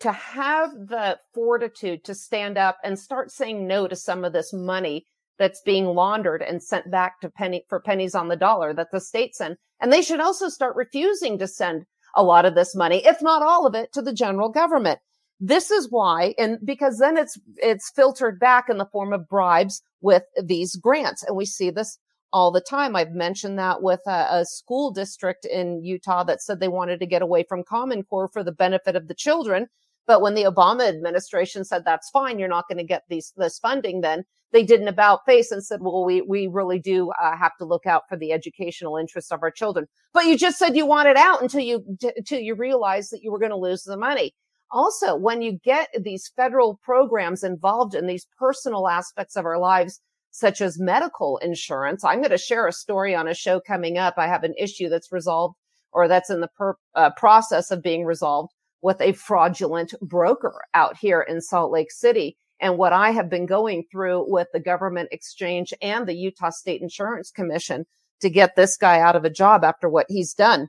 to 0.00 0.12
have 0.12 0.70
the 0.72 1.18
fortitude 1.34 2.04
to 2.04 2.14
stand 2.14 2.56
up 2.56 2.78
and 2.84 2.98
start 2.98 3.30
saying 3.30 3.66
no 3.66 3.88
to 3.88 3.96
some 3.96 4.24
of 4.24 4.32
this 4.32 4.52
money 4.52 5.06
that's 5.38 5.60
being 5.62 5.86
laundered 5.86 6.42
and 6.42 6.62
sent 6.62 6.90
back 6.90 7.20
to 7.20 7.30
penny 7.30 7.64
for 7.68 7.80
pennies 7.80 8.14
on 8.14 8.28
the 8.28 8.36
dollar 8.36 8.72
that 8.74 8.88
the 8.92 9.00
states 9.00 9.38
send. 9.38 9.56
And 9.80 9.92
they 9.92 10.02
should 10.02 10.20
also 10.20 10.48
start 10.48 10.76
refusing 10.76 11.38
to 11.38 11.46
send 11.46 11.84
a 12.14 12.22
lot 12.22 12.44
of 12.44 12.54
this 12.54 12.74
money, 12.74 13.04
if 13.06 13.22
not 13.22 13.42
all 13.42 13.66
of 13.66 13.74
it, 13.74 13.92
to 13.92 14.02
the 14.02 14.12
general 14.12 14.48
government. 14.48 14.98
This 15.40 15.70
is 15.70 15.88
why, 15.90 16.34
and 16.36 16.58
because 16.64 16.98
then 16.98 17.16
it's, 17.16 17.38
it's 17.56 17.92
filtered 17.94 18.40
back 18.40 18.68
in 18.68 18.78
the 18.78 18.88
form 18.92 19.12
of 19.12 19.28
bribes 19.28 19.80
with 20.00 20.24
these 20.42 20.74
grants. 20.74 21.22
And 21.22 21.36
we 21.36 21.44
see 21.44 21.70
this 21.70 21.98
all 22.32 22.50
the 22.50 22.60
time. 22.60 22.94
I've 22.94 23.12
mentioned 23.12 23.58
that 23.58 23.82
with 23.82 24.00
a, 24.06 24.26
a, 24.30 24.44
school 24.44 24.90
district 24.90 25.44
in 25.44 25.82
Utah 25.82 26.24
that 26.24 26.42
said 26.42 26.60
they 26.60 26.68
wanted 26.68 27.00
to 27.00 27.06
get 27.06 27.22
away 27.22 27.44
from 27.48 27.64
Common 27.64 28.02
Core 28.02 28.28
for 28.28 28.44
the 28.44 28.52
benefit 28.52 28.96
of 28.96 29.08
the 29.08 29.14
children. 29.14 29.66
But 30.06 30.22
when 30.22 30.34
the 30.34 30.44
Obama 30.44 30.88
administration 30.88 31.64
said 31.64 31.84
that's 31.84 32.10
fine, 32.10 32.38
you're 32.38 32.48
not 32.48 32.66
going 32.68 32.78
to 32.78 32.84
get 32.84 33.02
these 33.08 33.32
this 33.36 33.58
funding, 33.58 34.00
then 34.00 34.24
they 34.52 34.64
did 34.64 34.80
an 34.80 34.88
about 34.88 35.20
face 35.26 35.50
and 35.50 35.62
said, 35.62 35.80
well, 35.82 36.04
we 36.04 36.22
we 36.22 36.46
really 36.46 36.78
do 36.78 37.12
uh, 37.22 37.36
have 37.36 37.52
to 37.58 37.66
look 37.66 37.86
out 37.86 38.04
for 38.08 38.16
the 38.16 38.32
educational 38.32 38.96
interests 38.96 39.30
of 39.30 39.42
our 39.42 39.50
children. 39.50 39.86
But 40.14 40.24
you 40.24 40.38
just 40.38 40.58
said 40.58 40.76
you 40.76 40.86
want 40.86 41.08
it 41.08 41.16
out 41.16 41.42
until 41.42 41.60
you 41.60 41.84
until 42.16 42.38
you 42.38 42.54
realize 42.54 43.10
that 43.10 43.22
you 43.22 43.30
were 43.30 43.38
going 43.38 43.50
to 43.50 43.56
lose 43.56 43.82
the 43.82 43.98
money. 43.98 44.32
Also, 44.70 45.16
when 45.16 45.42
you 45.42 45.58
get 45.64 45.88
these 45.98 46.30
federal 46.36 46.78
programs 46.82 47.42
involved 47.42 47.94
in 47.94 48.06
these 48.06 48.26
personal 48.38 48.88
aspects 48.88 49.36
of 49.36 49.46
our 49.46 49.58
lives, 49.58 50.00
such 50.30 50.60
as 50.60 50.78
medical 50.78 51.38
insurance, 51.38 52.04
I'm 52.04 52.18
going 52.18 52.30
to 52.30 52.38
share 52.38 52.66
a 52.66 52.72
story 52.72 53.14
on 53.14 53.28
a 53.28 53.34
show 53.34 53.60
coming 53.60 53.98
up. 53.98 54.14
I 54.16 54.26
have 54.26 54.44
an 54.44 54.54
issue 54.58 54.88
that's 54.88 55.12
resolved 55.12 55.56
or 55.92 56.08
that's 56.08 56.30
in 56.30 56.40
the 56.40 56.48
per, 56.48 56.74
uh, 56.94 57.10
process 57.16 57.70
of 57.70 57.82
being 57.82 58.04
resolved 58.04 58.52
with 58.82 59.00
a 59.00 59.12
fraudulent 59.12 59.94
broker 60.00 60.60
out 60.74 60.96
here 60.96 61.22
in 61.22 61.40
Salt 61.40 61.72
Lake 61.72 61.90
City. 61.90 62.36
And 62.60 62.76
what 62.76 62.92
I 62.92 63.10
have 63.10 63.30
been 63.30 63.46
going 63.46 63.84
through 63.90 64.30
with 64.30 64.48
the 64.52 64.60
government 64.60 65.08
exchange 65.12 65.72
and 65.80 66.06
the 66.06 66.14
Utah 66.14 66.50
State 66.50 66.82
Insurance 66.82 67.30
Commission 67.30 67.86
to 68.20 68.30
get 68.30 68.56
this 68.56 68.76
guy 68.76 69.00
out 69.00 69.16
of 69.16 69.24
a 69.24 69.30
job 69.30 69.64
after 69.64 69.88
what 69.88 70.06
he's 70.08 70.34
done. 70.34 70.68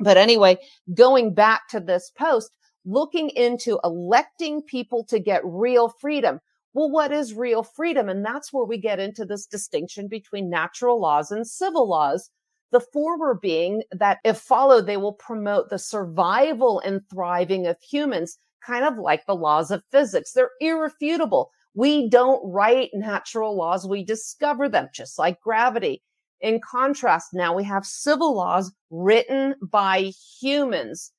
But 0.00 0.16
anyway, 0.16 0.58
going 0.94 1.34
back 1.34 1.68
to 1.70 1.80
this 1.80 2.10
post, 2.16 2.50
looking 2.84 3.30
into 3.30 3.78
electing 3.84 4.62
people 4.62 5.04
to 5.04 5.18
get 5.18 5.40
real 5.44 5.88
freedom. 6.00 6.40
Well, 6.74 6.90
what 6.90 7.12
is 7.12 7.34
real 7.34 7.62
freedom? 7.62 8.08
And 8.08 8.24
that's 8.24 8.52
where 8.52 8.64
we 8.66 8.78
get 8.78 9.00
into 9.00 9.24
this 9.24 9.46
distinction 9.46 10.08
between 10.08 10.50
natural 10.50 11.00
laws 11.00 11.30
and 11.30 11.46
civil 11.46 11.88
laws 11.88 12.30
the 12.74 12.80
former 12.80 13.34
being 13.34 13.84
that 13.92 14.18
if 14.24 14.36
followed, 14.36 14.86
they 14.86 14.96
will 14.96 15.12
promote 15.12 15.70
the 15.70 15.78
survival 15.78 16.80
and 16.80 17.00
thriving 17.08 17.68
of 17.68 17.76
humans, 17.80 18.36
kind 18.66 18.84
of 18.84 18.98
like 18.98 19.24
the 19.26 19.36
laws 19.36 19.70
of 19.70 19.84
physics. 19.92 20.32
They're 20.32 20.50
irrefutable. 20.60 21.50
We 21.74 22.08
don't 22.08 22.42
write 22.44 22.90
natural 22.92 23.56
laws. 23.56 23.86
We 23.86 24.04
discover 24.04 24.68
them 24.68 24.88
just 24.92 25.20
like 25.20 25.40
gravity. 25.40 26.02
In 26.40 26.60
contrast, 26.60 27.28
now 27.32 27.54
we 27.54 27.62
have 27.62 27.86
civil 27.86 28.34
laws 28.34 28.72
written 28.90 29.54
by 29.62 30.10
humans. 30.40 31.12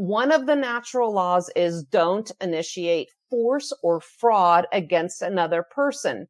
One 0.00 0.32
of 0.32 0.46
the 0.46 0.56
natural 0.56 1.12
laws 1.12 1.50
is 1.54 1.84
don't 1.84 2.32
initiate 2.40 3.10
force 3.28 3.70
or 3.82 4.00
fraud 4.00 4.66
against 4.72 5.20
another 5.20 5.62
person. 5.62 6.26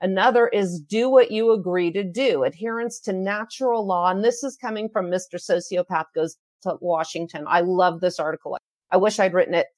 Another 0.00 0.48
is 0.48 0.80
do 0.80 1.08
what 1.08 1.30
you 1.30 1.52
agree 1.52 1.92
to 1.92 2.02
do, 2.02 2.42
adherence 2.42 2.98
to 3.02 3.12
natural 3.12 3.86
law. 3.86 4.10
And 4.10 4.24
this 4.24 4.42
is 4.42 4.56
coming 4.56 4.88
from 4.88 5.06
Mr. 5.06 5.34
Sociopath 5.36 6.06
Goes 6.16 6.36
to 6.62 6.74
Washington. 6.80 7.44
I 7.46 7.60
love 7.60 8.00
this 8.00 8.18
article. 8.18 8.58
I 8.90 8.96
wish 8.96 9.20
I'd 9.20 9.34
written 9.34 9.54
it. 9.54 9.68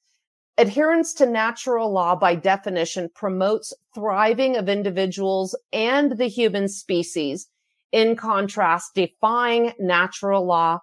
Adherence 0.57 1.13
to 1.13 1.27
natural 1.27 1.91
law 1.91 2.15
by 2.15 2.33
definition 2.33 3.11
promotes 3.13 3.71
thriving 3.93 4.57
of 4.57 4.69
individuals 4.69 5.55
and 5.71 6.17
the 6.17 6.29
human 6.29 6.67
species. 6.67 7.47
In 7.91 8.15
contrast, 8.15 8.95
defying 8.95 9.73
natural 9.77 10.47
law 10.47 10.79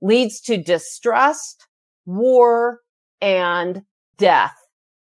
leads 0.00 0.40
to 0.40 0.56
distrust, 0.56 1.65
war, 2.06 2.80
and 3.20 3.82
death. 4.16 4.56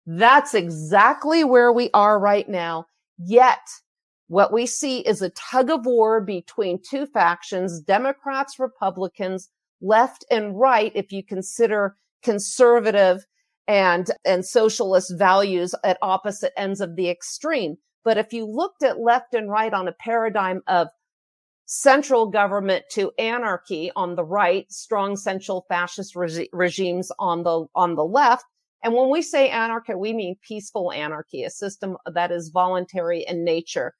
That's 0.06 0.54
exactly 0.54 1.44
where 1.44 1.72
we 1.72 1.90
are 1.94 2.18
right 2.18 2.48
now. 2.48 2.86
Yet 3.18 3.60
what 4.28 4.52
we 4.52 4.66
see 4.66 5.00
is 5.00 5.22
a 5.22 5.30
tug 5.30 5.70
of 5.70 5.86
war 5.86 6.20
between 6.20 6.80
two 6.82 7.06
factions, 7.06 7.80
Democrats, 7.80 8.58
Republicans, 8.58 9.48
left 9.80 10.24
and 10.30 10.58
right, 10.58 10.92
if 10.94 11.12
you 11.12 11.22
consider 11.22 11.96
conservative 12.22 13.26
and, 13.68 14.10
and 14.24 14.44
socialist 14.44 15.12
values 15.16 15.74
at 15.84 15.98
opposite 16.02 16.52
ends 16.58 16.80
of 16.80 16.96
the 16.96 17.08
extreme. 17.08 17.76
But 18.02 18.18
if 18.18 18.32
you 18.32 18.46
looked 18.46 18.82
at 18.82 19.00
left 19.00 19.34
and 19.34 19.50
right 19.50 19.72
on 19.72 19.88
a 19.88 19.92
paradigm 19.92 20.62
of 20.66 20.88
central 21.66 22.26
government 22.26 22.84
to 22.92 23.12
anarchy 23.18 23.90
on 23.96 24.14
the 24.14 24.24
right, 24.24 24.70
strong 24.70 25.16
central 25.16 25.64
fascist 25.68 26.14
regi- 26.14 26.50
regimes 26.52 27.10
on 27.18 27.42
the, 27.42 27.66
on 27.74 27.94
the 27.94 28.04
left, 28.04 28.44
and 28.84 28.92
when 28.92 29.08
we 29.08 29.22
say 29.22 29.48
anarchy, 29.48 29.94
we 29.94 30.12
mean 30.12 30.36
peaceful 30.46 30.92
anarchy, 30.92 31.42
a 31.42 31.50
system 31.50 31.96
that 32.12 32.30
is 32.30 32.50
voluntary 32.50 33.24
in 33.26 33.42
nature. 33.42 33.94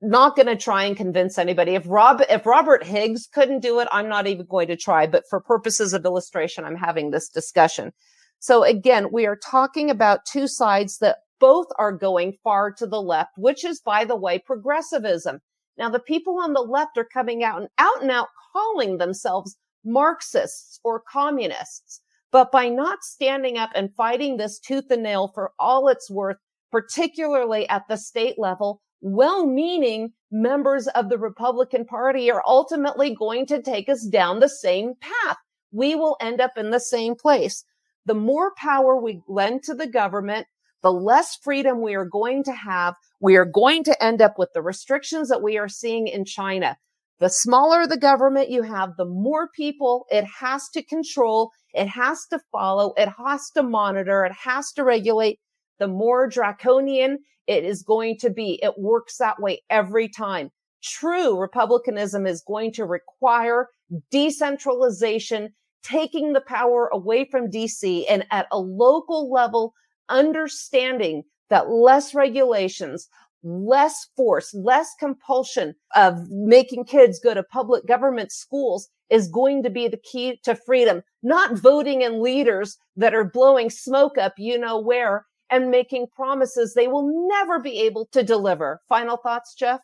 Not 0.00 0.36
going 0.36 0.46
to 0.46 0.54
try 0.54 0.84
and 0.84 0.96
convince 0.96 1.38
anybody. 1.38 1.74
If 1.74 1.82
Rob, 1.88 2.22
if 2.30 2.46
Robert 2.46 2.84
Higgs 2.84 3.26
couldn't 3.26 3.60
do 3.60 3.80
it, 3.80 3.88
I'm 3.90 4.08
not 4.08 4.28
even 4.28 4.46
going 4.46 4.68
to 4.68 4.76
try. 4.76 5.08
But 5.08 5.24
for 5.28 5.40
purposes 5.40 5.92
of 5.92 6.04
illustration, 6.04 6.64
I'm 6.64 6.76
having 6.76 7.10
this 7.10 7.28
discussion. 7.28 7.90
So 8.38 8.62
again, 8.62 9.08
we 9.12 9.26
are 9.26 9.34
talking 9.36 9.90
about 9.90 10.24
two 10.24 10.46
sides 10.46 10.98
that 10.98 11.16
both 11.40 11.66
are 11.76 11.90
going 11.90 12.34
far 12.44 12.70
to 12.74 12.86
the 12.86 13.02
left, 13.02 13.32
which 13.36 13.64
is, 13.64 13.80
by 13.80 14.04
the 14.04 14.16
way, 14.16 14.38
progressivism. 14.38 15.40
Now, 15.78 15.88
the 15.88 16.00
people 16.00 16.38
on 16.40 16.52
the 16.52 16.60
left 16.60 16.98
are 16.98 17.04
coming 17.04 17.44
out 17.44 17.60
and 17.60 17.68
out 17.78 18.02
and 18.02 18.10
out 18.10 18.28
calling 18.52 18.98
themselves 18.98 19.56
Marxists 19.84 20.80
or 20.82 21.02
communists. 21.10 22.00
But 22.30 22.50
by 22.52 22.68
not 22.68 23.04
standing 23.04 23.56
up 23.56 23.70
and 23.74 23.94
fighting 23.94 24.36
this 24.36 24.58
tooth 24.58 24.90
and 24.90 25.02
nail 25.02 25.30
for 25.34 25.52
all 25.58 25.88
it's 25.88 26.10
worth, 26.10 26.36
particularly 26.70 27.68
at 27.68 27.84
the 27.88 27.96
state 27.96 28.38
level, 28.38 28.82
well-meaning 29.00 30.12
members 30.30 30.88
of 30.88 31.08
the 31.08 31.18
Republican 31.18 31.84
Party 31.84 32.30
are 32.30 32.42
ultimately 32.46 33.14
going 33.14 33.46
to 33.46 33.62
take 33.62 33.88
us 33.88 34.04
down 34.04 34.40
the 34.40 34.48
same 34.48 34.94
path. 35.00 35.36
We 35.70 35.94
will 35.94 36.16
end 36.20 36.40
up 36.40 36.58
in 36.58 36.70
the 36.70 36.80
same 36.80 37.14
place. 37.14 37.64
The 38.04 38.14
more 38.14 38.52
power 38.56 39.00
we 39.00 39.22
lend 39.28 39.62
to 39.64 39.74
the 39.74 39.86
government, 39.86 40.46
the 40.82 40.92
less 40.92 41.36
freedom 41.42 41.82
we 41.82 41.94
are 41.94 42.04
going 42.04 42.44
to 42.44 42.52
have. 42.52 42.94
We 43.20 43.36
are 43.36 43.44
going 43.44 43.84
to 43.84 44.04
end 44.04 44.22
up 44.22 44.38
with 44.38 44.50
the 44.54 44.62
restrictions 44.62 45.28
that 45.28 45.42
we 45.42 45.58
are 45.58 45.68
seeing 45.68 46.06
in 46.06 46.24
China. 46.24 46.76
The 47.20 47.28
smaller 47.28 47.86
the 47.86 47.96
government 47.96 48.50
you 48.50 48.62
have, 48.62 48.90
the 48.96 49.04
more 49.04 49.48
people 49.48 50.06
it 50.10 50.24
has 50.40 50.68
to 50.74 50.84
control, 50.84 51.50
it 51.74 51.88
has 51.88 52.24
to 52.30 52.38
follow, 52.52 52.92
it 52.96 53.08
has 53.18 53.50
to 53.54 53.62
monitor, 53.62 54.24
it 54.24 54.32
has 54.44 54.72
to 54.72 54.84
regulate. 54.84 55.40
The 55.80 55.88
more 55.88 56.28
draconian 56.28 57.18
it 57.48 57.64
is 57.64 57.82
going 57.82 58.18
to 58.20 58.30
be. 58.30 58.60
It 58.62 58.74
works 58.78 59.16
that 59.18 59.40
way 59.40 59.62
every 59.68 60.08
time. 60.08 60.50
True 60.82 61.36
republicanism 61.36 62.26
is 62.26 62.44
going 62.46 62.72
to 62.74 62.84
require 62.84 63.68
decentralization, 64.12 65.50
taking 65.82 66.34
the 66.34 66.40
power 66.40 66.88
away 66.92 67.26
from 67.28 67.50
DC 67.50 68.04
and 68.08 68.24
at 68.30 68.46
a 68.52 68.58
local 68.58 69.32
level, 69.32 69.72
understanding 70.08 71.22
that 71.50 71.70
less 71.70 72.14
regulations, 72.14 73.08
less 73.42 74.06
force, 74.16 74.52
less 74.54 74.94
compulsion 74.98 75.74
of 75.94 76.28
making 76.30 76.84
kids 76.84 77.20
go 77.20 77.34
to 77.34 77.42
public 77.42 77.86
government 77.86 78.32
schools 78.32 78.88
is 79.10 79.28
going 79.28 79.62
to 79.62 79.70
be 79.70 79.88
the 79.88 79.96
key 79.98 80.38
to 80.44 80.54
freedom, 80.54 81.02
not 81.22 81.58
voting 81.58 82.02
in 82.02 82.22
leaders 82.22 82.76
that 82.96 83.14
are 83.14 83.24
blowing 83.24 83.70
smoke 83.70 84.18
up, 84.18 84.34
you 84.36 84.58
know 84.58 84.78
where, 84.78 85.24
and 85.50 85.70
making 85.70 86.06
promises 86.14 86.74
they 86.74 86.88
will 86.88 87.28
never 87.28 87.58
be 87.58 87.80
able 87.80 88.06
to 88.12 88.22
deliver. 88.22 88.80
Final 88.88 89.16
thoughts, 89.16 89.54
Jeff? 89.54 89.80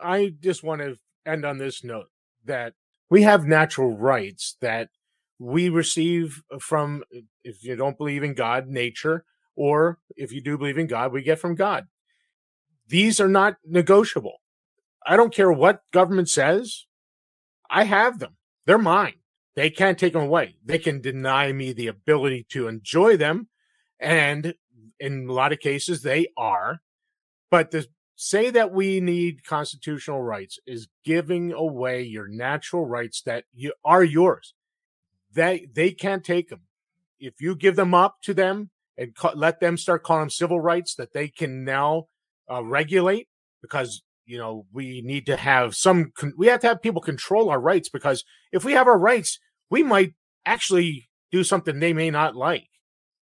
I 0.00 0.32
just 0.40 0.62
want 0.62 0.80
to 0.80 0.96
end 1.26 1.44
on 1.44 1.58
this 1.58 1.84
note 1.84 2.06
that 2.44 2.72
we 3.10 3.22
have 3.22 3.44
natural 3.44 3.94
rights 3.94 4.56
that 4.60 4.88
we 5.38 5.68
receive 5.68 6.42
from, 6.60 7.02
if 7.44 7.62
you 7.62 7.76
don't 7.76 7.98
believe 7.98 8.22
in 8.22 8.34
God, 8.34 8.68
nature, 8.68 9.24
or 9.58 9.98
if 10.16 10.32
you 10.32 10.40
do 10.40 10.56
believe 10.56 10.78
in 10.78 10.86
God, 10.86 11.12
we 11.12 11.20
get 11.20 11.40
from 11.40 11.56
God. 11.56 11.88
These 12.86 13.20
are 13.20 13.28
not 13.28 13.56
negotiable. 13.66 14.36
I 15.04 15.16
don't 15.16 15.34
care 15.34 15.50
what 15.50 15.82
government 15.92 16.28
says. 16.28 16.86
I 17.68 17.82
have 17.84 18.20
them. 18.20 18.36
They're 18.66 18.78
mine. 18.78 19.14
They 19.56 19.68
can't 19.68 19.98
take 19.98 20.12
them 20.12 20.22
away. 20.22 20.58
They 20.64 20.78
can 20.78 21.00
deny 21.00 21.50
me 21.52 21.72
the 21.72 21.88
ability 21.88 22.46
to 22.50 22.68
enjoy 22.68 23.16
them. 23.16 23.48
And 23.98 24.54
in 25.00 25.28
a 25.28 25.32
lot 25.32 25.52
of 25.52 25.58
cases, 25.58 26.02
they 26.02 26.28
are. 26.36 26.78
But 27.50 27.72
to 27.72 27.88
say 28.14 28.50
that 28.50 28.72
we 28.72 29.00
need 29.00 29.44
constitutional 29.44 30.22
rights 30.22 30.60
is 30.68 30.86
giving 31.04 31.52
away 31.52 32.02
your 32.02 32.28
natural 32.28 32.86
rights 32.86 33.22
that 33.22 33.44
you, 33.52 33.72
are 33.84 34.04
yours. 34.04 34.54
They, 35.32 35.66
they 35.74 35.90
can't 35.90 36.24
take 36.24 36.48
them. 36.48 36.60
If 37.18 37.40
you 37.40 37.56
give 37.56 37.74
them 37.74 37.92
up 37.92 38.18
to 38.22 38.34
them 38.34 38.70
and 38.98 39.16
let 39.34 39.60
them 39.60 39.78
start 39.78 40.02
calling 40.02 40.28
civil 40.28 40.60
rights 40.60 40.96
that 40.96 41.12
they 41.12 41.28
can 41.28 41.64
now 41.64 42.08
uh, 42.50 42.62
regulate 42.62 43.28
because 43.62 44.02
you 44.26 44.36
know 44.36 44.66
we 44.72 45.00
need 45.02 45.24
to 45.26 45.36
have 45.36 45.74
some 45.74 46.12
con- 46.16 46.34
we 46.36 46.48
have 46.48 46.60
to 46.60 46.66
have 46.66 46.82
people 46.82 47.00
control 47.00 47.48
our 47.48 47.60
rights 47.60 47.88
because 47.88 48.24
if 48.52 48.64
we 48.64 48.72
have 48.72 48.88
our 48.88 48.98
rights 48.98 49.38
we 49.70 49.82
might 49.82 50.14
actually 50.44 51.08
do 51.30 51.44
something 51.44 51.78
they 51.78 51.92
may 51.92 52.10
not 52.10 52.34
like. 52.34 52.68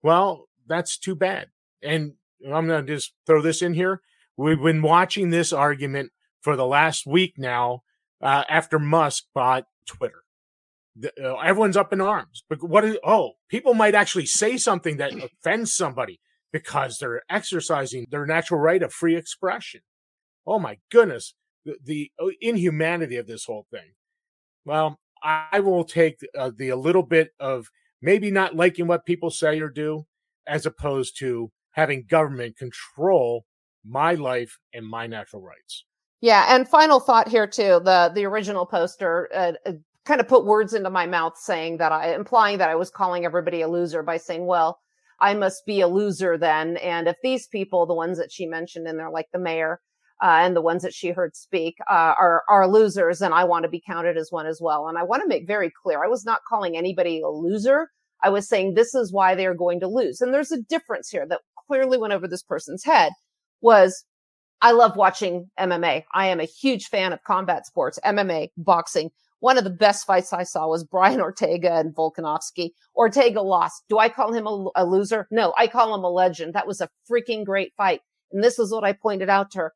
Well 0.01 0.47
that's 0.67 0.97
too 0.97 1.15
bad. 1.15 1.47
And 1.83 2.13
i'm 2.45 2.67
going 2.67 2.85
to 2.85 2.95
just 2.95 3.13
throw 3.25 3.41
this 3.41 3.61
in 3.61 3.73
here. 3.73 4.01
We've 4.37 4.61
been 4.61 4.81
watching 4.81 5.29
this 5.29 5.51
argument 5.51 6.11
for 6.41 6.55
the 6.55 6.65
last 6.65 7.05
week 7.05 7.33
now 7.37 7.83
uh, 8.21 8.43
after 8.47 8.79
Musk 8.79 9.25
bought 9.33 9.65
Twitter. 9.87 10.23
The, 10.99 11.11
uh, 11.23 11.39
everyone's 11.39 11.77
up 11.77 11.93
in 11.93 12.01
arms. 12.01 12.43
But 12.49 12.63
what 12.63 12.83
is, 12.83 12.97
oh, 13.03 13.33
people 13.49 13.73
might 13.73 13.95
actually 13.95 14.25
say 14.25 14.57
something 14.57 14.97
that 14.97 15.13
offends 15.41 15.73
somebody 15.73 16.19
because 16.51 16.97
they're 16.97 17.21
exercising 17.29 18.07
their 18.09 18.25
natural 18.25 18.59
right 18.59 18.81
of 18.81 18.93
free 18.93 19.15
expression. 19.15 19.81
Oh 20.45 20.59
my 20.59 20.77
goodness. 20.91 21.33
The, 21.65 21.77
the 21.83 22.11
uh, 22.21 22.27
inhumanity 22.41 23.17
of 23.17 23.27
this 23.27 23.45
whole 23.45 23.67
thing. 23.71 23.93
Well, 24.65 24.99
I 25.23 25.59
will 25.59 25.83
take 25.83 26.19
uh, 26.37 26.51
the 26.55 26.69
a 26.69 26.75
little 26.75 27.03
bit 27.03 27.31
of 27.39 27.67
maybe 28.01 28.31
not 28.31 28.55
liking 28.55 28.87
what 28.87 29.05
people 29.05 29.29
say 29.29 29.59
or 29.59 29.69
do 29.69 30.05
as 30.47 30.65
opposed 30.65 31.17
to 31.19 31.51
having 31.71 32.05
government 32.07 32.57
control 32.57 33.45
my 33.85 34.13
life 34.13 34.57
and 34.73 34.85
my 34.85 35.07
natural 35.07 35.41
rights. 35.41 35.85
Yeah, 36.21 36.55
and 36.55 36.67
final 36.67 36.99
thought 36.99 37.27
here 37.27 37.45
too. 37.45 37.79
The 37.83 38.11
the 38.13 38.25
original 38.25 38.65
poster 38.65 39.29
uh, 39.33 39.53
uh, 39.65 39.73
kind 40.07 40.21
of 40.21 40.27
put 40.27 40.45
words 40.45 40.73
into 40.73 40.89
my 40.89 41.05
mouth, 41.05 41.37
saying 41.37 41.77
that 41.77 41.91
I 41.91 42.15
implying 42.15 42.57
that 42.59 42.69
I 42.69 42.75
was 42.75 42.89
calling 42.89 43.25
everybody 43.25 43.61
a 43.61 43.67
loser 43.67 44.01
by 44.03 44.17
saying, 44.17 44.45
"Well, 44.45 44.79
I 45.19 45.33
must 45.33 45.65
be 45.65 45.81
a 45.81 45.87
loser 45.87 46.37
then." 46.37 46.77
And 46.77 47.07
if 47.07 47.17
these 47.21 47.47
people, 47.47 47.85
the 47.85 47.93
ones 47.93 48.17
that 48.17 48.31
she 48.31 48.45
mentioned 48.47 48.87
in 48.87 48.97
there, 48.97 49.11
like 49.11 49.27
the 49.33 49.39
mayor 49.39 49.81
uh, 50.23 50.39
and 50.41 50.55
the 50.55 50.61
ones 50.61 50.81
that 50.83 50.93
she 50.93 51.09
heard 51.09 51.35
speak, 51.35 51.75
uh, 51.89 52.15
are 52.19 52.43
are 52.49 52.67
losers, 52.67 53.21
and 53.21 53.33
I 53.33 53.43
want 53.43 53.63
to 53.63 53.69
be 53.69 53.83
counted 53.85 54.17
as 54.17 54.31
one 54.31 54.47
as 54.47 54.59
well. 54.61 54.87
And 54.87 54.97
I 54.97 55.03
want 55.03 55.21
to 55.23 55.27
make 55.27 55.45
very 55.47 55.71
clear, 55.83 56.03
I 56.03 56.07
was 56.07 56.25
not 56.25 56.41
calling 56.49 56.77
anybody 56.77 57.21
a 57.21 57.29
loser. 57.29 57.89
I 58.23 58.29
was 58.29 58.47
saying 58.47 58.73
this 58.73 58.95
is 58.95 59.13
why 59.13 59.35
they 59.35 59.45
are 59.45 59.53
going 59.53 59.79
to 59.81 59.87
lose. 59.87 60.21
And 60.21 60.33
there's 60.33 60.51
a 60.51 60.61
difference 60.61 61.09
here 61.09 61.27
that 61.27 61.41
clearly 61.67 61.97
went 61.97 62.13
over 62.13 62.27
this 62.27 62.41
person's 62.41 62.83
head 62.83 63.11
was 63.61 64.05
I 64.61 64.71
love 64.71 64.95
watching 64.95 65.49
MMA. 65.59 66.05
I 66.13 66.27
am 66.27 66.39
a 66.39 66.45
huge 66.45 66.87
fan 66.87 67.13
of 67.13 67.23
combat 67.23 67.67
sports, 67.67 67.99
MMA, 68.03 68.49
boxing. 68.57 69.11
One 69.39 69.57
of 69.57 69.63
the 69.63 69.69
best 69.69 70.05
fights 70.07 70.33
I 70.33 70.43
saw 70.43 70.67
was 70.67 70.83
Brian 70.83 71.21
Ortega 71.27 71.73
and 71.75 71.95
Volkanovski. 71.95 72.71
Ortega 72.95 73.41
lost. 73.41 73.83
Do 73.89 73.99
I 73.99 74.09
call 74.09 74.33
him 74.33 74.47
a, 74.47 74.69
a 74.75 74.85
loser? 74.85 75.27
No, 75.31 75.53
I 75.57 75.67
call 75.67 75.93
him 75.93 76.03
a 76.03 76.09
legend. 76.09 76.53
That 76.53 76.67
was 76.67 76.81
a 76.81 76.89
freaking 77.09 77.45
great 77.45 77.73
fight. 77.77 78.01
And 78.31 78.43
this 78.43 78.59
is 78.59 78.71
what 78.71 78.83
I 78.83 78.93
pointed 78.93 79.29
out 79.29 79.51
to 79.51 79.59
her. 79.59 79.73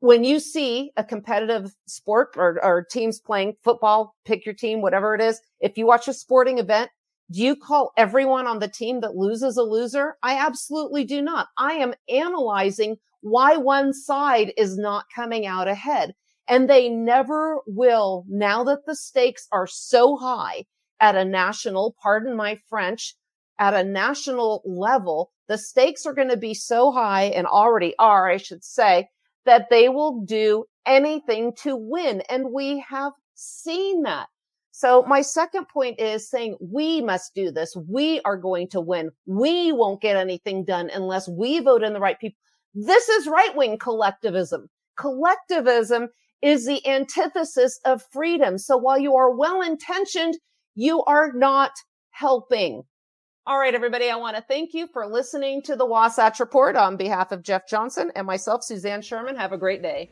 When 0.00 0.22
you 0.22 0.38
see 0.38 0.92
a 0.96 1.02
competitive 1.02 1.74
sport 1.86 2.34
or, 2.36 2.64
or 2.64 2.84
teams 2.84 3.20
playing 3.20 3.54
football, 3.64 4.14
pick 4.24 4.46
your 4.46 4.54
team, 4.54 4.80
whatever 4.80 5.14
it 5.14 5.20
is. 5.20 5.40
If 5.60 5.76
you 5.76 5.86
watch 5.86 6.06
a 6.06 6.12
sporting 6.12 6.58
event, 6.58 6.90
do 7.30 7.42
you 7.42 7.56
call 7.56 7.92
everyone 7.96 8.46
on 8.46 8.60
the 8.60 8.68
team 8.68 9.00
that 9.00 9.16
loses 9.16 9.56
a 9.56 9.62
loser? 9.62 10.16
I 10.22 10.38
absolutely 10.38 11.04
do 11.04 11.20
not. 11.20 11.48
I 11.58 11.72
am 11.74 11.94
analyzing 12.08 12.96
why 13.20 13.56
one 13.56 13.92
side 13.92 14.52
is 14.56 14.78
not 14.78 15.06
coming 15.14 15.46
out 15.46 15.68
ahead. 15.68 16.14
And 16.48 16.68
they 16.68 16.88
never 16.88 17.58
will 17.66 18.24
now 18.28 18.64
that 18.64 18.86
the 18.86 18.96
stakes 18.96 19.46
are 19.52 19.66
so 19.66 20.16
high 20.16 20.64
at 21.00 21.14
a 21.14 21.24
national, 21.24 21.94
pardon 22.02 22.36
my 22.36 22.58
French, 22.68 23.14
at 23.58 23.74
a 23.74 23.84
national 23.84 24.62
level, 24.64 25.30
the 25.48 25.58
stakes 25.58 26.06
are 26.06 26.14
going 26.14 26.30
to 26.30 26.36
be 26.36 26.54
so 26.54 26.90
high 26.90 27.24
and 27.24 27.46
already 27.46 27.94
are, 27.98 28.30
I 28.30 28.36
should 28.36 28.64
say, 28.64 29.08
that 29.44 29.68
they 29.70 29.88
will 29.88 30.24
do 30.24 30.64
anything 30.86 31.52
to 31.62 31.76
win. 31.76 32.22
And 32.28 32.52
we 32.52 32.84
have 32.88 33.12
seen 33.34 34.02
that. 34.02 34.28
So 34.70 35.02
my 35.08 35.22
second 35.22 35.66
point 35.68 35.98
is 35.98 36.30
saying 36.30 36.56
we 36.60 37.00
must 37.00 37.34
do 37.34 37.50
this. 37.50 37.76
We 37.88 38.20
are 38.24 38.36
going 38.36 38.68
to 38.68 38.80
win. 38.80 39.10
We 39.26 39.72
won't 39.72 40.00
get 40.00 40.16
anything 40.16 40.64
done 40.64 40.90
unless 40.94 41.28
we 41.28 41.58
vote 41.58 41.82
in 41.82 41.94
the 41.94 42.00
right 42.00 42.18
people. 42.18 42.38
This 42.74 43.08
is 43.08 43.26
right 43.26 43.56
wing 43.56 43.78
collectivism. 43.78 44.68
Collectivism 44.96 46.08
is 46.42 46.66
the 46.66 46.86
antithesis 46.86 47.80
of 47.84 48.02
freedom. 48.12 48.58
So 48.58 48.76
while 48.76 48.98
you 48.98 49.14
are 49.16 49.34
well 49.34 49.62
intentioned, 49.62 50.36
you 50.74 51.02
are 51.04 51.32
not 51.32 51.72
helping. 52.10 52.82
All 53.46 53.58
right, 53.58 53.74
everybody. 53.74 54.10
I 54.10 54.16
want 54.16 54.36
to 54.36 54.42
thank 54.42 54.74
you 54.74 54.86
for 54.92 55.06
listening 55.06 55.62
to 55.62 55.74
the 55.74 55.86
Wasatch 55.86 56.38
Report 56.38 56.76
on 56.76 56.96
behalf 56.96 57.32
of 57.32 57.42
Jeff 57.42 57.66
Johnson 57.66 58.12
and 58.14 58.26
myself, 58.26 58.62
Suzanne 58.62 59.00
Sherman. 59.00 59.36
Have 59.36 59.52
a 59.52 59.58
great 59.58 59.82
day. 59.82 60.10